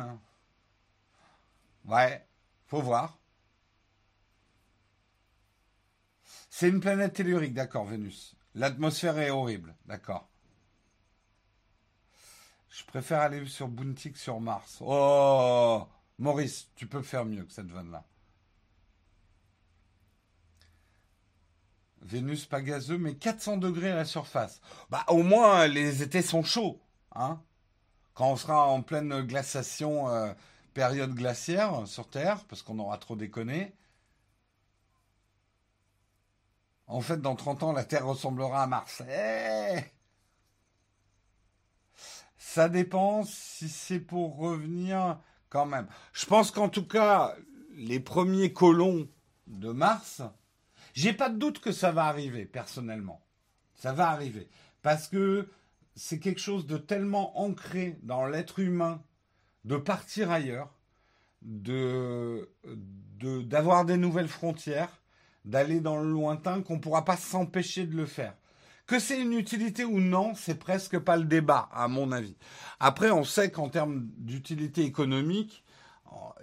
Ouais, 1.86 2.26
faut 2.66 2.82
voir. 2.82 3.18
C'est 6.50 6.70
une 6.70 6.80
planète 6.80 7.14
tellurique, 7.14 7.54
d'accord, 7.54 7.86
Vénus. 7.86 8.36
L'atmosphère 8.56 9.20
est 9.20 9.30
horrible, 9.30 9.76
d'accord. 9.86 10.28
Je 12.70 12.84
préfère 12.86 13.22
aller 13.22 13.46
sur 13.46 13.68
Bounty 13.68 14.12
que 14.12 14.18
sur 14.18 14.40
Mars. 14.40 14.78
Oh 14.82 15.88
Maurice, 16.18 16.70
tu 16.76 16.88
peux 16.88 17.02
faire 17.02 17.26
mieux 17.26 17.44
que 17.44 17.52
cette 17.54 17.70
vanne-là. 17.70 18.04
Vénus 22.02 22.46
pas 22.46 22.62
gazeux, 22.62 22.98
mais 22.98 23.16
400 23.16 23.58
degrés 23.58 23.92
à 23.92 23.96
la 23.96 24.06
surface. 24.06 24.62
Bah, 24.90 25.04
au 25.08 25.24
moins, 25.24 25.68
les 25.68 26.04
étés 26.04 26.22
sont 26.22 26.44
chauds. 26.44 26.80
Hein 27.16 27.42
Quand 28.14 28.32
on 28.32 28.36
sera 28.36 28.68
en 28.68 28.82
pleine 28.82 29.22
glaciation, 29.22 30.10
euh, 30.10 30.32
période 30.74 31.16
glaciaire 31.16 31.88
sur 31.88 32.08
Terre, 32.08 32.46
parce 32.46 32.62
qu'on 32.62 32.78
aura 32.80 32.98
trop 33.00 33.16
déconné. 33.16 33.74
En 36.86 37.02
fait, 37.02 37.20
dans 37.20 37.36
30 37.36 37.64
ans, 37.64 37.72
la 37.74 37.84
Terre 37.84 38.06
ressemblera 38.06 38.64
à 38.64 38.68
Mars. 38.68 39.02
Eh 39.10 39.80
Ça 42.38 42.70
dépend 42.70 43.24
si 43.26 43.68
c'est 43.70 44.00
pour 44.00 44.38
revenir 44.38 45.20
quand 45.50 45.66
même. 45.66 45.88
Je 46.14 46.26
pense 46.26 46.52
qu'en 46.52 46.70
tout 46.70 46.88
cas, 46.88 47.36
les 47.76 48.00
premiers 48.00 48.54
colons 48.54 49.10
de 49.48 49.72
Mars, 49.72 50.22
j'ai 50.98 51.14
pas 51.14 51.30
de 51.30 51.38
doute 51.38 51.60
que 51.60 51.72
ça 51.72 51.92
va 51.92 52.06
arriver, 52.06 52.46
personnellement. 52.46 53.22
Ça 53.76 53.94
va 53.94 54.10
arriver. 54.10 54.50
Parce 54.82 55.08
que 55.08 55.48
c'est 55.96 56.18
quelque 56.18 56.42
chose 56.42 56.66
de 56.66 56.78
tellement 56.78 57.40
ancré 57.40 58.00
dans 58.02 58.26
l'être 58.26 58.58
humain 58.58 59.04
de 59.64 59.78
partir 59.78 60.32
ailleurs, 60.32 60.74
de 61.44 62.50
d'avoir 63.22 63.86
des 63.86 63.98
nouvelles 63.98 64.28
frontières, 64.28 65.04
d'aller 65.46 65.82
dans 65.82 65.98
le 65.98 66.10
lointain 66.10 66.64
qu'on 66.64 66.80
pourra 66.80 67.06
pas 67.06 67.16
s'empêcher 67.16 67.86
de 67.86 67.96
le 67.96 68.08
faire. 68.08 68.34
Que 68.88 68.98
c'est 68.98 69.22
une 69.22 69.34
utilité 69.34 69.86
ou 69.86 70.00
non, 70.00 70.34
c'est 70.34 70.58
presque 70.58 70.98
pas 70.98 71.18
le 71.18 71.26
débat, 71.26 71.70
à 71.74 71.88
mon 71.88 72.12
avis. 72.12 72.38
Après, 72.80 73.12
on 73.12 73.24
sait 73.24 73.52
qu'en 73.52 73.70
termes 73.70 74.08
d'utilité 74.18 74.82
économique, 74.82 75.64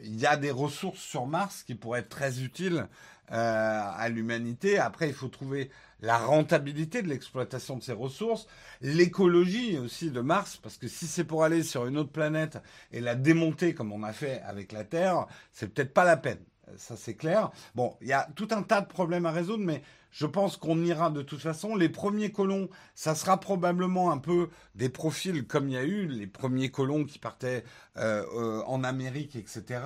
il 0.00 0.14
y 0.14 0.26
a 0.26 0.36
des 0.36 0.52
ressources 0.52 1.00
sur 1.00 1.26
Mars 1.26 1.64
qui 1.64 1.74
pourraient 1.74 2.00
être 2.00 2.08
très 2.08 2.40
utiles 2.40 2.86
euh, 3.32 3.80
à 3.96 4.08
l'humanité. 4.08 4.78
Après, 4.78 5.08
il 5.08 5.14
faut 5.14 5.28
trouver 5.28 5.70
la 6.00 6.18
rentabilité 6.18 7.02
de 7.02 7.08
l'exploitation 7.08 7.76
de 7.76 7.82
ces 7.82 7.92
ressources, 7.92 8.46
l'écologie 8.82 9.78
aussi 9.78 10.10
de 10.10 10.20
Mars, 10.20 10.58
parce 10.62 10.76
que 10.76 10.88
si 10.88 11.06
c'est 11.06 11.24
pour 11.24 11.44
aller 11.44 11.62
sur 11.62 11.86
une 11.86 11.96
autre 11.96 12.12
planète 12.12 12.58
et 12.92 13.00
la 13.00 13.14
démonter 13.14 13.74
comme 13.74 13.92
on 13.92 14.02
a 14.02 14.12
fait 14.12 14.42
avec 14.42 14.72
la 14.72 14.84
Terre, 14.84 15.26
c'est 15.52 15.72
peut-être 15.72 15.94
pas 15.94 16.04
la 16.04 16.16
peine. 16.18 16.44
Ça 16.78 16.96
c'est 16.96 17.14
clair. 17.14 17.50
Bon, 17.74 17.96
il 18.00 18.08
y 18.08 18.12
a 18.12 18.28
tout 18.34 18.48
un 18.50 18.62
tas 18.62 18.80
de 18.80 18.86
problèmes 18.86 19.26
à 19.26 19.30
résoudre, 19.30 19.64
mais 19.64 19.82
je 20.14 20.26
pense 20.26 20.56
qu'on 20.56 20.82
ira 20.84 21.10
de 21.10 21.22
toute 21.22 21.40
façon. 21.40 21.74
Les 21.74 21.88
premiers 21.88 22.30
colons, 22.30 22.68
ça 22.94 23.16
sera 23.16 23.40
probablement 23.40 24.12
un 24.12 24.18
peu 24.18 24.48
des 24.76 24.88
profils 24.88 25.44
comme 25.44 25.68
il 25.68 25.74
y 25.74 25.76
a 25.76 25.82
eu 25.82 26.06
les 26.06 26.28
premiers 26.28 26.70
colons 26.70 27.04
qui 27.04 27.18
partaient 27.18 27.64
euh, 27.96 28.24
euh, 28.36 28.62
en 28.66 28.84
Amérique, 28.84 29.34
etc. 29.34 29.80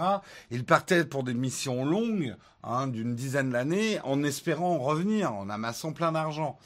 Ils 0.51 0.67
partaient 0.67 1.07
pour 1.07 1.25
des 1.25 1.33
missions 1.33 1.87
longues, 1.87 2.37
hein, 2.63 2.89
d'une 2.89 3.15
dizaine 3.15 3.51
d'années, 3.51 4.01
en 4.05 4.23
espérant 4.23 4.79
revenir, 4.79 5.33
en 5.33 5.49
amassant 5.49 5.93
plein 5.93 6.13
d'argent. 6.13 6.59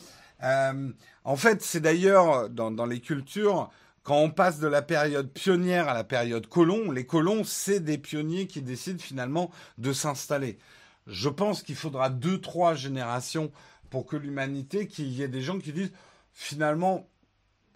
Euh, 0.42 0.90
en 1.22 1.36
fait, 1.36 1.62
c'est 1.62 1.80
d'ailleurs 1.80 2.50
dans, 2.50 2.72
dans 2.72 2.86
les 2.86 2.98
cultures, 2.98 3.70
quand 4.02 4.18
on 4.18 4.30
passe 4.30 4.58
de 4.58 4.66
la 4.66 4.82
période 4.82 5.30
pionnière 5.32 5.88
à 5.88 5.94
la 5.94 6.04
période 6.04 6.46
colon, 6.46 6.90
les 6.90 7.06
colons, 7.06 7.44
c'est 7.44 7.80
des 7.80 7.98
pionniers 7.98 8.46
qui 8.46 8.62
décident 8.62 9.02
finalement 9.02 9.50
de 9.78 9.92
s'installer 9.92 10.58
je 11.06 11.28
pense 11.28 11.62
qu'il 11.62 11.76
faudra 11.76 12.10
deux, 12.10 12.40
trois 12.40 12.74
générations 12.74 13.50
pour 13.90 14.06
que 14.06 14.16
l'humanité, 14.16 14.86
qu'il 14.86 15.08
y 15.08 15.22
ait 15.22 15.28
des 15.28 15.42
gens 15.42 15.58
qui 15.58 15.72
disent 15.72 15.92
finalement, 16.32 17.08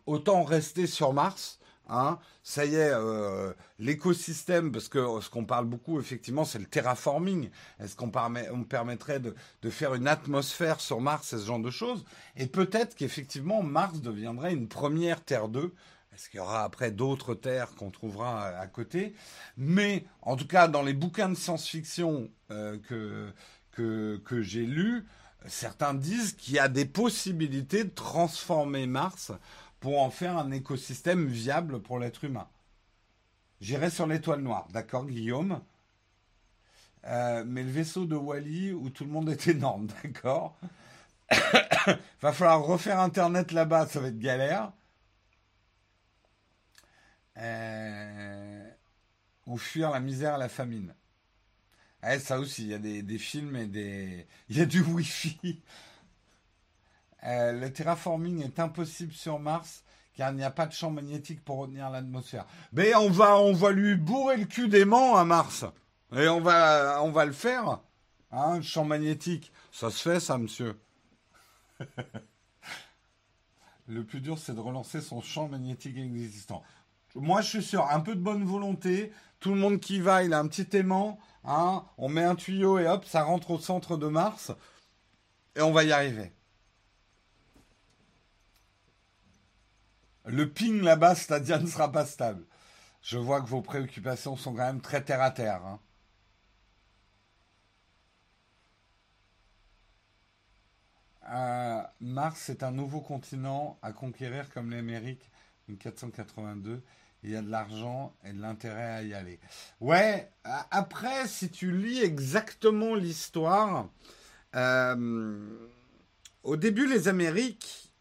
autant 0.07 0.45
rester 0.45 0.87
sur 0.87 1.13
Mars. 1.13 1.59
Hein, 1.89 2.19
ça 2.43 2.65
y 2.65 2.75
est, 2.75 2.91
euh, 2.93 3.53
l'écosystème, 3.79 4.73
parce 4.73 4.89
que 4.89 4.99
ce 5.21 5.31
qu'on 5.31 5.45
parle 5.45 5.67
beaucoup, 5.67 6.01
effectivement, 6.01 6.45
c'est 6.45 6.59
le 6.59 6.65
terraforming. 6.65 7.49
Est-ce 7.79 7.95
qu'on 7.95 8.11
on 8.53 8.65
permettrait 8.65 9.21
de, 9.21 9.37
de, 9.63 9.71
faire 9.71 9.95
une 9.95 10.09
atmosphère 10.09 10.81
sur 10.81 11.01
Mars 11.01 11.33
et 11.33 11.39
ce 11.39 11.47
genre 11.47 11.61
de 11.61 11.71
choses? 11.71 12.05
Et 12.35 12.49
peut-être 12.49 12.97
qu'effectivement, 12.97 13.63
Mars 13.63 14.01
deviendrait 14.01 14.53
une 14.53 14.67
première 14.67 15.23
Terre 15.23 15.49
2 15.49 15.73
est-ce 16.17 16.31
qu'il 16.31 16.39
y 16.39 16.41
aura 16.41 16.65
après 16.65 16.91
d'autres 16.91 17.35
terres 17.35 17.75
qu'on 17.75 17.91
trouvera 17.91 18.47
à 18.47 18.67
côté 18.67 19.15
Mais 19.59 20.07
en 20.23 20.37
tout 20.37 20.47
cas, 20.47 20.67
dans 20.67 20.83
les 20.83 20.95
bouquins 20.95 21.29
de 21.29 21.35
science-fiction 21.35 22.31
euh, 22.51 22.79
que, 22.79 23.31
que, 23.71 24.17
que 24.25 24.41
j'ai 24.41 24.65
lus, 24.65 25.05
certains 25.45 25.93
disent 25.93 26.33
qu'il 26.33 26.55
y 26.55 26.59
a 26.59 26.69
des 26.69 26.87
possibilités 26.87 27.85
de 27.85 27.91
transformer 27.91 28.87
Mars 28.87 29.31
pour 29.79 30.01
en 30.01 30.09
faire 30.09 30.39
un 30.39 30.53
écosystème 30.53 31.27
viable 31.27 31.83
pour 31.83 31.99
l'être 31.99 32.25
humain. 32.25 32.49
J'irai 33.61 33.91
sur 33.91 34.07
l'étoile 34.07 34.41
noire, 34.41 34.69
d'accord 34.73 35.05
Guillaume? 35.05 35.61
Euh, 37.05 37.45
mais 37.47 37.63
le 37.63 37.71
vaisseau 37.71 38.07
de 38.07 38.17
Wally 38.17 38.73
où 38.73 38.89
tout 38.89 39.05
le 39.05 39.11
monde 39.11 39.29
est 39.29 39.49
énorme, 39.49 39.89
d'accord? 40.03 40.59
Va 42.23 42.33
falloir 42.33 42.65
refaire 42.65 43.01
Internet 43.01 43.53
là-bas, 43.53 43.87
ça 43.87 44.01
va 44.01 44.09
être 44.09 44.19
galère. 44.19 44.73
Euh, 47.39 48.71
ou 49.47 49.59
fuir 49.59 49.91
la 49.91 50.01
misère 50.01 50.39
la 50.39 50.49
famine. 50.49 50.95
Eh, 52.09 52.19
ça 52.19 52.39
aussi, 52.39 52.63
il 52.63 52.69
y 52.69 52.75
a 52.75 52.79
des, 52.79 53.19
films 53.19 53.57
et 53.57 53.67
des. 53.67 54.27
Il 54.49 54.59
y 54.59 54.61
a 54.61 54.67
du 54.67 54.81
Wi-Fi. 54.81 55.63
Euh, 57.25 57.53
le 57.53 57.73
terraforming 57.73 58.43
est 58.43 58.61
impossible 58.61 59.13
sur 59.13 59.39
Mars 59.39 59.83
car 60.17 60.31
il 60.31 60.37
n'y 60.37 60.45
a 60.45 60.51
pas 60.51 60.67
de 60.67 60.73
champ 60.73 60.91
magnétique 60.91 61.45
pour 61.45 61.59
retenir 61.59 61.91
l'atmosphère. 61.91 62.47
Mais 62.73 62.95
on 62.95 63.11
va, 63.11 63.37
on 63.37 63.53
va 63.53 63.71
lui 63.71 63.97
bourrer 63.97 64.39
le 64.39 64.47
cul 64.47 64.69
d'aimant 64.69 65.17
à 65.17 65.25
Mars. 65.25 65.65
Et 66.17 66.27
on 66.29 66.41
va, 66.41 67.03
on 67.03 67.11
va 67.11 67.27
le 67.27 67.33
faire. 67.33 67.81
Hein, 68.33 68.63
champ 68.63 68.85
magnétique. 68.85 69.53
Ça 69.71 69.91
se 69.91 70.01
fait, 70.01 70.21
ça, 70.21 70.39
monsieur. 70.39 70.79
le 73.89 74.05
plus 74.05 74.21
dur, 74.21 74.39
c'est 74.39 74.55
de 74.55 74.61
relancer 74.61 75.03
son 75.03 75.21
champ 75.21 75.49
magnétique 75.49 75.99
existant. 75.99 76.63
Moi, 77.17 77.41
je 77.41 77.49
suis 77.49 77.63
sûr, 77.63 77.89
un 77.91 78.01
peu 78.01 78.15
de 78.15 78.21
bonne 78.21 78.45
volonté, 78.45 79.11
tout 79.41 79.55
le 79.55 79.59
monde 79.59 79.81
qui 79.81 80.01
va, 80.01 80.23
il 80.23 80.35
a 80.35 80.39
un 80.39 80.49
petit 80.49 80.77
aimant, 80.77 81.19
hein, 81.45 81.85
on 81.97 82.09
met 82.11 82.23
un 82.23 82.35
tuyau 82.35 82.79
et 82.79 82.87
hop, 82.87 83.07
ça 83.07 83.23
rentre 83.23 83.53
au 83.53 83.59
centre 83.59 83.97
de 83.97 84.07
Mars, 84.07 84.53
et 85.57 85.63
on 85.63 85.73
va 85.73 85.85
y 85.85 85.93
arriver. 85.93 86.33
Le 90.27 90.51
ping 90.51 90.83
là-bas, 90.83 91.15
Stadia 91.15 91.59
ne 91.59 91.67
sera 91.67 91.91
pas 91.91 92.05
stable. 92.05 92.45
Je 93.01 93.17
vois 93.17 93.41
que 93.41 93.47
vos 93.47 93.63
préoccupations 93.63 94.37
sont 94.37 94.53
quand 94.53 94.67
même 94.67 94.81
très 94.81 95.03
terre 95.03 95.23
à 95.23 95.31
terre. 95.31 95.65
Hein. 95.65 95.81
Euh, 101.31 101.83
Mars 102.01 102.51
est 102.51 102.63
un 102.63 102.73
nouveau 102.73 103.01
continent 103.01 103.79
à 103.83 103.93
conquérir 103.93 104.51
comme 104.51 104.71
l'Amérique 104.71 105.31
en 105.71 105.77
482 105.77 106.83
il 107.23 107.31
y 107.31 107.37
a 107.37 107.43
de 107.43 107.51
l'argent 107.51 108.15
et 108.25 108.33
de 108.33 108.41
l'intérêt 108.41 108.91
à 108.91 109.03
y 109.03 109.15
aller. 109.15 109.41
Ouais, 109.81 110.31
après, 110.71 111.27
si 111.27 111.51
tu 111.51 111.73
lis 111.73 112.03
exactement 112.03 112.95
l'histoire, 112.95 113.89
euh, 114.55 115.49
au 116.43 116.57
début, 116.57 116.87
les 116.87 117.09
Amériques, 117.09 117.93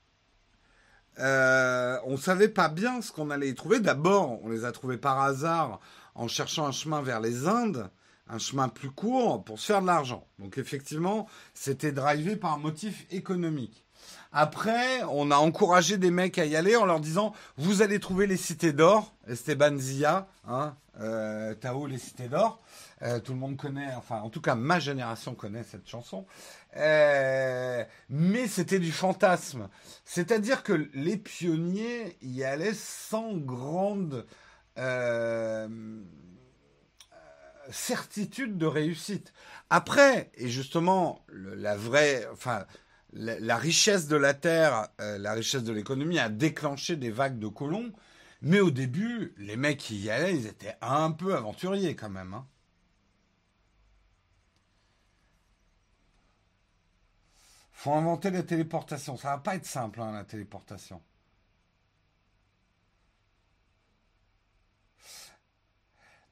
euh, 1.19 1.97
on 2.05 2.17
savait 2.17 2.49
pas 2.49 2.69
bien 2.69 3.01
ce 3.01 3.11
qu'on 3.11 3.29
allait 3.29 3.49
y 3.49 3.55
trouver. 3.55 3.79
D'abord, 3.79 4.43
on 4.43 4.49
les 4.49 4.65
a 4.65 4.71
trouvés 4.71 4.97
par 4.97 5.21
hasard 5.21 5.79
en 6.13 6.27
cherchant 6.27 6.65
un 6.67 6.71
chemin 6.71 7.01
vers 7.01 7.19
les 7.19 7.47
Indes, 7.47 7.89
un 8.27 8.37
chemin 8.37 8.69
plus 8.69 8.91
court 8.91 9.43
pour 9.43 9.59
se 9.59 9.67
faire 9.67 9.81
de 9.81 9.87
l'argent. 9.87 10.27
Donc 10.39 10.57
effectivement, 10.57 11.27
c'était 11.53 11.91
drivé 11.91 12.35
par 12.35 12.53
un 12.53 12.57
motif 12.57 13.05
économique. 13.11 13.84
Après, 14.37 15.01
on 15.03 15.31
a 15.31 15.37
encouragé 15.37 15.97
des 15.97 16.11
mecs 16.11 16.37
à 16.37 16.45
y 16.45 16.57
aller 16.57 16.75
en 16.75 16.83
leur 16.83 16.99
disant 16.99 17.31
vous 17.55 17.81
allez 17.81 18.01
trouver 18.01 18.27
les 18.27 18.35
cités 18.35 18.73
d'or, 18.73 19.13
Esteban 19.29 19.77
Zia, 19.77 20.27
hein, 20.45 20.75
euh, 20.99 21.53
Tao 21.53 21.87
les 21.87 21.97
cités 21.97 22.27
d'or. 22.27 22.61
Euh, 23.01 23.21
tout 23.21 23.31
le 23.31 23.39
monde 23.39 23.55
connaît, 23.55 23.93
enfin 23.95 24.19
en 24.19 24.29
tout 24.29 24.41
cas 24.41 24.55
ma 24.55 24.77
génération 24.77 25.35
connaît 25.35 25.63
cette 25.63 25.87
chanson. 25.87 26.25
Euh, 26.75 27.85
mais 28.09 28.49
c'était 28.49 28.79
du 28.79 28.91
fantasme. 28.91 29.69
C'est-à-dire 30.03 30.63
que 30.63 30.89
les 30.93 31.15
pionniers 31.15 32.17
y 32.21 32.43
allaient 32.43 32.73
sans 32.73 33.37
grande 33.37 34.25
certitude 37.71 38.57
de 38.57 38.65
réussite. 38.65 39.31
Après, 39.69 40.29
et 40.35 40.49
justement, 40.49 41.23
la 41.29 41.77
vraie, 41.77 42.27
enfin, 42.33 42.65
la, 43.15 43.57
richesse 43.57 44.07
de 44.07 44.15
la 44.15 44.33
terre, 44.33 44.89
euh, 45.01 45.17
la 45.17 45.33
richesse 45.33 45.63
de 45.63 45.73
l'économie 45.73 46.19
a 46.19 46.29
déclenché 46.29 46.95
des 46.95 47.11
vagues 47.11 47.39
de 47.39 47.47
colons. 47.47 47.91
Mais 48.41 48.59
au 48.59 48.69
début, 48.71 49.33
les 49.37 49.55
mecs 49.55 49.79
qui 49.79 49.97
y 49.97 50.09
allaient, 50.09 50.35
ils 50.35 50.45
étaient 50.47 50.75
un 50.81 51.11
peu 51.11 51.35
aventuriers 51.35 51.95
quand 51.95 52.09
même. 52.09 52.33
Hein. 52.33 52.45
faut 57.85 57.93
inventer 57.93 58.31
la 58.31 58.41
téléportation. 58.41 59.15
Ça 59.15 59.29
va 59.29 59.37
pas 59.37 59.55
être 59.55 59.65
simple, 59.65 60.01
hein, 60.01 60.11
la 60.11 60.23
téléportation. 60.23 61.01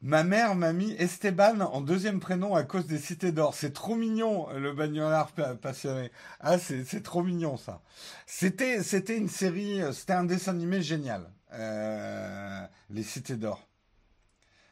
Ma 0.05 0.25
mère 0.25 0.53
m'a 0.55 0.73
mis 0.73 0.91
Esteban 0.99 1.61
en 1.61 1.79
deuxième 1.79 2.19
prénom 2.19 2.55
à 2.55 2.63
cause 2.63 2.87
des 2.87 2.99
cités 2.99 3.31
d'or. 3.31 3.53
C'est 3.55 3.71
trop 3.71 3.95
mignon, 3.95 4.49
le 4.49 4.73
bagnolard 4.73 5.31
passionné. 5.61 6.11
Ah, 6.41 6.57
c'est 6.59 7.01
trop 7.01 7.23
mignon, 7.23 7.55
ça. 7.55 7.81
C'était 8.25 8.75
une 9.15 9.29
série, 9.29 9.79
c'était 9.93 10.11
un 10.11 10.25
dessin 10.25 10.51
animé 10.51 10.81
génial. 10.81 11.31
Euh, 11.53 12.65
les 12.89 13.03
cités 13.03 13.37
d'or. 13.37 13.65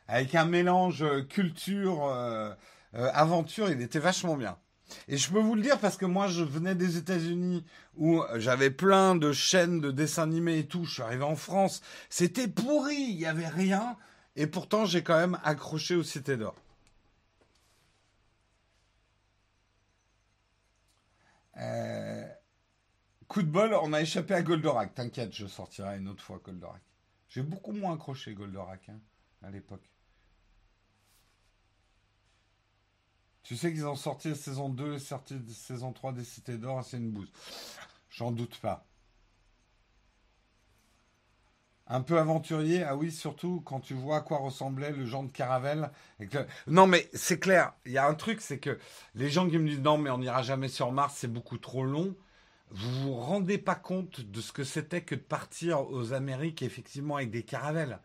Avec 0.10 0.36
un 0.36 0.44
mélange 0.44 1.06
culture, 1.30 2.08
euh, 2.08 2.54
euh, 2.96 3.10
aventure, 3.14 3.70
il 3.70 3.82
était 3.82 4.00
vachement 4.00 4.36
bien. 4.36 4.58
Et 5.08 5.16
je 5.16 5.32
peux 5.32 5.40
vous 5.40 5.56
le 5.56 5.62
dire 5.62 5.80
parce 5.80 5.96
que 5.96 6.06
moi, 6.06 6.28
je 6.28 6.44
venais 6.44 6.76
des 6.76 6.98
États-Unis 6.98 7.64
où 7.96 8.22
j'avais 8.36 8.70
plein 8.70 9.16
de 9.16 9.32
chaînes 9.32 9.80
de 9.80 9.92
dessins 9.92 10.24
animés 10.24 10.60
et 10.60 10.68
tout. 10.68 10.84
Je 10.84 10.96
suis 10.96 11.04
arrivé 11.04 11.24
en 11.24 11.38
France, 11.38 11.82
c'était 12.10 12.50
pourri, 12.50 12.98
il 12.98 13.16
n'y 13.16 13.26
avait 13.26 13.48
rien. 13.48 13.96
Et 14.36 14.48
pourtant, 14.48 14.86
j'ai 14.86 15.04
quand 15.04 15.18
même 15.18 15.40
accroché 15.44 15.96
au 15.96 16.04
Cité 16.04 16.38
d'Or. 16.38 16.56
Euh, 21.58 22.28
coup 23.28 23.44
de 23.44 23.48
bol, 23.50 23.74
on 23.74 23.94
a 23.94 24.02
échappé 24.02 24.34
à 24.34 24.42
Goldorak. 24.42 24.96
T'inquiète, 24.96 25.34
je 25.34 25.48
sortirai 25.48 25.98
une 25.98 26.08
autre 26.08 26.24
fois 26.24 26.40
Goldorak. 26.44 26.82
J'ai 27.30 27.44
beaucoup 27.44 27.72
moins 27.72 27.94
accroché 27.94 28.34
Goldorak 28.34 28.90
hein, 28.90 29.00
à 29.42 29.52
l'époque. 29.52 29.90
Tu 33.44 33.58
sais 33.58 33.72
qu'ils 33.72 33.86
ont 33.86 33.96
sorti 33.96 34.30
la 34.30 34.36
saison 34.36 34.70
2 34.70 34.98
sorti 35.00 35.34
la 35.34 35.54
saison 35.54 35.92
3 35.92 36.14
des 36.14 36.24
Cités 36.24 36.58
d'Or, 36.58 36.84
c'est 36.86 36.98
une 36.98 37.12
bouse. 37.12 37.32
J'en 38.10 38.32
doute 38.32 38.58
pas. 38.60 38.86
Un 41.94 42.00
peu 42.00 42.18
aventurier, 42.18 42.84
ah 42.84 42.96
oui, 42.96 43.12
surtout 43.12 43.62
quand 43.66 43.82
tu 43.82 43.94
vois 43.94 44.18
à 44.18 44.22
quoi 44.22 44.38
ressemblait 44.38 44.92
le 44.92 45.06
genre 45.06 45.24
de 45.24 45.30
Caravelle. 45.30 45.92
Non, 46.68 46.88
mais 46.88 47.10
c'est 47.14 47.38
clair, 47.38 47.74
il 47.86 47.92
y 47.92 47.98
a 47.98 48.08
un 48.08 48.14
truc, 48.14 48.40
c'est 48.40 48.60
que 48.60 48.80
les 49.14 49.30
gens 49.30 49.50
qui 49.50 49.58
me 49.58 49.68
disent 49.68 49.82
non, 49.82 49.98
mais 49.98 50.10
on 50.10 50.20
n'ira 50.20 50.42
jamais 50.42 50.70
sur 50.70 50.94
Mars, 50.94 51.16
c'est 51.18 51.28
beaucoup 51.28 51.58
trop 51.58 51.84
long. 51.84 52.16
Vous 52.70 53.02
vous 53.02 53.14
rendez 53.16 53.58
pas 53.58 53.76
compte 53.76 54.22
de 54.22 54.40
ce 54.40 54.54
que 54.54 54.64
c'était 54.64 55.02
que 55.02 55.16
de 55.16 55.20
partir 55.20 55.82
aux 55.92 56.14
Amériques, 56.14 56.62
effectivement, 56.62 57.18
avec 57.18 57.30
des 57.30 57.44
caravelles. 57.44 58.00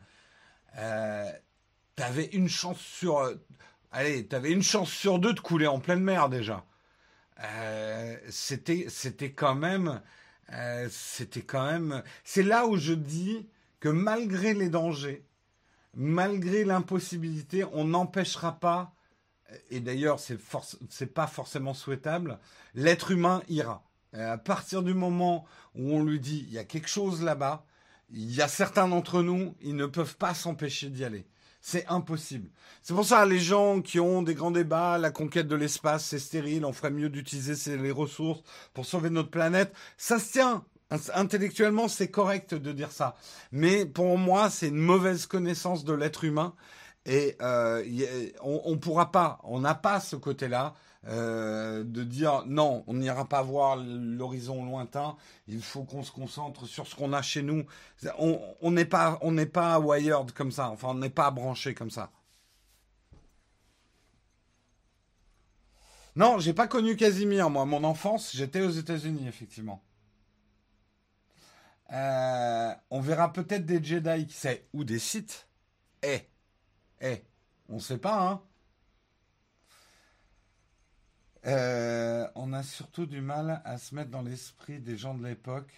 Euh, 0.78 1.30
T'avais 1.96 2.26
une 2.26 2.48
chance 2.48 2.80
sur 2.80 3.22
allez, 3.92 4.26
t'avais 4.26 4.52
une 4.52 4.62
chance 4.62 4.90
sur 4.90 5.18
deux 5.18 5.32
de 5.32 5.40
couler 5.40 5.66
en 5.66 5.80
pleine 5.80 6.02
mer 6.02 6.28
déjà. 6.28 6.64
Euh, 7.42 8.16
c'était, 8.30 8.86
c'était 8.88 9.32
quand 9.32 9.54
même, 9.54 10.02
euh, 10.52 10.88
c'était 10.90 11.42
quand 11.42 11.64
même. 11.66 12.02
C'est 12.24 12.42
là 12.42 12.66
où 12.66 12.76
je 12.76 12.92
dis 12.92 13.48
que 13.86 13.90
malgré 13.92 14.52
les 14.52 14.68
dangers, 14.68 15.24
malgré 15.94 16.64
l'impossibilité, 16.64 17.62
on 17.72 17.84
n'empêchera 17.84 18.58
pas. 18.58 18.96
Et 19.70 19.78
d'ailleurs, 19.78 20.18
c'est 20.18 20.40
c'est 20.90 21.14
pas 21.14 21.28
forcément 21.28 21.72
souhaitable. 21.72 22.40
L'être 22.74 23.12
humain 23.12 23.44
ira. 23.48 23.84
À 24.12 24.38
partir 24.38 24.82
du 24.82 24.92
moment 24.92 25.44
où 25.76 25.92
on 25.92 26.02
lui 26.02 26.18
dit 26.18 26.46
il 26.48 26.52
y 26.52 26.58
a 26.58 26.64
quelque 26.64 26.88
chose 26.88 27.22
là-bas, 27.22 27.64
il 28.10 28.34
y 28.34 28.42
a 28.42 28.48
certains 28.48 28.88
d'entre 28.88 29.22
nous, 29.22 29.54
ils 29.60 29.76
ne 29.76 29.86
peuvent 29.86 30.16
pas 30.16 30.34
s'empêcher 30.34 30.90
d'y 30.90 31.04
aller. 31.04 31.28
C'est 31.60 31.86
impossible. 31.86 32.50
C'est 32.82 32.94
pour 32.94 33.04
ça 33.04 33.24
les 33.24 33.38
gens 33.38 33.82
qui 33.82 34.00
ont 34.00 34.22
des 34.22 34.34
grands 34.34 34.50
débats, 34.50 34.98
la 34.98 35.12
conquête 35.12 35.46
de 35.46 35.54
l'espace, 35.54 36.06
c'est 36.06 36.18
stérile, 36.18 36.64
on 36.64 36.72
ferait 36.72 36.90
mieux 36.90 37.08
d'utiliser 37.08 37.76
les 37.76 37.92
ressources 37.92 38.42
pour 38.74 38.84
sauver 38.84 39.10
notre 39.10 39.30
planète. 39.30 39.72
Ça 39.96 40.18
se 40.18 40.32
tient. 40.32 40.64
Intellectuellement, 40.90 41.88
c'est 41.88 42.10
correct 42.10 42.54
de 42.54 42.72
dire 42.72 42.92
ça. 42.92 43.16
Mais 43.50 43.86
pour 43.86 44.18
moi, 44.18 44.50
c'est 44.50 44.68
une 44.68 44.76
mauvaise 44.76 45.26
connaissance 45.26 45.84
de 45.84 45.92
l'être 45.92 46.24
humain. 46.24 46.54
Et 47.06 47.36
euh, 47.40 47.84
on 48.42 48.72
ne 48.72 48.76
pourra 48.76 49.12
pas, 49.12 49.38
on 49.44 49.60
n'a 49.60 49.74
pas 49.74 50.00
ce 50.00 50.16
côté-là. 50.16 50.74
Euh, 51.08 51.84
de 51.84 52.02
dire 52.02 52.42
non, 52.46 52.82
on 52.88 52.94
n'ira 52.94 53.28
pas 53.28 53.40
voir 53.40 53.76
l'horizon 53.76 54.64
lointain. 54.64 55.16
Il 55.46 55.62
faut 55.62 55.84
qu'on 55.84 56.02
se 56.02 56.10
concentre 56.10 56.66
sur 56.66 56.86
ce 56.88 56.96
qu'on 56.96 57.12
a 57.12 57.22
chez 57.22 57.42
nous. 57.42 57.64
On 58.18 58.70
n'est 58.72 58.84
pas, 58.84 59.18
on 59.22 59.30
n'est 59.30 59.46
pas 59.46 59.78
wired 59.78 60.32
comme 60.32 60.50
ça. 60.50 60.68
Enfin, 60.70 60.88
on 60.90 60.94
n'est 60.94 61.10
pas 61.10 61.30
branché 61.30 61.74
comme 61.74 61.90
ça. 61.90 62.10
Non, 66.16 66.38
j'ai 66.38 66.54
pas 66.54 66.66
connu 66.66 66.96
Casimir, 66.96 67.50
moi. 67.50 67.66
Mon 67.66 67.84
enfance, 67.84 68.32
j'étais 68.34 68.62
aux 68.62 68.70
États-Unis, 68.70 69.28
effectivement. 69.28 69.82
Euh, 71.92 72.74
on 72.90 73.00
verra 73.00 73.32
peut-être 73.32 73.64
des 73.64 73.82
Jedi, 73.82 74.26
qui 74.26 74.34
sait, 74.34 74.66
ou 74.72 74.84
des 74.84 74.98
Sith. 74.98 75.48
Eh, 76.02 76.20
eh, 77.00 77.22
on 77.68 77.78
sait 77.78 77.98
pas, 77.98 78.28
hein. 78.28 78.42
Euh, 81.46 82.26
on 82.34 82.52
a 82.52 82.64
surtout 82.64 83.06
du 83.06 83.20
mal 83.20 83.62
à 83.64 83.78
se 83.78 83.94
mettre 83.94 84.10
dans 84.10 84.22
l'esprit 84.22 84.80
des 84.80 84.96
gens 84.96 85.14
de 85.14 85.24
l'époque. 85.24 85.72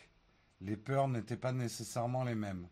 Les 0.62 0.76
peurs 0.76 1.09
n'étaient 1.09 1.36
pas 1.36 1.52
nécessairement 1.52 2.24
les 2.24 2.34
mêmes. 2.34 2.66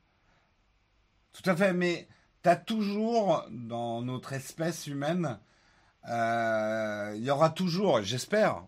Tout 1.34 1.48
à 1.50 1.54
fait, 1.54 1.74
mais 1.74 2.08
tu 2.42 2.48
as 2.48 2.56
toujours, 2.56 3.44
dans 3.50 4.00
notre 4.00 4.32
espèce 4.32 4.86
humaine, 4.86 5.38
euh, 6.08 7.12
il 7.16 7.22
y 7.22 7.30
aura 7.30 7.50
toujours, 7.50 8.00
j'espère, 8.00 8.64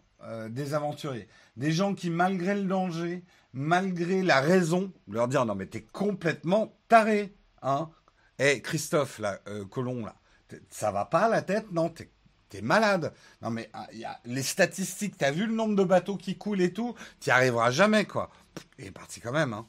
des 0.50 0.74
aventuriers. 0.74 1.28
Des 1.56 1.72
gens 1.72 1.94
qui, 1.94 2.10
malgré 2.10 2.54
le 2.54 2.64
danger, 2.64 3.24
malgré 3.52 4.22
la 4.22 4.40
raison, 4.40 4.92
leur 5.08 5.28
dire 5.28 5.44
non 5.46 5.54
mais 5.54 5.66
t'es 5.66 5.82
complètement 5.82 6.76
taré, 6.88 7.34
hein. 7.62 7.90
Eh 8.40 8.62
Christophe, 8.62 9.18
là, 9.18 9.40
Colomb, 9.70 10.04
là, 10.04 10.14
ça 10.70 10.92
va 10.92 11.04
pas 11.04 11.28
la 11.28 11.42
tête, 11.42 11.72
non 11.72 11.92
T'es 12.48 12.62
malade. 12.62 13.12
Non 13.42 13.50
mais 13.50 13.68
ah, 13.72 13.88
les 14.24 14.42
statistiques, 14.42 15.18
t'as 15.18 15.30
vu 15.30 15.46
le 15.46 15.52
nombre 15.54 15.76
de 15.76 15.84
bateaux 15.84 16.16
qui 16.16 16.38
coulent 16.38 16.62
et 16.62 16.72
tout, 16.72 16.94
t'y 17.20 17.30
arriveras 17.30 17.70
jamais 17.70 18.06
quoi. 18.06 18.30
Il 18.78 18.86
est 18.86 18.90
parti 18.90 19.20
quand 19.20 19.32
même. 19.32 19.52
Hein. 19.52 19.66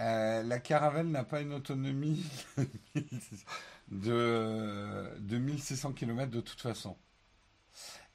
Euh, 0.00 0.42
la 0.42 0.58
caravelle 0.58 1.08
n'a 1.10 1.24
pas 1.24 1.40
une 1.42 1.52
autonomie 1.52 2.24
de, 3.90 5.10
de 5.18 5.38
1600 5.38 5.92
km 5.92 6.30
de 6.30 6.40
toute 6.40 6.60
façon. 6.60 6.96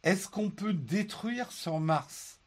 Est-ce 0.05 0.29
qu'on 0.29 0.51
peut 0.51 0.73
détruire 0.73 1.51
sur 1.51 1.79
Mars? 1.79 2.39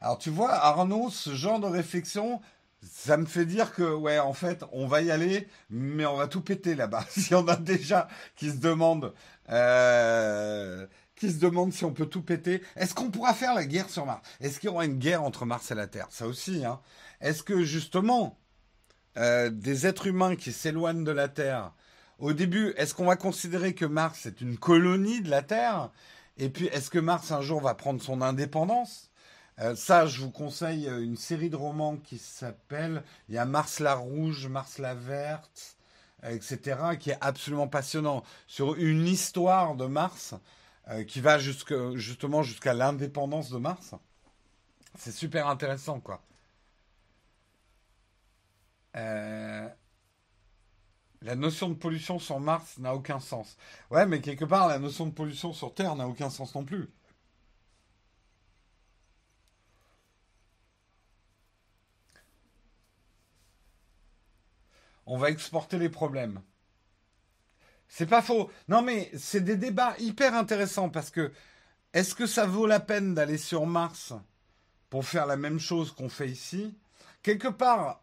Alors 0.00 0.18
tu 0.18 0.30
vois, 0.30 0.52
Arnaud, 0.52 1.10
ce 1.10 1.34
genre 1.34 1.60
de 1.60 1.66
réflexion, 1.66 2.40
ça 2.82 3.16
me 3.16 3.24
fait 3.24 3.46
dire 3.46 3.72
que, 3.72 3.82
ouais, 3.82 4.18
en 4.18 4.32
fait, 4.32 4.64
on 4.72 4.86
va 4.86 5.00
y 5.00 5.10
aller, 5.12 5.48
mais 5.70 6.06
on 6.06 6.16
va 6.16 6.26
tout 6.26 6.40
péter 6.40 6.74
là-bas. 6.74 7.04
Si 7.10 7.34
on 7.34 7.46
a 7.46 7.56
déjà 7.56 8.08
qui 8.34 8.50
se 8.50 8.56
demandent, 8.56 9.14
euh, 9.48 10.86
qui 11.14 11.30
se 11.30 11.38
demandent 11.38 11.72
si 11.72 11.84
on 11.84 11.92
peut 11.92 12.06
tout 12.06 12.22
péter, 12.22 12.62
est-ce 12.74 12.94
qu'on 12.94 13.10
pourra 13.10 13.32
faire 13.32 13.54
la 13.54 13.64
guerre 13.64 13.90
sur 13.90 14.04
Mars? 14.04 14.22
Est-ce 14.40 14.58
qu'il 14.58 14.68
y 14.68 14.72
aura 14.72 14.84
une 14.84 14.98
guerre 14.98 15.22
entre 15.22 15.46
Mars 15.46 15.70
et 15.70 15.76
la 15.76 15.86
Terre? 15.86 16.08
Ça 16.10 16.26
aussi, 16.26 16.64
hein. 16.64 16.80
Est-ce 17.20 17.44
que 17.44 17.62
justement, 17.62 18.38
euh, 19.16 19.50
des 19.50 19.86
êtres 19.86 20.08
humains 20.08 20.34
qui 20.34 20.52
s'éloignent 20.52 21.04
de 21.04 21.12
la 21.12 21.28
Terre, 21.28 21.72
au 22.18 22.32
début, 22.32 22.74
est-ce 22.76 22.94
qu'on 22.94 23.06
va 23.06 23.16
considérer 23.16 23.74
que 23.74 23.84
Mars 23.84 24.26
est 24.26 24.40
une 24.40 24.58
colonie 24.58 25.20
de 25.20 25.30
la 25.30 25.42
Terre? 25.42 25.90
Et 26.38 26.48
puis, 26.48 26.66
est-ce 26.66 26.90
que 26.90 26.98
Mars 26.98 27.32
un 27.32 27.42
jour 27.42 27.60
va 27.60 27.74
prendre 27.74 28.00
son 28.00 28.22
indépendance? 28.22 29.10
Euh, 29.58 29.74
ça, 29.74 30.06
je 30.06 30.20
vous 30.20 30.30
conseille 30.30 30.86
une 30.86 31.16
série 31.16 31.50
de 31.50 31.56
romans 31.56 31.96
qui 31.96 32.18
s'appelle, 32.18 33.02
il 33.28 33.34
y 33.34 33.38
a 33.38 33.44
Mars 33.44 33.80
la 33.80 33.94
rouge, 33.94 34.46
Mars 34.46 34.78
la 34.78 34.94
verte, 34.94 35.76
etc., 36.22 36.96
qui 36.98 37.10
est 37.10 37.18
absolument 37.20 37.68
passionnant 37.68 38.22
sur 38.46 38.76
une 38.76 39.06
histoire 39.06 39.74
de 39.74 39.86
Mars 39.86 40.34
qui 41.06 41.20
va 41.20 41.38
justement 41.38 42.42
jusqu'à 42.42 42.72
l'indépendance 42.72 43.50
de 43.50 43.58
Mars. 43.58 43.94
C'est 44.98 45.12
super 45.12 45.48
intéressant, 45.48 46.00
quoi. 46.00 46.22
Euh, 48.96 49.68
la 51.22 51.34
notion 51.34 51.68
de 51.68 51.74
pollution 51.74 52.18
sur 52.18 52.40
Mars 52.40 52.78
n'a 52.78 52.94
aucun 52.94 53.20
sens. 53.20 53.56
Ouais, 53.90 54.06
mais 54.06 54.20
quelque 54.20 54.44
part, 54.44 54.68
la 54.68 54.78
notion 54.78 55.06
de 55.06 55.12
pollution 55.12 55.52
sur 55.52 55.74
Terre 55.74 55.96
n'a 55.96 56.08
aucun 56.08 56.30
sens 56.30 56.54
non 56.54 56.64
plus. 56.64 56.88
On 65.06 65.16
va 65.16 65.30
exporter 65.30 65.78
les 65.78 65.88
problèmes. 65.88 66.40
C'est 67.88 68.06
pas 68.06 68.20
faux. 68.22 68.50
Non, 68.68 68.82
mais 68.82 69.10
c'est 69.16 69.40
des 69.40 69.56
débats 69.56 69.94
hyper 69.98 70.34
intéressants 70.34 70.90
parce 70.90 71.10
que 71.10 71.32
est-ce 71.94 72.14
que 72.14 72.26
ça 72.26 72.46
vaut 72.46 72.66
la 72.66 72.80
peine 72.80 73.14
d'aller 73.14 73.38
sur 73.38 73.66
Mars 73.66 74.12
pour 74.90 75.06
faire 75.06 75.26
la 75.26 75.36
même 75.36 75.58
chose 75.58 75.92
qu'on 75.92 76.10
fait 76.10 76.28
ici 76.28 76.76
quelque 77.28 77.48
part, 77.48 78.02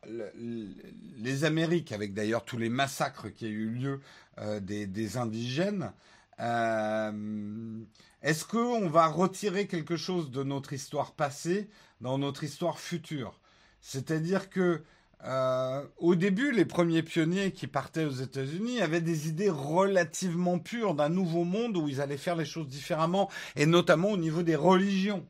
les 1.18 1.46
Amériques, 1.46 1.92
avec 1.92 2.14
d'ailleurs 2.14 2.46
tous 2.46 2.60
les 2.60 2.70
massacres 2.70 3.30
qui 3.30 3.46
ont 3.46 3.50
eu 3.50 3.70
lieu 3.70 4.02
euh, 4.38 4.60
des, 4.60 5.18
indigènes, 5.18 5.94
euh, 6.40 7.80
est-ce 8.22 8.46
qu'on 8.46 8.88
va 8.88 9.08
retirer 9.08 9.66
quelque 9.66 9.98
chose 9.98 10.30
de 10.30 10.44
notre 10.44 10.74
histoire 10.74 11.14
passée 11.14 11.68
dans 12.02 12.20
notre 12.20 12.44
histoire 12.44 12.78
future? 12.78 13.40
C'est-à-dire 13.82 14.52
que 14.52 14.84
euh, 15.24 15.84
au 15.98 16.14
début, 16.14 16.52
les 16.52 16.66
premiers 16.66 17.02
pionniers 17.02 17.52
qui 17.52 17.66
partaient 17.66 18.06
aux 18.06 18.12
États-Unis 18.12 18.80
avaient 18.80 19.02
des 19.02 19.28
idées 19.28 19.50
relativement 19.50 20.60
pures 20.60 20.94
d'un 20.94 21.10
nouveau 21.10 21.46
monde 21.46 21.78
où 21.78 21.90
ils 21.90 22.00
allaient 22.00 22.18
faire 22.18 22.36
les 22.36 22.46
choses 22.46 22.68
différemment, 22.68 23.32
et 23.56 23.66
notamment 23.66 24.12
au 24.12 24.18
niveau 24.18 24.44
des 24.44 24.56
religions. 24.56 25.26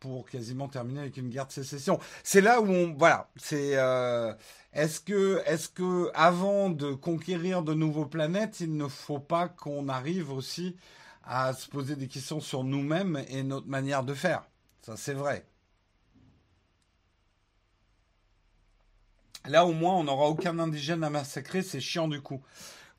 Pour 0.00 0.28
quasiment 0.28 0.68
terminer 0.68 1.00
avec 1.00 1.16
une 1.16 1.28
guerre 1.28 1.46
de 1.46 1.52
sécession. 1.52 1.98
C'est 2.22 2.40
là 2.40 2.60
où 2.60 2.68
on, 2.68 2.94
voilà, 2.94 3.28
c'est 3.36 3.76
euh, 3.76 4.32
est-ce 4.72 5.00
que, 5.00 6.10
avant 6.14 6.70
de 6.70 6.92
conquérir 6.92 7.62
de 7.62 7.74
nouveaux 7.74 8.06
planètes, 8.06 8.60
il 8.60 8.76
ne 8.76 8.88
faut 8.88 9.18
pas 9.18 9.48
qu'on 9.48 9.88
arrive 9.88 10.30
aussi 10.32 10.76
à 11.24 11.52
se 11.52 11.68
poser 11.68 11.96
des 11.96 12.08
questions 12.08 12.40
sur 12.40 12.64
nous-mêmes 12.64 13.22
et 13.28 13.42
notre 13.42 13.68
manière 13.68 14.04
de 14.04 14.14
faire? 14.14 14.44
Ça, 14.82 14.96
c'est 14.96 15.14
vrai. 15.14 15.46
Là, 19.46 19.64
au 19.64 19.72
moins, 19.72 19.94
on 19.94 20.04
n'aura 20.04 20.26
aucun 20.26 20.58
indigène 20.58 21.02
à 21.04 21.10
massacrer, 21.10 21.62
c'est 21.62 21.80
chiant 21.80 22.08
du 22.08 22.20
coup. 22.20 22.42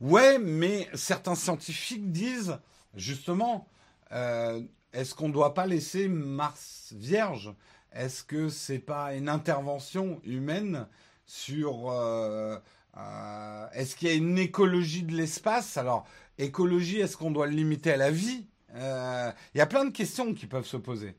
Ouais, 0.01 0.39
mais 0.39 0.87
certains 0.93 1.35
scientifiques 1.35 2.11
disent, 2.11 2.57
justement, 2.95 3.67
euh, 4.11 4.61
est-ce 4.93 5.13
qu'on 5.13 5.27
ne 5.27 5.33
doit 5.33 5.53
pas 5.53 5.65
laisser 5.65 6.07
Mars 6.07 6.93
vierge? 6.95 7.53
Est-ce 7.91 8.23
que 8.23 8.49
c'est 8.49 8.79
pas 8.79 9.15
une 9.15 9.29
intervention 9.29 10.21
humaine 10.23 10.87
sur 11.25 11.89
euh, 11.89 12.57
euh, 12.97 13.67
Est-ce 13.73 13.95
qu'il 13.95 14.07
y 14.07 14.11
a 14.11 14.15
une 14.15 14.37
écologie 14.37 15.03
de 15.03 15.15
l'espace? 15.15 15.77
Alors, 15.77 16.07
écologie, 16.37 16.99
est-ce 16.99 17.17
qu'on 17.17 17.31
doit 17.31 17.47
le 17.47 17.53
limiter 17.53 17.91
à 17.91 17.97
la 17.97 18.11
vie? 18.11 18.47
Euh, 18.75 19.31
Il 19.53 19.59
y 19.59 19.61
a 19.61 19.67
plein 19.67 19.85
de 19.85 19.91
questions 19.91 20.33
qui 20.33 20.47
peuvent 20.47 20.67
se 20.67 20.77
poser. 20.77 21.15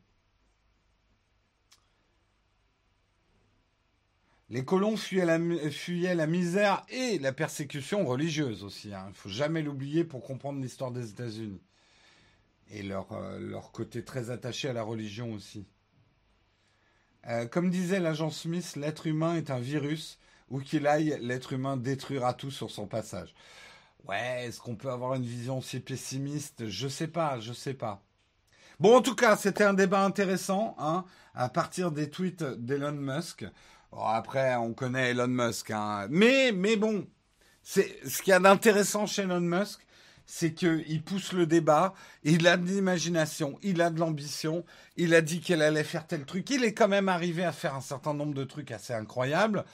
Les 4.49 4.64
colons 4.64 4.97
fuyaient 4.97 5.25
la, 5.27 6.27
misère 6.27 6.85
et 6.89 7.21
la 7.21 7.33
persécution 7.33 8.05
religieuse 8.05 8.64
aussi. 8.64 8.93
Hein. 8.93 9.05
Il 9.07 9.11
ne 9.11 9.14
faut 9.14 9.29
jamais 9.29 9.62
l'oublier 9.62 10.03
pour 10.03 10.25
comprendre 10.25 10.61
l'histoire 10.61 10.91
des 10.91 11.09
États-Unis 11.11 11.61
et 12.71 12.83
leur, 12.83 13.12
euh, 13.12 13.39
leur 13.39 13.73
côté 13.73 14.05
très 14.05 14.31
attaché 14.31 14.68
à 14.68 14.73
la 14.73 14.83
religion 14.83 15.33
aussi. 15.33 15.66
Euh, 17.29 17.47
comme 17.47 17.71
disait 17.71 18.01
l'agent 18.01 18.31
Smith, 18.31 18.77
l'être 18.77 19.07
humain 19.07 19.35
est 19.35 19.51
un 19.51 19.61
virus. 19.61 20.18
Où 20.51 20.59
qu'il 20.59 20.89
aille, 20.89 21.16
l'être 21.21 21.53
humain 21.53 21.77
détruira 21.77 22.35
tout 22.35 22.51
sur 22.51 22.73
son 22.73 22.89
passage. 22.89 23.35
Ouais, 24.05 24.47
est-ce 24.47 24.61
qu'on 24.61 24.75
peut 24.75 24.91
avoir 24.91 25.14
une 25.14 25.23
vision 25.23 25.59
aussi 25.59 25.79
pessimiste? 25.79 26.66
Je 26.66 26.89
sais 26.89 27.07
pas, 27.07 27.39
je 27.39 27.53
sais 27.53 27.75
pas. 27.75 28.03
Bon, 28.81 28.97
en 28.97 29.03
tout 29.03 29.14
cas, 29.14 29.37
c'était 29.37 29.62
un 29.62 29.75
débat 29.75 30.05
intéressant, 30.05 30.75
hein, 30.79 31.05
à 31.35 31.49
partir 31.49 31.93
des 31.93 32.11
tweets 32.11 32.43
d'Elon 32.43 32.93
Musk. 32.93 33.45
après, 33.93 34.57
on 34.57 34.73
connaît 34.75 35.11
Elon 35.11 35.29
Musk, 35.29 35.71
hein. 35.71 36.07
mais 36.11 36.51
mais 36.53 36.77
bon, 36.77 37.07
c'est 37.62 38.01
ce 38.09 38.23
qu'il 38.23 38.31
y 38.31 38.35
a 38.35 38.41
d'intéressant 38.41 39.07
chez 39.07 39.23
Elon 39.23 39.41
Musk, 39.41 39.87
c'est 40.33 40.55
qu'il 40.55 41.03
pousse 41.03 41.33
le 41.33 41.45
débat, 41.45 41.93
il 42.22 42.47
a 42.47 42.57
de 42.57 42.64
l'imagination, 42.64 43.59
il 43.64 43.83
a 43.83 43.91
de 43.91 43.99
l'ambition, 43.99 44.64
il 44.97 45.12
a 45.12 45.22
dit 45.22 45.41
qu'il 45.41 45.61
allait 45.61 45.83
faire 45.83 46.07
tel 46.07 46.24
truc, 46.24 46.49
il 46.51 46.62
est 46.62 46.72
quand 46.72 46.87
même 46.87 47.09
arrivé 47.09 47.43
à 47.43 47.51
faire 47.51 47.74
un 47.74 47.81
certain 47.81 48.14
nombre 48.14 48.35
de 48.35 48.45
trucs 48.45 48.70
assez 48.70 48.93
incroyables. 48.93 49.64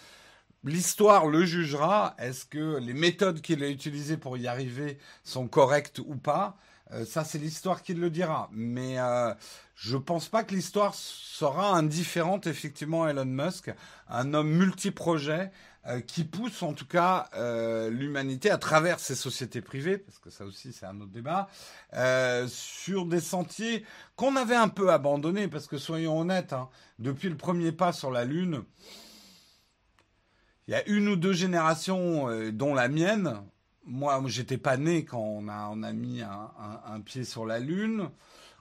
L'histoire 0.64 1.26
le 1.26 1.44
jugera, 1.44 2.16
est-ce 2.18 2.46
que 2.46 2.78
les 2.78 2.94
méthodes 2.94 3.42
qu'il 3.42 3.62
a 3.62 3.68
utilisées 3.68 4.16
pour 4.16 4.38
y 4.38 4.46
arriver 4.46 4.96
sont 5.24 5.46
correctes 5.46 5.98
ou 5.98 6.16
pas? 6.16 6.56
Euh, 6.92 7.04
ça, 7.04 7.22
c'est 7.22 7.38
l'histoire 7.38 7.82
qui 7.82 7.92
le 7.92 8.08
dira. 8.08 8.48
Mais 8.50 8.98
euh, 8.98 9.34
je 9.74 9.98
pense 9.98 10.28
pas 10.28 10.42
que 10.42 10.54
l'histoire 10.54 10.94
sera 10.94 11.76
indifférente, 11.76 12.46
effectivement, 12.46 13.04
à 13.04 13.10
Elon 13.10 13.26
Musk, 13.26 13.74
un 14.08 14.32
homme 14.32 14.50
multiprojet 14.50 15.50
euh, 15.88 16.00
qui 16.00 16.24
pousse 16.24 16.62
en 16.62 16.72
tout 16.72 16.86
cas 16.86 17.28
euh, 17.34 17.90
l'humanité 17.90 18.50
à 18.50 18.58
travers 18.58 18.98
ses 18.98 19.14
sociétés 19.14 19.60
privées, 19.60 19.98
parce 19.98 20.18
que 20.18 20.30
ça 20.30 20.44
aussi 20.44 20.72
c'est 20.72 20.86
un 20.86 21.00
autre 21.00 21.12
débat, 21.12 21.48
euh, 21.94 22.48
sur 22.48 23.06
des 23.06 23.20
sentiers 23.20 23.84
qu'on 24.16 24.34
avait 24.36 24.56
un 24.56 24.68
peu 24.68 24.90
abandonnés, 24.90 25.46
parce 25.46 25.66
que 25.66 25.78
soyons 25.78 26.18
honnêtes, 26.18 26.52
hein, 26.52 26.68
depuis 26.98 27.28
le 27.28 27.36
premier 27.36 27.70
pas 27.70 27.92
sur 27.92 28.10
la 28.10 28.24
Lune, 28.24 28.64
il 30.66 30.72
y 30.72 30.74
a 30.74 30.86
une 30.88 31.06
ou 31.08 31.14
deux 31.14 31.32
générations, 31.32 32.28
dont 32.50 32.74
la 32.74 32.88
mienne, 32.88 33.40
moi 33.84 34.20
j'étais 34.26 34.58
pas 34.58 34.76
né 34.76 35.04
quand 35.04 35.20
on 35.20 35.46
a, 35.46 35.68
on 35.70 35.84
a 35.84 35.92
mis 35.92 36.20
un 36.22 37.00
pied 37.00 37.22
sur 37.22 37.46
la 37.46 37.60
Lune. 37.60 38.10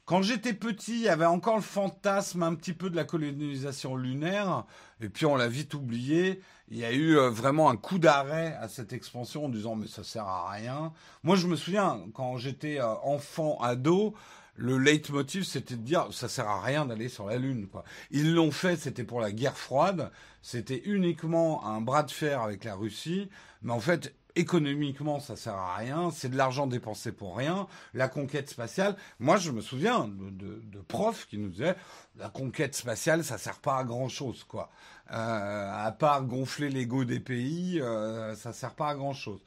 Quand 0.05 0.21
j'étais 0.21 0.53
petit, 0.53 0.97
il 0.97 1.01
y 1.01 1.09
avait 1.09 1.26
encore 1.26 1.55
le 1.55 1.63
fantasme 1.63 2.43
un 2.43 2.53
petit 2.53 2.73
peu 2.73 2.91
de 2.91 2.95
la 2.95 3.05
colonisation 3.05 3.95
lunaire, 3.95 4.65
et 5.01 5.09
puis 5.09 5.25
on 5.25 5.35
l'a 5.35 5.47
vite 5.47 5.73
oublié. 5.73 6.41
Il 6.69 6.77
y 6.77 6.85
a 6.85 6.91
eu 6.91 7.17
euh, 7.17 7.29
vraiment 7.29 7.69
un 7.69 7.77
coup 7.77 7.99
d'arrêt 7.99 8.57
à 8.59 8.67
cette 8.67 8.93
expansion 8.93 9.45
en 9.45 9.49
disant 9.49 9.75
mais 9.75 9.87
ça 9.87 10.03
sert 10.03 10.27
à 10.27 10.49
rien. 10.49 10.93
Moi 11.23 11.35
je 11.35 11.47
me 11.47 11.55
souviens 11.55 12.01
quand 12.13 12.37
j'étais 12.37 12.79
euh, 12.79 12.93
enfant 13.03 13.57
ado, 13.61 14.15
le 14.55 14.77
leitmotiv 14.77 15.43
c'était 15.43 15.75
de 15.75 15.81
dire 15.81 16.07
ça 16.11 16.27
sert 16.27 16.47
à 16.47 16.61
rien 16.61 16.85
d'aller 16.85 17.09
sur 17.09 17.27
la 17.27 17.37
lune 17.37 17.67
quoi. 17.67 17.83
Ils 18.11 18.33
l'ont 18.33 18.51
fait, 18.51 18.77
c'était 18.77 19.03
pour 19.03 19.21
la 19.21 19.31
guerre 19.31 19.57
froide, 19.57 20.11
c'était 20.41 20.81
uniquement 20.85 21.65
un 21.65 21.81
bras 21.81 22.03
de 22.03 22.11
fer 22.11 22.41
avec 22.41 22.63
la 22.63 22.75
Russie, 22.75 23.29
mais 23.61 23.73
en 23.73 23.79
fait 23.79 24.15
économiquement, 24.36 25.19
ça 25.19 25.36
sert 25.36 25.55
à 25.55 25.75
rien. 25.75 26.11
C'est 26.11 26.29
de 26.29 26.38
l'argent 26.38 26.67
dépensé 26.67 27.11
pour 27.11 27.38
rien. 27.38 27.67
La 27.93 28.07
conquête 28.07 28.49
spatiale. 28.49 28.95
Moi, 29.19 29.38
je 29.38 29.51
me 29.51 29.61
souviens 29.61 30.07
de, 30.07 30.81
profs 30.88 31.27
qui 31.27 31.38
nous 31.38 31.49
disaient 31.49 31.75
la 32.17 32.29
conquête 32.29 32.75
spatiale, 32.75 33.23
ça 33.23 33.38
sert 33.38 33.59
pas 33.59 33.77
à 33.77 33.83
grand 33.83 34.07
chose, 34.07 34.43
quoi. 34.43 34.69
Euh, 35.11 35.86
à 35.86 35.91
part 35.91 36.23
gonfler 36.23 36.69
l'ego 36.69 37.03
des 37.03 37.19
pays, 37.19 37.81
euh, 37.81 38.36
ça 38.36 38.53
sert 38.53 38.73
pas 38.75 38.89
à 38.89 38.95
grand 38.95 39.13
chose. 39.13 39.41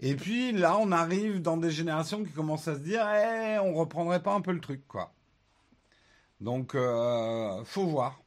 Et 0.00 0.14
puis 0.14 0.52
là, 0.52 0.76
on 0.78 0.92
arrive 0.92 1.42
dans 1.42 1.56
des 1.56 1.70
générations 1.70 2.24
qui 2.24 2.32
commencent 2.32 2.68
à 2.68 2.74
se 2.74 2.80
dire, 2.80 3.06
eh, 3.08 3.58
on 3.58 3.74
reprendrait 3.74 4.22
pas 4.22 4.32
un 4.32 4.40
peu 4.40 4.52
le 4.52 4.60
truc, 4.60 4.86
quoi. 4.86 5.12
Donc, 6.40 6.74
euh, 6.74 7.64
faut 7.64 7.86
voir. 7.86 8.20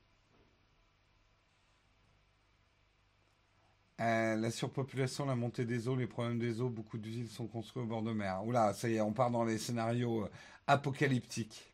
Euh, 3.99 4.35
la 4.37 4.49
surpopulation, 4.49 5.25
la 5.25 5.35
montée 5.35 5.65
des 5.65 5.89
eaux, 5.89 5.95
les 5.95 6.07
problèmes 6.07 6.39
des 6.39 6.61
eaux, 6.61 6.69
beaucoup 6.69 6.97
de 6.97 7.07
villes 7.07 7.29
sont 7.29 7.47
construites 7.47 7.83
au 7.83 7.87
bord 7.87 8.01
de 8.01 8.13
mer. 8.13 8.45
Oula, 8.45 8.73
ça 8.73 8.87
y 8.87 8.95
est, 8.95 9.01
on 9.01 9.11
part 9.11 9.29
dans 9.29 9.43
les 9.43 9.57
scénarios 9.57 10.23
euh, 10.23 10.29
apocalyptiques. 10.67 11.73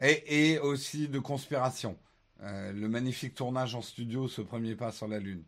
Et, 0.00 0.58
aussi 0.58 1.08
de 1.08 1.18
conspiration. 1.18 1.98
Euh, 2.42 2.72
le 2.72 2.88
magnifique 2.88 3.34
tournage 3.34 3.74
en 3.74 3.82
studio, 3.82 4.28
ce 4.28 4.40
premier 4.40 4.74
pas 4.74 4.92
sur 4.92 5.08
la 5.08 5.18
Lune. 5.18 5.44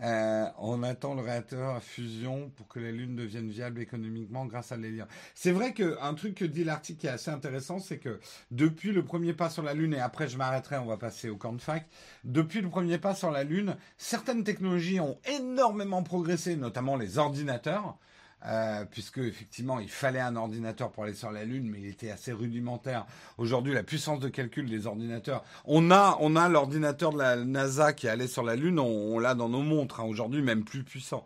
Euh, 0.00 0.46
on 0.58 0.82
attend 0.82 1.14
le 1.14 1.22
réacteur 1.22 1.74
à 1.74 1.80
fusion 1.80 2.50
pour 2.56 2.68
que 2.68 2.78
la 2.78 2.90
Lune 2.90 3.16
devienne 3.16 3.48
viable 3.48 3.80
économiquement 3.80 4.46
grâce 4.46 4.72
à 4.72 4.76
l'hélium. 4.76 5.06
C'est 5.34 5.52
vrai 5.52 5.72
qu'un 5.72 6.14
truc 6.14 6.34
que 6.34 6.44
dit 6.44 6.64
l'article 6.64 7.00
qui 7.00 7.06
est 7.06 7.10
assez 7.10 7.30
intéressant, 7.30 7.78
c'est 7.78 7.98
que 7.98 8.20
depuis 8.50 8.92
le 8.92 9.04
premier 9.04 9.32
pas 9.32 9.50
sur 9.50 9.62
la 9.62 9.74
Lune, 9.74 9.94
et 9.94 10.00
après 10.00 10.28
je 10.28 10.36
m'arrêterai, 10.36 10.76
on 10.76 10.86
va 10.86 10.96
passer 10.96 11.30
au 11.30 11.36
camp 11.36 11.52
de 11.52 11.62
fac, 11.62 11.86
depuis 12.24 12.60
le 12.60 12.68
premier 12.68 12.98
pas 12.98 13.14
sur 13.14 13.30
la 13.30 13.44
Lune, 13.44 13.76
certaines 13.96 14.44
technologies 14.44 15.00
ont 15.00 15.18
énormément 15.38 16.02
progressé, 16.02 16.56
notamment 16.56 16.96
les 16.96 17.18
ordinateurs. 17.18 17.96
Euh, 18.44 18.84
puisque 18.84 19.18
effectivement 19.18 19.80
il 19.80 19.88
fallait 19.88 20.20
un 20.20 20.36
ordinateur 20.36 20.92
pour 20.92 21.04
aller 21.04 21.14
sur 21.14 21.32
la 21.32 21.44
Lune, 21.44 21.68
mais 21.70 21.80
il 21.80 21.86
était 21.86 22.10
assez 22.10 22.32
rudimentaire. 22.32 23.06
Aujourd'hui, 23.38 23.72
la 23.72 23.82
puissance 23.82 24.20
de 24.20 24.28
calcul 24.28 24.68
des 24.68 24.86
ordinateurs, 24.86 25.42
on 25.64 25.90
a, 25.90 26.16
on 26.20 26.36
a 26.36 26.48
l'ordinateur 26.48 27.12
de 27.12 27.18
la 27.18 27.36
NASA 27.36 27.92
qui 27.92 28.08
allait 28.08 28.28
sur 28.28 28.42
la 28.42 28.54
Lune, 28.54 28.78
on, 28.78 29.18
l'a 29.18 29.34
dans 29.34 29.48
nos 29.48 29.62
montres, 29.62 30.00
hein, 30.00 30.04
aujourd'hui 30.04 30.42
même 30.42 30.64
plus 30.64 30.84
puissant. 30.84 31.24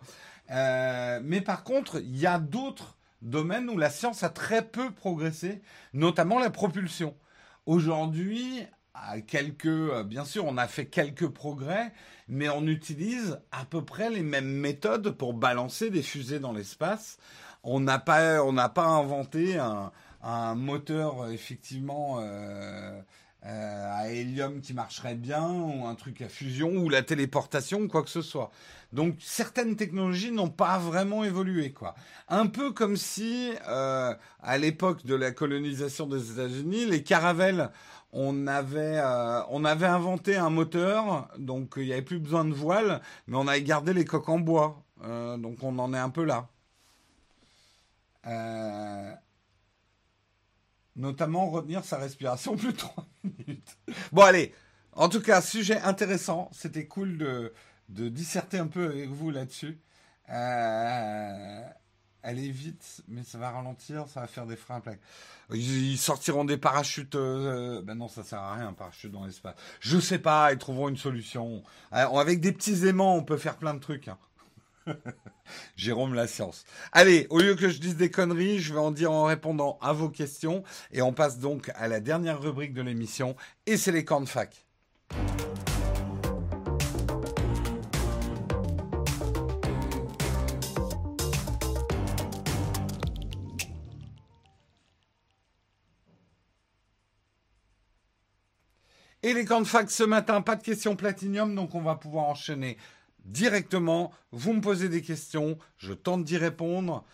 Euh, 0.51 1.21
mais 1.23 1.41
par 1.41 1.65
contre, 1.65 2.01
il 2.01 2.17
y 2.17 2.27
a 2.27 2.39
d'autres 2.39 2.97
domaines 3.23 3.69
où 3.69 3.77
la 3.77 3.91
science 3.91 4.23
a 4.23 4.31
très 4.31 4.63
peu 4.63 4.91
progressé, 4.91 5.63
notamment 5.93 6.39
la 6.39 6.51
propulsion. 6.51 7.15
Aujourd'hui, 7.67 8.65
quelques, 9.27 9.67
euh, 9.67 10.03
bien 10.05 10.25
sûr, 10.25 10.45
on 10.47 10.57
a 10.57 10.67
fait 10.67 10.87
quelques 10.87 11.29
progrès, 11.29 11.93
mais 12.29 12.49
on 12.49 12.67
utilise 12.67 13.39
à 13.53 13.65
peu 13.65 13.85
près 13.85 14.11
les 14.11 14.23
mêmes 14.23 14.51
méthodes 14.51 15.11
pour 15.11 15.35
balancer 15.35 15.91
des 15.91 16.03
fusées 16.03 16.41
dans 16.41 16.53
l'espace. 16.53 17.19
On 17.63 17.81
n'a 17.81 17.99
pas, 17.99 18.43
on 18.43 18.53
n'a 18.53 18.69
pas 18.69 18.87
inventé 18.87 19.59
un, 19.59 19.93
moteur 20.55 21.31
effectivement 21.31 22.19
euh, 22.21 23.01
euh, 23.47 23.93
à 23.93 24.11
hélium 24.11 24.61
qui 24.61 24.75
marcherait 24.75 25.15
bien, 25.15 25.49
ou 25.49 25.87
un 25.87 25.95
truc 25.95 26.21
à 26.23 26.29
fusion, 26.29 26.71
ou 26.71 26.89
la 26.89 27.03
téléportation, 27.03 27.87
quoi 27.89 28.03
que 28.03 28.11
ce 28.11 28.23
soit. 28.23 28.51
Donc 28.93 29.17
certaines 29.21 29.77
technologies 29.77 30.33
n'ont 30.33 30.51
pas 30.51 30.79
vraiment 30.79 31.25
évolué, 31.25 31.73
quoi. 31.73 31.95
Un 32.29 32.47
peu 32.47 32.73
comme 32.73 32.97
si, 32.97 33.53
à 33.67 34.59
l'époque 34.59 35.07
de 35.07 35.15
la 35.15 35.31
colonisation 35.31 36.07
des 36.07 36.33
États-Unis, 36.33 36.87
les 36.87 37.03
caravelles 37.03 37.71
on 38.13 38.47
avait, 38.47 38.99
euh, 38.99 39.43
on 39.51 39.65
avait 39.65 39.87
inventé 39.87 40.37
un 40.37 40.51
moteur, 40.51 41.29
donc 41.39 41.75
il 41.77 41.85
n'y 41.85 41.93
avait 41.93 42.03
plus 42.03 42.19
besoin 42.19 42.45
de 42.45 42.53
voile, 42.53 43.01
mais 43.27 43.37
on 43.37 43.47
avait 43.47 43.63
gardé 43.63 43.93
les 43.93 44.05
coques 44.05 44.29
en 44.29 44.39
bois. 44.39 44.83
Euh, 45.05 45.37
donc 45.37 45.63
on 45.63 45.79
en 45.79 45.95
est 45.95 45.99
un 45.99 46.11
peu 46.11 46.25
là. 46.25 46.49
Euh, 48.27 49.13
notamment 50.97 51.49
retenir 51.49 51.85
sa 51.85 51.99
respiration 51.99 52.57
plus 52.57 52.73
de 52.73 52.77
3 52.77 53.07
minutes. 53.23 53.79
Bon 54.13 54.23
allez, 54.23 54.55
en 54.93 55.09
tout 55.09 55.23
cas, 55.23 55.41
sujet 55.41 55.81
intéressant. 55.81 56.51
C'était 56.53 56.87
cool 56.87 57.17
de 57.89 58.09
disserter 58.09 58.59
un 58.59 58.67
peu 58.67 58.87
avec 58.87 59.09
vous 59.11 59.31
là-dessus. 59.31 59.81
Allez 62.23 62.51
vite, 62.51 63.03
mais 63.09 63.23
ça 63.23 63.39
va 63.39 63.51
ralentir, 63.51 64.07
ça 64.07 64.21
va 64.21 64.27
faire 64.27 64.47
des 64.47 64.57
freins 64.57 64.77
à 64.77 64.81
plaque. 64.81 65.01
Ils 65.55 65.97
sortiront 65.97 66.45
des 66.45 66.59
parachutes. 66.59 67.15
Euh, 67.15 67.81
ben 67.83 67.95
non, 67.95 68.09
ça 68.09 68.23
sert 68.23 68.39
à 68.39 68.55
rien, 68.55 68.69
un 68.69 68.73
parachute 68.75 69.11
dans 69.11 69.25
l'espace. 69.25 69.55
Je 69.81 69.99
sais 69.99 70.19
pas, 70.19 70.53
ils 70.53 70.59
trouveront 70.59 70.91
une 70.91 70.99
solution. 70.99 71.63
avec 71.91 72.41
des 72.41 72.53
petits 72.53 72.87
aimants, 72.87 73.17
on 73.17 73.23
peut 73.23 73.39
faire 73.39 73.57
plein 73.57 73.73
de 73.73 73.81
trucs. 73.81 74.09
Hein. 74.09 74.19
Jérôme 75.77 76.15
la 76.15 76.27
science. 76.27 76.65
Allez, 76.93 77.27
au 77.31 77.39
lieu 77.39 77.55
que 77.55 77.71
je 77.71 77.81
dise 77.81 77.97
des 77.97 78.11
conneries, 78.11 78.59
je 78.59 78.75
vais 78.75 78.81
en 78.81 78.91
dire 78.91 79.13
en 79.13 79.25
répondant 79.25 79.79
à 79.81 79.93
vos 79.93 80.11
questions. 80.11 80.63
Et 80.93 81.01
on 81.01 81.13
passe 81.13 81.39
donc 81.39 81.71
à 81.75 81.89
la 81.89 82.01
dernière 82.01 82.41
rubrique 82.41 82.75
de 82.75 82.83
l'émission, 82.83 83.35
et 83.67 83.77
c'est 83.77 83.93
les 83.93 84.05
camps 84.05 84.21
de 84.21 84.29
fac. 84.29 84.67
Et 99.31 99.33
les 99.33 99.45
camps 99.45 99.61
de 99.61 99.67
fac 99.67 99.89
ce 99.93 100.03
matin, 100.03 100.43
pas 100.43 100.57
de 100.57 100.63
questions 100.65 100.97
platinium, 100.97 101.55
donc 101.55 101.77
on 101.77 101.81
va 101.81 101.95
pouvoir 101.95 102.25
enchaîner 102.25 102.77
directement. 103.25 104.11
Vous 104.33 104.53
me 104.53 104.61
posez 104.61 104.89
des 104.89 105.03
questions, 105.03 105.57
je 105.79 105.93
tente 105.93 106.25
d'y 106.25 106.37
répondre. 106.37 107.05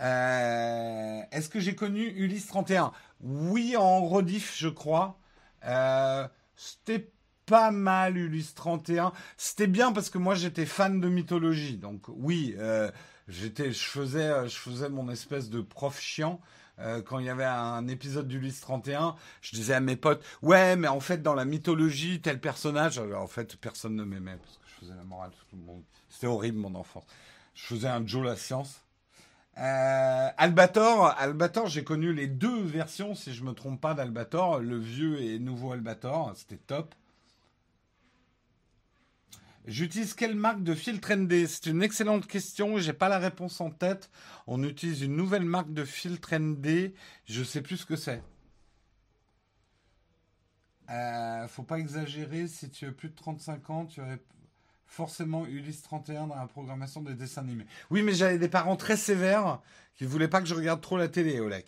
Euh, 0.00 1.20
est-ce 1.32 1.50
que 1.50 1.60
j'ai 1.60 1.74
connu 1.74 2.06
Ulysse 2.16 2.46
31 2.46 2.92
Oui, 3.20 3.76
en 3.76 4.06
rediff, 4.06 4.56
je 4.56 4.70
crois. 4.70 5.18
Euh, 5.66 6.26
c'était 6.56 7.10
pas 7.44 7.70
mal 7.70 8.16
Ulysse 8.16 8.54
31. 8.54 9.12
C'était 9.36 9.66
bien 9.66 9.92
parce 9.92 10.08
que 10.08 10.16
moi 10.16 10.34
j'étais 10.34 10.64
fan 10.64 10.98
de 10.98 11.10
mythologie, 11.10 11.76
donc 11.76 12.04
oui, 12.08 12.54
euh, 12.56 12.90
j'étais, 13.28 13.70
je 13.72 13.84
faisais, 13.84 14.48
je 14.48 14.56
faisais 14.56 14.88
mon 14.88 15.10
espèce 15.10 15.50
de 15.50 15.60
prof 15.60 16.00
chiant. 16.00 16.40
Euh, 16.78 17.00
quand 17.00 17.18
il 17.18 17.26
y 17.26 17.30
avait 17.30 17.44
un 17.44 17.88
épisode 17.88 18.28
d'Ulysse 18.28 18.60
31, 18.60 19.16
je 19.40 19.56
disais 19.56 19.74
à 19.74 19.80
mes 19.80 19.96
potes, 19.96 20.22
ouais, 20.42 20.76
mais 20.76 20.88
en 20.88 21.00
fait, 21.00 21.22
dans 21.22 21.34
la 21.34 21.44
mythologie, 21.44 22.20
tel 22.20 22.40
personnage, 22.40 22.98
en 22.98 23.26
fait, 23.26 23.56
personne 23.56 23.96
ne 23.96 24.04
m'aimait 24.04 24.36
parce 24.36 24.58
que 24.58 24.64
je 24.66 24.80
faisais 24.80 24.96
la 24.96 25.04
morale 25.04 25.30
tout 25.48 25.56
le 25.56 25.62
monde. 25.62 25.82
C'était 26.08 26.26
horrible, 26.26 26.58
mon 26.58 26.74
enfance. 26.74 27.04
Je 27.54 27.64
faisais 27.64 27.88
un 27.88 28.06
Joe 28.06 28.24
la 28.24 28.36
science. 28.36 28.82
Euh, 29.58 30.28
Albator, 30.36 31.14
Albator, 31.18 31.66
j'ai 31.66 31.82
connu 31.82 32.12
les 32.12 32.26
deux 32.26 32.62
versions, 32.62 33.14
si 33.14 33.32
je 33.32 33.42
me 33.42 33.52
trompe 33.52 33.80
pas, 33.80 33.94
d'Albator, 33.94 34.58
le 34.58 34.76
vieux 34.76 35.22
et 35.22 35.38
nouveau 35.38 35.72
Albator, 35.72 36.32
c'était 36.36 36.58
top. 36.58 36.94
J'utilise 39.66 40.14
quelle 40.14 40.36
marque 40.36 40.62
de 40.62 40.74
filtre 40.74 41.12
ND 41.12 41.46
C'est 41.46 41.66
une 41.66 41.82
excellente 41.82 42.26
question. 42.26 42.78
J'ai 42.78 42.92
pas 42.92 43.08
la 43.08 43.18
réponse 43.18 43.60
en 43.60 43.70
tête. 43.70 44.10
On 44.46 44.62
utilise 44.62 45.02
une 45.02 45.16
nouvelle 45.16 45.44
marque 45.44 45.72
de 45.72 45.84
filtre 45.84 46.36
ND. 46.36 46.92
Je 47.24 47.42
sais 47.42 47.62
plus 47.62 47.78
ce 47.78 47.86
que 47.86 47.96
c'est. 47.96 48.22
Euh, 50.90 51.48
faut 51.48 51.64
pas 51.64 51.78
exagérer. 51.80 52.46
Si 52.46 52.70
tu 52.70 52.86
as 52.86 52.92
plus 52.92 53.08
de 53.08 53.16
35 53.16 53.70
ans, 53.70 53.86
tu 53.86 54.00
aurais 54.00 54.20
forcément 54.86 55.44
Ulysse 55.46 55.82
31 55.82 56.28
dans 56.28 56.36
la 56.36 56.46
programmation 56.46 57.02
des 57.02 57.14
dessins 57.14 57.40
animés. 57.40 57.66
Oui, 57.90 58.02
mais 58.02 58.12
j'avais 58.12 58.38
des 58.38 58.48
parents 58.48 58.76
très 58.76 58.96
sévères 58.96 59.60
qui 59.96 60.04
voulaient 60.04 60.28
pas 60.28 60.40
que 60.40 60.46
je 60.46 60.54
regarde 60.54 60.80
trop 60.80 60.96
la 60.96 61.08
télé, 61.08 61.40
Olek. 61.40 61.66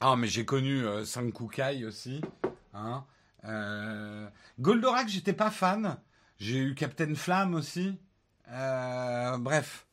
Ah, 0.00 0.16
mais 0.16 0.26
j'ai 0.26 0.44
connu 0.44 0.84
euh, 0.84 1.04
Sankukai 1.04 1.84
aussi. 1.84 2.20
Hein 2.74 3.04
euh, 3.44 4.28
Goldorak, 4.58 5.08
j'étais 5.08 5.32
pas 5.32 5.50
fan. 5.50 5.98
J'ai 6.38 6.58
eu 6.58 6.74
Captain 6.74 7.14
Flamme 7.14 7.54
aussi. 7.54 7.98
Euh, 8.50 9.38
bref. 9.38 9.86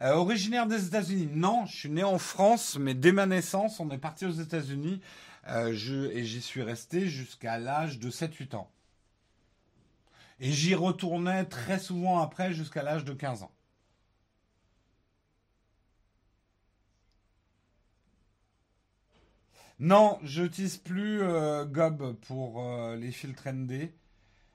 Euh, 0.00 0.14
originaire 0.14 0.66
des 0.66 0.86
États-Unis 0.86 1.28
Non, 1.32 1.66
je 1.66 1.76
suis 1.76 1.90
né 1.90 2.04
en 2.04 2.18
France, 2.18 2.76
mais 2.78 2.94
dès 2.94 3.12
ma 3.12 3.26
naissance, 3.26 3.80
on 3.80 3.90
est 3.90 3.98
parti 3.98 4.26
aux 4.26 4.32
États-Unis 4.32 5.00
et 5.50 6.24
j'y 6.24 6.42
suis 6.42 6.62
resté 6.62 7.08
jusqu'à 7.08 7.58
l'âge 7.58 7.98
de 7.98 8.10
7-8 8.10 8.54
ans. 8.54 8.70
Et 10.40 10.52
j'y 10.52 10.74
retournais 10.74 11.46
très 11.46 11.78
souvent 11.78 12.20
après 12.20 12.52
jusqu'à 12.52 12.82
l'âge 12.82 13.06
de 13.06 13.14
15 13.14 13.44
ans. 13.44 13.50
Non, 19.80 20.18
je 20.24 20.42
n'utilise 20.42 20.76
plus 20.76 21.22
euh, 21.22 21.64
Gob 21.64 22.14
pour 22.26 22.64
euh, 22.64 22.96
les 22.96 23.12
filtres 23.12 23.48
ND. 23.48 23.92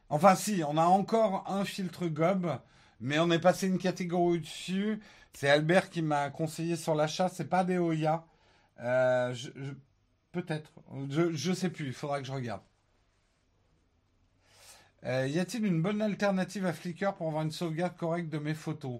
Enfin, 0.09 0.35
si, 0.35 0.63
on 0.67 0.77
a 0.77 0.83
encore 0.83 1.45
un 1.49 1.63
filtre 1.65 2.07
Gob, 2.07 2.59
mais 2.99 3.19
on 3.19 3.31
est 3.31 3.39
passé 3.39 3.67
une 3.67 3.77
catégorie 3.77 4.37
au-dessus. 4.37 4.99
C'est 5.33 5.49
Albert 5.49 5.89
qui 5.89 6.01
m'a 6.01 6.29
conseillé 6.29 6.75
sur 6.75 6.93
l'achat. 6.95 7.29
C'est 7.29 7.49
pas 7.49 7.63
des 7.63 7.77
Oya. 7.77 8.25
Euh, 8.81 9.33
peut-être. 10.33 10.71
Je 11.09 11.49
ne 11.49 11.55
sais 11.55 11.69
plus. 11.69 11.87
Il 11.87 11.93
faudra 11.93 12.19
que 12.19 12.27
je 12.27 12.33
regarde. 12.33 12.61
y 15.03 15.39
a-t-il 15.39 15.65
une 15.65 15.81
bonne 15.81 16.01
alternative 16.01 16.65
à 16.65 16.73
Flickr 16.73 17.13
pour 17.15 17.27
avoir 17.27 17.43
une 17.43 17.51
sauvegarde 17.51 17.95
correcte 17.95 18.29
de 18.29 18.39
mes 18.39 18.53
photos? 18.53 18.99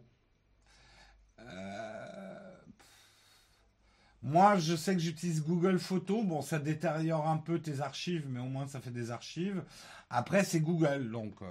Moi, 4.24 4.57
je 4.57 4.76
sais 4.76 4.93
que 4.93 5.01
j'utilise 5.01 5.43
Google 5.43 5.80
Photos. 5.80 6.24
Bon, 6.26 6.41
ça 6.41 6.57
détériore 6.57 7.28
un 7.28 7.38
peu 7.38 7.59
tes 7.59 7.82
archives, 7.82 8.26
mais 8.30 8.39
au 8.39 8.45
moins 8.45 8.67
ça 8.67 8.80
fait 8.80 8.91
des 8.91 9.11
archives. 9.11 9.63
Après, 10.09 10.45
c'est 10.45 10.61
Google, 10.61 11.11
donc. 11.11 11.34
Euh, 11.41 11.45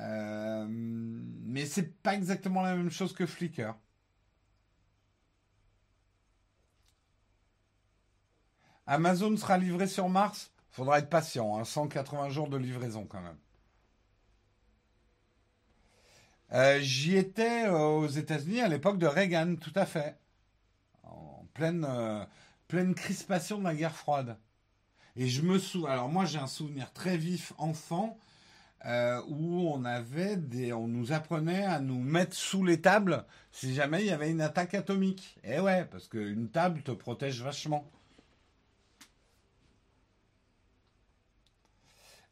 euh, 0.00 0.66
mais 0.68 1.64
c'est 1.64 1.94
pas 2.02 2.14
exactement 2.14 2.62
la 2.62 2.76
même 2.76 2.90
chose 2.90 3.14
que 3.14 3.24
Flickr. 3.24 3.74
Amazon 8.86 9.34
sera 9.38 9.56
livré 9.56 9.86
sur 9.86 10.10
Mars? 10.10 10.52
Faudra 10.70 10.98
être 10.98 11.08
patient, 11.08 11.64
180 11.64 12.24
hein. 12.24 12.28
jours 12.28 12.48
de 12.48 12.58
livraison 12.58 13.06
quand 13.06 13.22
même. 13.22 13.38
Euh, 16.52 16.80
j'y 16.80 17.16
étais 17.16 17.68
aux 17.68 18.06
États-Unis 18.08 18.60
à 18.60 18.68
l'époque 18.68 18.98
de 18.98 19.06
Reagan, 19.06 19.56
tout 19.56 19.72
à 19.74 19.86
fait 19.86 20.18
pleine, 21.54 21.86
euh, 21.88 22.24
pleine 22.68 22.94
crispation 22.94 23.58
de 23.58 23.64
la 23.64 23.74
guerre 23.74 23.96
froide. 23.96 24.36
Et 25.16 25.28
je 25.28 25.42
me 25.42 25.58
souviens, 25.58 25.90
alors 25.90 26.08
moi 26.08 26.24
j'ai 26.24 26.38
un 26.38 26.48
souvenir 26.48 26.92
très 26.92 27.16
vif 27.16 27.52
enfant 27.56 28.18
euh, 28.84 29.22
où 29.28 29.68
on 29.68 29.84
avait 29.84 30.36
des, 30.36 30.72
on 30.72 30.88
nous 30.88 31.12
apprenait 31.12 31.64
à 31.64 31.80
nous 31.80 32.00
mettre 32.00 32.36
sous 32.36 32.64
les 32.64 32.80
tables 32.80 33.24
si 33.50 33.74
jamais 33.74 34.02
il 34.02 34.06
y 34.08 34.10
avait 34.10 34.30
une 34.30 34.42
attaque 34.42 34.74
atomique. 34.74 35.38
Eh 35.44 35.60
ouais, 35.60 35.86
parce 35.86 36.08
qu'une 36.08 36.50
table 36.50 36.82
te 36.82 36.90
protège 36.90 37.40
vachement. 37.42 37.90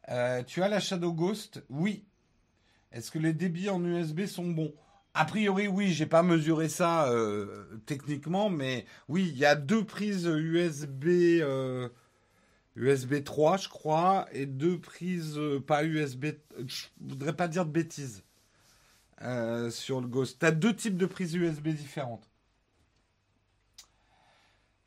Euh, 0.08 0.42
tu 0.42 0.62
as 0.62 0.68
la 0.68 0.80
Shadow 0.80 1.12
Ghost? 1.12 1.64
Oui. 1.70 2.04
Est-ce 2.90 3.10
que 3.10 3.18
les 3.18 3.32
débits 3.32 3.70
en 3.70 3.82
USB 3.82 4.26
sont 4.26 4.46
bons? 4.46 4.74
A 5.14 5.24
priori, 5.26 5.68
oui, 5.68 5.92
j'ai 5.92 6.06
pas 6.06 6.22
mesuré 6.22 6.68
ça 6.68 7.08
euh, 7.10 7.64
techniquement, 7.86 8.48
mais 8.48 8.86
oui, 9.08 9.28
il 9.28 9.36
y 9.38 9.44
a 9.44 9.54
deux 9.54 9.84
prises 9.84 10.24
USB, 10.26 11.42
USB 12.76 13.22
3, 13.22 13.56
je 13.58 13.68
crois, 13.68 14.26
et 14.32 14.46
deux 14.46 14.80
prises 14.80 15.38
pas 15.66 15.84
USB. 15.84 16.26
Je 16.66 16.86
voudrais 17.00 17.34
pas 17.34 17.48
dire 17.48 17.66
de 17.66 17.70
bêtises 17.70 18.24
sur 19.70 20.00
le 20.00 20.08
Ghost. 20.08 20.38
Tu 20.40 20.46
as 20.46 20.50
deux 20.50 20.74
types 20.74 20.96
de 20.96 21.06
prises 21.06 21.34
USB 21.34 21.68
différentes. 21.68 22.32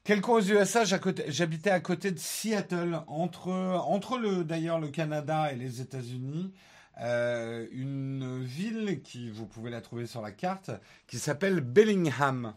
Quel 0.05 0.21
coin 0.21 0.37
aux 0.37 0.41
USA 0.41 0.83
J'habitais 0.85 1.71
à 1.71 1.79
côté 1.79 2.11
de 2.11 2.19
Seattle, 2.19 3.01
entre, 3.07 3.49
entre 3.49 4.19
le, 4.19 4.43
d'ailleurs 4.43 4.79
le 4.79 4.89
Canada 4.89 5.51
et 5.51 5.55
les 5.55 5.81
États-Unis. 5.81 6.53
Euh, 6.99 7.67
une 7.71 8.43
ville 8.43 9.01
qui, 9.01 9.29
vous 9.29 9.45
pouvez 9.45 9.69
la 9.69 9.81
trouver 9.81 10.07
sur 10.07 10.21
la 10.21 10.31
carte, 10.31 10.71
qui 11.07 11.19
s'appelle 11.19 11.59
Bellingham. 11.59 12.55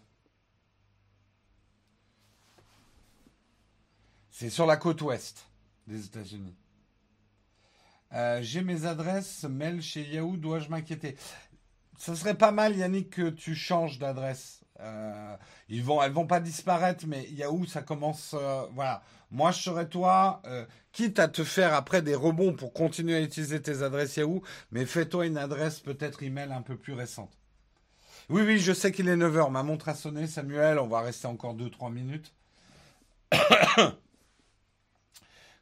C'est 4.31 4.51
sur 4.51 4.67
la 4.67 4.77
côte 4.77 5.03
ouest 5.03 5.49
des 5.89 6.07
États-Unis. 6.07 6.55
Euh, 8.13 8.41
j'ai 8.41 8.63
mes 8.63 8.87
adresses 8.87 9.45
mail 9.45 9.83
chez 9.83 10.03
Yahoo, 10.03 10.37
dois-je 10.37 10.69
m'inquiéter? 10.69 11.17
Ça 11.99 12.15
serait 12.15 12.37
pas 12.37 12.53
mal, 12.53 12.77
Yannick, 12.77 13.11
que 13.11 13.31
tu 13.31 13.55
changes 13.57 13.99
d'adresse. 13.99 14.61
Euh, 14.81 15.37
ils 15.69 15.83
vont, 15.83 16.01
elles 16.01 16.13
vont 16.13 16.27
pas 16.27 16.41
disparaître, 16.41 17.05
mais 17.07 17.29
Yahoo, 17.31 17.67
ça 17.67 17.83
commence. 17.83 18.35
Euh, 18.39 18.67
voilà. 18.73 19.03
Moi, 19.31 19.51
je 19.51 19.61
serais 19.61 19.89
toi, 19.89 20.43
euh, 20.47 20.65
quitte 20.93 21.19
à 21.19 21.29
te 21.29 21.45
faire 21.45 21.75
après 21.75 22.03
des 22.03 22.15
rebonds 22.15 22.55
pour 22.55 22.73
continuer 22.73 23.17
à 23.17 23.21
utiliser 23.21 23.61
tes 23.61 23.83
adresses 23.83 24.17
Yahoo, 24.17 24.43
mais 24.71 24.87
fais-toi 24.87 25.27
une 25.27 25.39
adresse 25.39 25.81
peut-être 25.81 26.23
email 26.23 26.53
un 26.53 26.63
peu 26.63 26.77
plus 26.77 26.95
récente. 26.95 27.39
Oui, 28.31 28.43
oui, 28.43 28.59
je 28.59 28.73
sais 28.73 28.93
qu'il 28.93 29.09
est 29.09 29.17
9h. 29.17 29.51
Ma 29.51 29.63
montre 29.63 29.89
a 29.89 29.95
sonné, 29.95 30.27
Samuel. 30.27 30.79
On 30.79 30.87
va 30.87 31.01
rester 31.01 31.27
encore 31.27 31.55
2-3 31.55 31.91
minutes. 31.91 32.35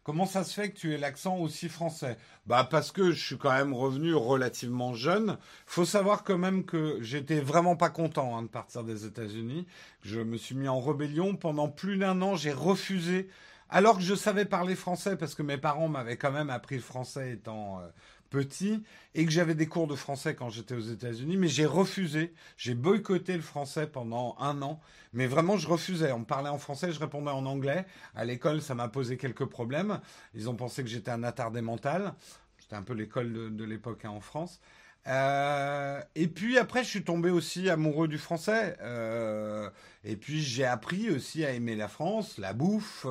Comment 0.03 0.27
ça 0.27 0.45
se 0.45 0.55
fait 0.55 0.71
que 0.71 0.79
tu 0.79 0.95
aies 0.95 0.99
l'accent 0.99 1.37
aussi 1.39 1.69
français? 1.69 2.17
Bah 2.47 2.67
parce 2.69 2.93
que 2.93 3.11
je 3.11 3.25
suis 3.25 3.39
quand 3.39 3.53
même 3.53 3.75
revenu 3.75 4.15
relativement 4.15 4.95
jeune. 4.95 5.37
Faut 5.67 5.85
savoir 5.85 6.23
quand 6.23 6.39
même 6.39 6.65
que 6.65 6.99
j'étais 7.01 7.41
vraiment 7.41 7.75
pas 7.75 7.91
content 7.91 8.37
hein, 8.37 8.43
de 8.43 8.49
partir 8.49 8.85
des 8.85 9.05
États-Unis. 9.05 9.67
Je 10.03 10.21
me 10.21 10.37
suis 10.37 10.55
mis 10.55 10.69
en 10.69 10.81
rébellion 10.81 11.35
pendant 11.35 11.69
plus 11.69 11.99
d'un 11.99 12.23
an. 12.23 12.37
J'ai 12.37 12.53
refusé, 12.53 13.29
alors 13.69 13.97
que 13.97 14.03
je 14.03 14.15
savais 14.15 14.45
parler 14.45 14.77
français 14.77 15.17
parce 15.17 15.35
que 15.35 15.43
mes 15.43 15.59
parents 15.59 15.89
m'avaient 15.89 16.17
quand 16.17 16.33
même 16.33 16.51
appris 16.51 16.77
le 16.77 16.83
français 16.83 17.33
étant 17.33 17.81
euh, 17.81 17.89
petit 18.31 18.83
et 19.15 19.25
que 19.25 19.31
j'avais 19.31 19.55
des 19.55 19.67
cours 19.67 19.87
de 19.87 19.95
français 19.95 20.35
quand 20.35 20.51
j'étais 20.51 20.75
aux 20.75 20.81
États-Unis, 20.81 21.37
mais 21.37 21.49
j'ai 21.49 21.67
refusé, 21.67 22.35
j'ai 22.57 22.75
boycotté 22.75 23.35
le 23.35 23.43
français 23.43 23.87
pendant 23.87 24.37
un 24.39 24.63
an, 24.63 24.81
mais 25.13 25.27
vraiment 25.27 25.57
je 25.57 25.69
refusais. 25.69 26.13
On 26.13 26.21
me 26.21 26.25
parlait 26.25 26.51
en 26.51 26.59
français, 26.59 26.93
je 26.93 27.01
répondais 27.01 27.31
en 27.31 27.47
anglais. 27.47 27.87
À 28.15 28.25
l'école, 28.25 28.63
ça 28.63 28.75
m'a 28.75 28.89
posé 28.89 29.17
quelques 29.17 29.47
problèmes. 29.47 30.01
Ils 30.35 30.49
ont 30.49 30.55
pensé 30.55 30.83
que 30.83 30.89
j'étais 30.89 31.11
un 31.11 31.23
attardé 31.23 31.61
mental. 31.61 32.15
C'était 32.59 32.77
un 32.77 32.83
peu 32.83 32.95
l'école 32.95 33.57
de, 33.57 33.65
l'époque 33.65 34.05
hein, 34.05 34.11
en 34.11 34.21
France. 34.21 34.61
Euh, 35.07 36.01
et 36.15 36.27
puis 36.29 36.59
après, 36.59 36.83
je 36.83 36.89
suis 36.89 37.05
tombé 37.05 37.31
aussi 37.31 37.71
amoureux 37.71 38.09
du 38.09 38.19
français. 38.19 38.77
Euh, 38.81 39.71
et 40.05 40.17
puis 40.17 40.43
j'ai 40.43 40.65
appris 40.65 41.11
aussi 41.11 41.45
à 41.45 41.53
aimer 41.53 41.77
la 41.77 41.89
France, 41.89 42.39
la 42.39 42.53
bouffe. 42.53 43.07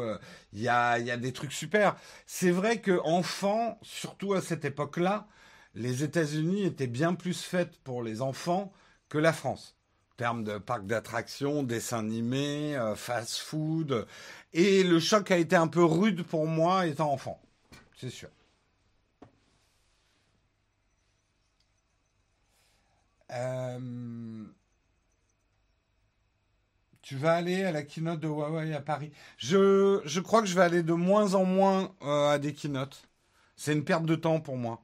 Il 0.53 0.61
y, 0.61 0.67
a, 0.67 0.99
y, 0.99 1.11
a, 1.11 1.17
des 1.17 1.33
trucs 1.33 1.53
super. 1.53 1.95
C'est 2.25 2.51
vrai 2.51 2.79
que 2.79 2.99
enfant, 3.03 3.79
surtout 3.81 4.33
à 4.33 4.41
cette 4.41 4.65
époque-là, 4.65 5.27
les 5.75 6.03
États-Unis 6.03 6.63
étaient 6.63 6.87
bien 6.87 7.13
plus 7.15 7.41
faites 7.41 7.77
pour 7.83 8.03
les 8.03 8.21
enfants 8.21 8.71
que 9.09 9.17
la 9.17 9.33
France. 9.33 9.75
En 10.13 10.15
termes 10.17 10.43
de 10.45 10.57
parcs 10.57 10.87
d'attractions, 10.87 11.63
dessins 11.63 11.99
animés, 11.99 12.75
euh, 12.77 12.95
fast-food. 12.95 14.07
Et 14.53 14.83
le 14.83 14.99
choc 14.99 15.29
a 15.31 15.37
été 15.37 15.57
un 15.57 15.67
peu 15.67 15.83
rude 15.83 16.23
pour 16.23 16.47
moi 16.47 16.87
étant 16.87 17.11
enfant. 17.11 17.41
C'est 17.97 18.09
sûr. 18.09 18.29
Euh, 23.31 24.45
tu 27.01 27.17
vas 27.17 27.35
aller 27.35 27.63
à 27.63 27.71
la 27.71 27.83
keynote 27.83 28.19
de 28.19 28.27
Huawei 28.27 28.73
à 28.73 28.81
Paris. 28.81 29.11
Je, 29.37 30.19
crois 30.19 30.41
que 30.41 30.47
je 30.47 30.55
vais 30.55 30.63
aller 30.63 30.83
de 30.83 30.93
moins 30.93 31.35
en 31.35 31.45
moins 31.45 31.93
euh, 32.01 32.29
à 32.31 32.39
des 32.39 32.53
keynotes. 32.53 33.07
C'est 33.55 33.73
une 33.73 33.85
perte 33.85 34.05
de 34.05 34.15
temps 34.15 34.39
pour 34.41 34.57
moi. 34.57 34.83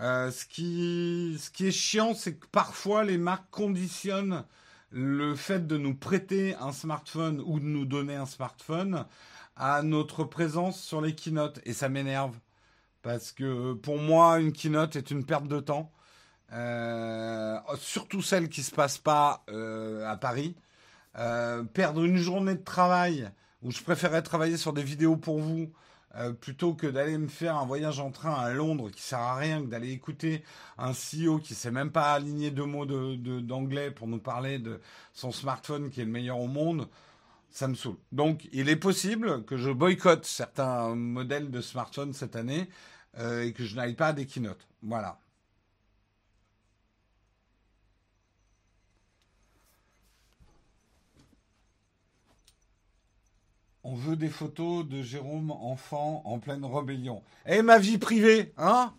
Euh, 0.00 0.30
ce, 0.30 0.44
qui, 0.46 1.36
ce 1.38 1.50
qui 1.50 1.66
est 1.68 1.70
chiant, 1.70 2.14
c'est 2.14 2.36
que 2.36 2.46
parfois 2.48 3.04
les 3.04 3.18
marques 3.18 3.48
conditionnent 3.50 4.44
le 4.90 5.34
fait 5.34 5.66
de 5.66 5.76
nous 5.76 5.94
prêter 5.94 6.54
un 6.56 6.72
smartphone 6.72 7.42
ou 7.44 7.60
de 7.60 7.64
nous 7.64 7.84
donner 7.84 8.14
un 8.16 8.26
smartphone 8.26 9.06
à 9.56 9.82
notre 9.82 10.24
présence 10.24 10.80
sur 10.80 11.00
les 11.00 11.14
keynotes. 11.14 11.60
Et 11.64 11.72
ça 11.72 11.88
m'énerve. 11.88 12.38
Parce 13.02 13.32
que 13.32 13.74
pour 13.74 13.98
moi, 13.98 14.40
une 14.40 14.52
keynote 14.52 14.96
est 14.96 15.10
une 15.10 15.26
perte 15.26 15.46
de 15.46 15.60
temps. 15.60 15.92
Euh, 16.52 17.58
surtout 17.78 18.22
celles 18.22 18.48
qui 18.48 18.62
se 18.62 18.74
passent 18.74 18.98
pas 18.98 19.44
euh, 19.48 20.08
à 20.08 20.16
Paris. 20.16 20.54
Euh, 21.16 21.62
perdre 21.62 22.04
une 22.04 22.16
journée 22.16 22.54
de 22.54 22.64
travail 22.64 23.30
où 23.62 23.70
je 23.70 23.82
préférais 23.82 24.22
travailler 24.22 24.56
sur 24.56 24.72
des 24.72 24.82
vidéos 24.82 25.16
pour 25.16 25.38
vous 25.38 25.72
plutôt 26.40 26.74
que 26.74 26.86
d'aller 26.86 27.18
me 27.18 27.26
faire 27.26 27.56
un 27.56 27.66
voyage 27.66 27.98
en 27.98 28.12
train 28.12 28.34
à 28.34 28.52
Londres 28.52 28.88
qui 28.88 29.02
sert 29.02 29.18
à 29.18 29.34
rien 29.34 29.60
que 29.62 29.66
d'aller 29.66 29.90
écouter 29.90 30.44
un 30.78 30.92
CEO 30.92 31.40
qui 31.40 31.56
sait 31.56 31.72
même 31.72 31.90
pas 31.90 32.12
aligner 32.12 32.52
deux 32.52 32.66
mots 32.66 32.86
d'anglais 32.86 33.90
de, 33.90 33.94
pour 33.94 34.06
nous 34.06 34.20
parler 34.20 34.60
de 34.60 34.80
son 35.12 35.32
smartphone 35.32 35.90
qui 35.90 36.00
est 36.00 36.04
le 36.04 36.12
meilleur 36.12 36.38
au 36.38 36.46
monde. 36.46 36.86
Ça 37.50 37.66
me 37.66 37.74
saoule. 37.74 37.96
Donc, 38.12 38.48
il 38.52 38.68
est 38.68 38.76
possible 38.76 39.44
que 39.44 39.56
je 39.56 39.72
boycotte 39.72 40.24
certains 40.24 40.94
modèles 40.94 41.50
de 41.50 41.60
smartphones 41.60 42.12
cette 42.12 42.36
année 42.36 42.68
et 43.18 43.52
que 43.52 43.64
je 43.64 43.74
n'aille 43.74 43.94
pas 43.94 44.08
à 44.08 44.12
des 44.12 44.26
keynotes. 44.26 44.68
Voilà. 44.84 45.18
On 53.84 53.94
veut 53.94 54.16
des 54.16 54.30
photos 54.30 54.86
de 54.86 55.02
Jérôme 55.02 55.50
enfant 55.50 56.22
en 56.24 56.38
pleine 56.38 56.64
rébellion. 56.64 57.22
Et 57.46 57.60
ma 57.60 57.78
vie 57.78 57.98
privée, 57.98 58.52
hein? 58.56 58.94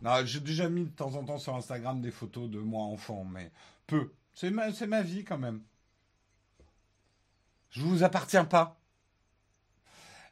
Non, 0.00 0.24
j'ai 0.24 0.40
déjà 0.40 0.68
mis 0.68 0.84
de 0.84 0.90
temps 0.90 1.14
en 1.16 1.24
temps 1.24 1.38
sur 1.38 1.56
Instagram 1.56 2.00
des 2.00 2.10
photos 2.10 2.48
de 2.48 2.58
moi 2.58 2.84
enfant, 2.84 3.24
mais 3.24 3.50
peu. 3.86 4.12
C'est 4.32 4.50
ma, 4.50 4.68
ma 4.86 5.02
vie 5.02 5.24
quand 5.24 5.38
même. 5.38 5.60
Je 7.70 7.82
vous 7.82 8.04
appartiens 8.04 8.44
pas. 8.44 8.78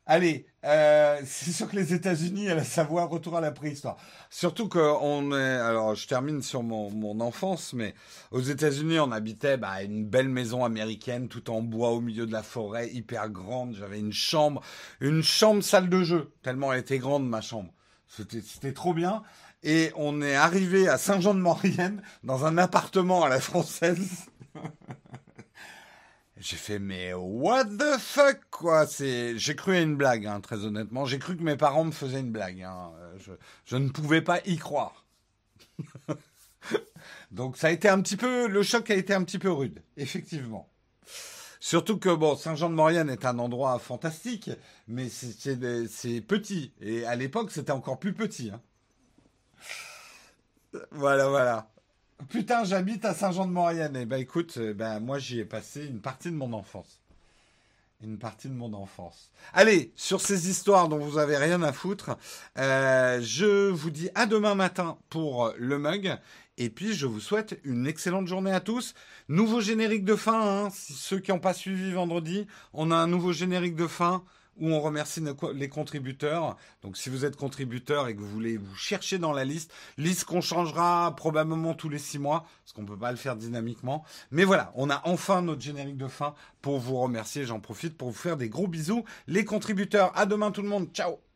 Allez, 0.07 0.47
euh, 0.65 1.21
c'est 1.25 1.53
sûr 1.53 1.69
que 1.69 1.77
les 1.77 1.95
États-Unis, 1.95 2.49
à 2.51 2.55
la 2.55 2.65
savoir, 2.65 3.09
retour 3.09 3.37
à 3.37 3.41
la 3.41 3.53
préhistoire. 3.53 3.97
Surtout 4.29 4.69
qu'on 4.69 5.33
est. 5.33 5.57
Alors, 5.57 5.95
je 5.95 6.07
termine 6.07 6.43
sur 6.43 6.63
mon, 6.63 7.21
enfance, 7.21 7.73
mais 7.73 7.95
aux 8.31 8.41
États-Unis, 8.41 8.99
on 8.99 9.13
habitait 9.13 9.57
bah, 9.57 9.83
une 9.83 10.05
belle 10.07 10.29
maison 10.29 10.65
américaine, 10.65 11.29
tout 11.29 11.51
en 11.51 11.63
bois 11.63 11.91
au 11.91 12.01
milieu 12.01 12.27
de 12.27 12.33
la 12.33 12.43
forêt, 12.43 12.91
hyper 12.91 13.31
grande. 13.31 13.75
J'avais 13.75 13.99
une 13.99 14.13
chambre, 14.13 14.63
une 15.01 15.23
chambre 15.23 15.63
salle 15.63 15.89
de 15.89 16.03
jeu, 16.03 16.33
tellement 16.43 16.73
elle 16.73 16.81
était 16.81 16.99
grande 16.99 17.29
ma 17.29 17.41
chambre. 17.41 17.73
C'était 18.09 18.73
trop 18.73 18.95
bien. 18.95 19.23
Et 19.63 19.93
on 19.95 20.23
est 20.23 20.35
arrivé 20.35 20.89
à 20.89 20.99
Saint-Jean-de-Maurienne 20.99 22.03
dans 22.25 22.47
un 22.47 22.59
appartement 22.59 23.25
à 23.25 23.29
la 23.29 23.41
française. 23.41 24.27
J'ai 26.41 26.57
fait 26.57 26.79
mais 26.79 27.13
what 27.13 27.67
the 27.67 27.99
fuck 27.99 28.41
quoi. 28.51 28.87
J'ai 28.87 29.55
cru 29.57 29.77
à 29.77 29.83
une 29.83 29.97
blague 29.97 30.27
hein, 30.27 30.41
très 30.41 30.65
honnêtement. 30.65 31.05
J'ai 31.05 31.19
cru 31.19 31.37
que 31.37 31.43
mes 31.43 31.57
parents 31.57 31.85
me 31.85 31.91
faisaient 31.91 32.21
une 32.21 32.33
blague 32.33 32.63
hein. 32.63 32.93
je, 33.19 33.33
je, 33.67 33.77
ne 33.77 33.91
pouvais 33.91 34.23
pas 34.23 34.41
y 34.47 34.57
croire. 34.57 35.05
Donc 37.31 37.59
ça 37.59 37.67
a 37.67 37.71
été 37.71 37.91
un 37.91 38.01
petit 38.01 38.17
peu 38.17 38.49
le 38.49 38.63
choc 38.63 38.91
a 38.91 38.95
été 38.95 39.13
un 39.13 39.23
petit 39.23 39.39
peu 39.39 39.53
rude 39.53 39.83
effectivement. 39.99 40.71
Surtout 41.61 41.99
que 41.99 42.09
bon 42.15 42.37
Saint-Jean-de-Maurienne 42.37 43.11
est 43.11 43.27
un 43.27 43.39
endroit 43.39 43.79
fantastique 43.79 44.51
mais 44.89 45.11
c'est 45.11 46.23
petit. 46.23 46.73
Et 46.81 47.05
à 47.05 47.17
l'époque 47.17 47.51
c'était 47.51 47.73
encore 47.73 47.99
plus 47.99 48.15
petit 48.15 48.51
hein. 48.51 48.63
voilà 50.91 51.29
voilà 51.29 51.71
Putain, 52.29 52.65
j'habite 52.65 53.05
à 53.05 53.15
Saint-Jean-de-Maurienne. 53.15 53.97
Eh 53.97 54.05
ben 54.05 54.21
écoute, 54.21 54.59
eh 54.61 54.75
ben 54.75 55.01
moi 55.01 55.19
j'y 55.19 55.41
ai 55.41 55.45
passé 55.45 55.87
une 55.87 56.01
partie 56.01 56.31
de 56.31 56.37
mon 56.37 56.53
enfance. 56.53 57.01
Une 58.03 58.19
partie 58.19 58.49
de 58.49 58.55
mon 58.55 58.73
enfance. 58.73 59.31
Allez, 59.53 59.93
sur 59.95 60.21
ces 60.21 60.49
histoires 60.49 60.89
dont 60.89 60.99
vous 60.99 61.19
avez 61.19 61.37
rien 61.37 61.63
à 61.63 61.73
foutre, 61.73 62.17
euh, 62.59 63.21
je 63.23 63.69
vous 63.71 63.91
dis 63.91 64.09
à 64.15 64.27
demain 64.27 64.55
matin 64.55 64.99
pour 65.09 65.53
le 65.59 65.79
mug. 65.79 66.17
Et 66.57 66.71
puis 66.71 66.93
je 66.93 67.07
vous 67.07 67.21
souhaite 67.21 67.59
une 67.65 67.87
excellente 67.87 68.27
journée 68.27 68.53
à 68.53 68.61
tous. 68.61 68.95
Nouveau 69.29 69.61
générique 69.61 70.05
de 70.05 70.17
fin. 70.17 70.67
Hein. 70.67 70.69
ceux 70.71 71.21
qui 71.21 71.31
n'ont 71.31 71.39
pas 71.39 71.55
suivi 71.55 71.93
vendredi, 71.93 72.47
on 72.73 72.91
a 72.91 72.97
un 72.97 73.07
nouveau 73.07 73.33
générique 73.33 73.77
de 73.77 73.87
fin. 73.87 74.25
Où 74.59 74.69
on 74.69 74.81
remercie 74.81 75.23
les 75.55 75.69
contributeurs. 75.69 76.57
Donc 76.83 76.97
si 76.97 77.11
vous 77.11 77.25
êtes 77.25 77.37
contributeur 77.37 78.09
et 78.09 78.15
que 78.15 78.21
vous 78.21 78.29
voulez 78.29 78.57
vous 78.57 78.75
chercher 78.75 79.19
dans 79.19 79.33
la 79.33 79.45
liste, 79.45 79.73
liste 79.97 80.25
qu'on 80.25 80.41
changera 80.41 81.15
probablement 81.17 81.75
tous 81.75 81.89
les 81.89 81.99
six 81.99 82.19
mois, 82.19 82.47
parce 82.65 82.73
qu'on 82.73 82.85
peut 82.85 82.99
pas 82.99 83.11
le 83.11 83.17
faire 83.17 83.37
dynamiquement. 83.37 84.05
Mais 84.31 84.45
voilà, 84.45 84.73
on 84.75 84.91
a 84.91 85.01
enfin 85.05 85.43
notre 85.43 85.63
générique 85.63 85.97
de 85.97 86.09
fin 86.09 86.35
pour 86.63 86.79
vous 86.79 86.99
remercier. 86.99 87.45
J'en 87.45 87.61
profite 87.61 87.97
pour 87.97 88.11
vous 88.11 88.19
faire 88.19 88.37
des 88.37 88.49
gros 88.49 88.69
bisous, 88.69 89.05
les 89.27 89.45
contributeurs. 89.45 90.17
À 90.17 90.27
demain 90.27 90.51
tout 90.51 90.63
le 90.63 90.69
monde. 90.69 90.89
Ciao 90.93 91.30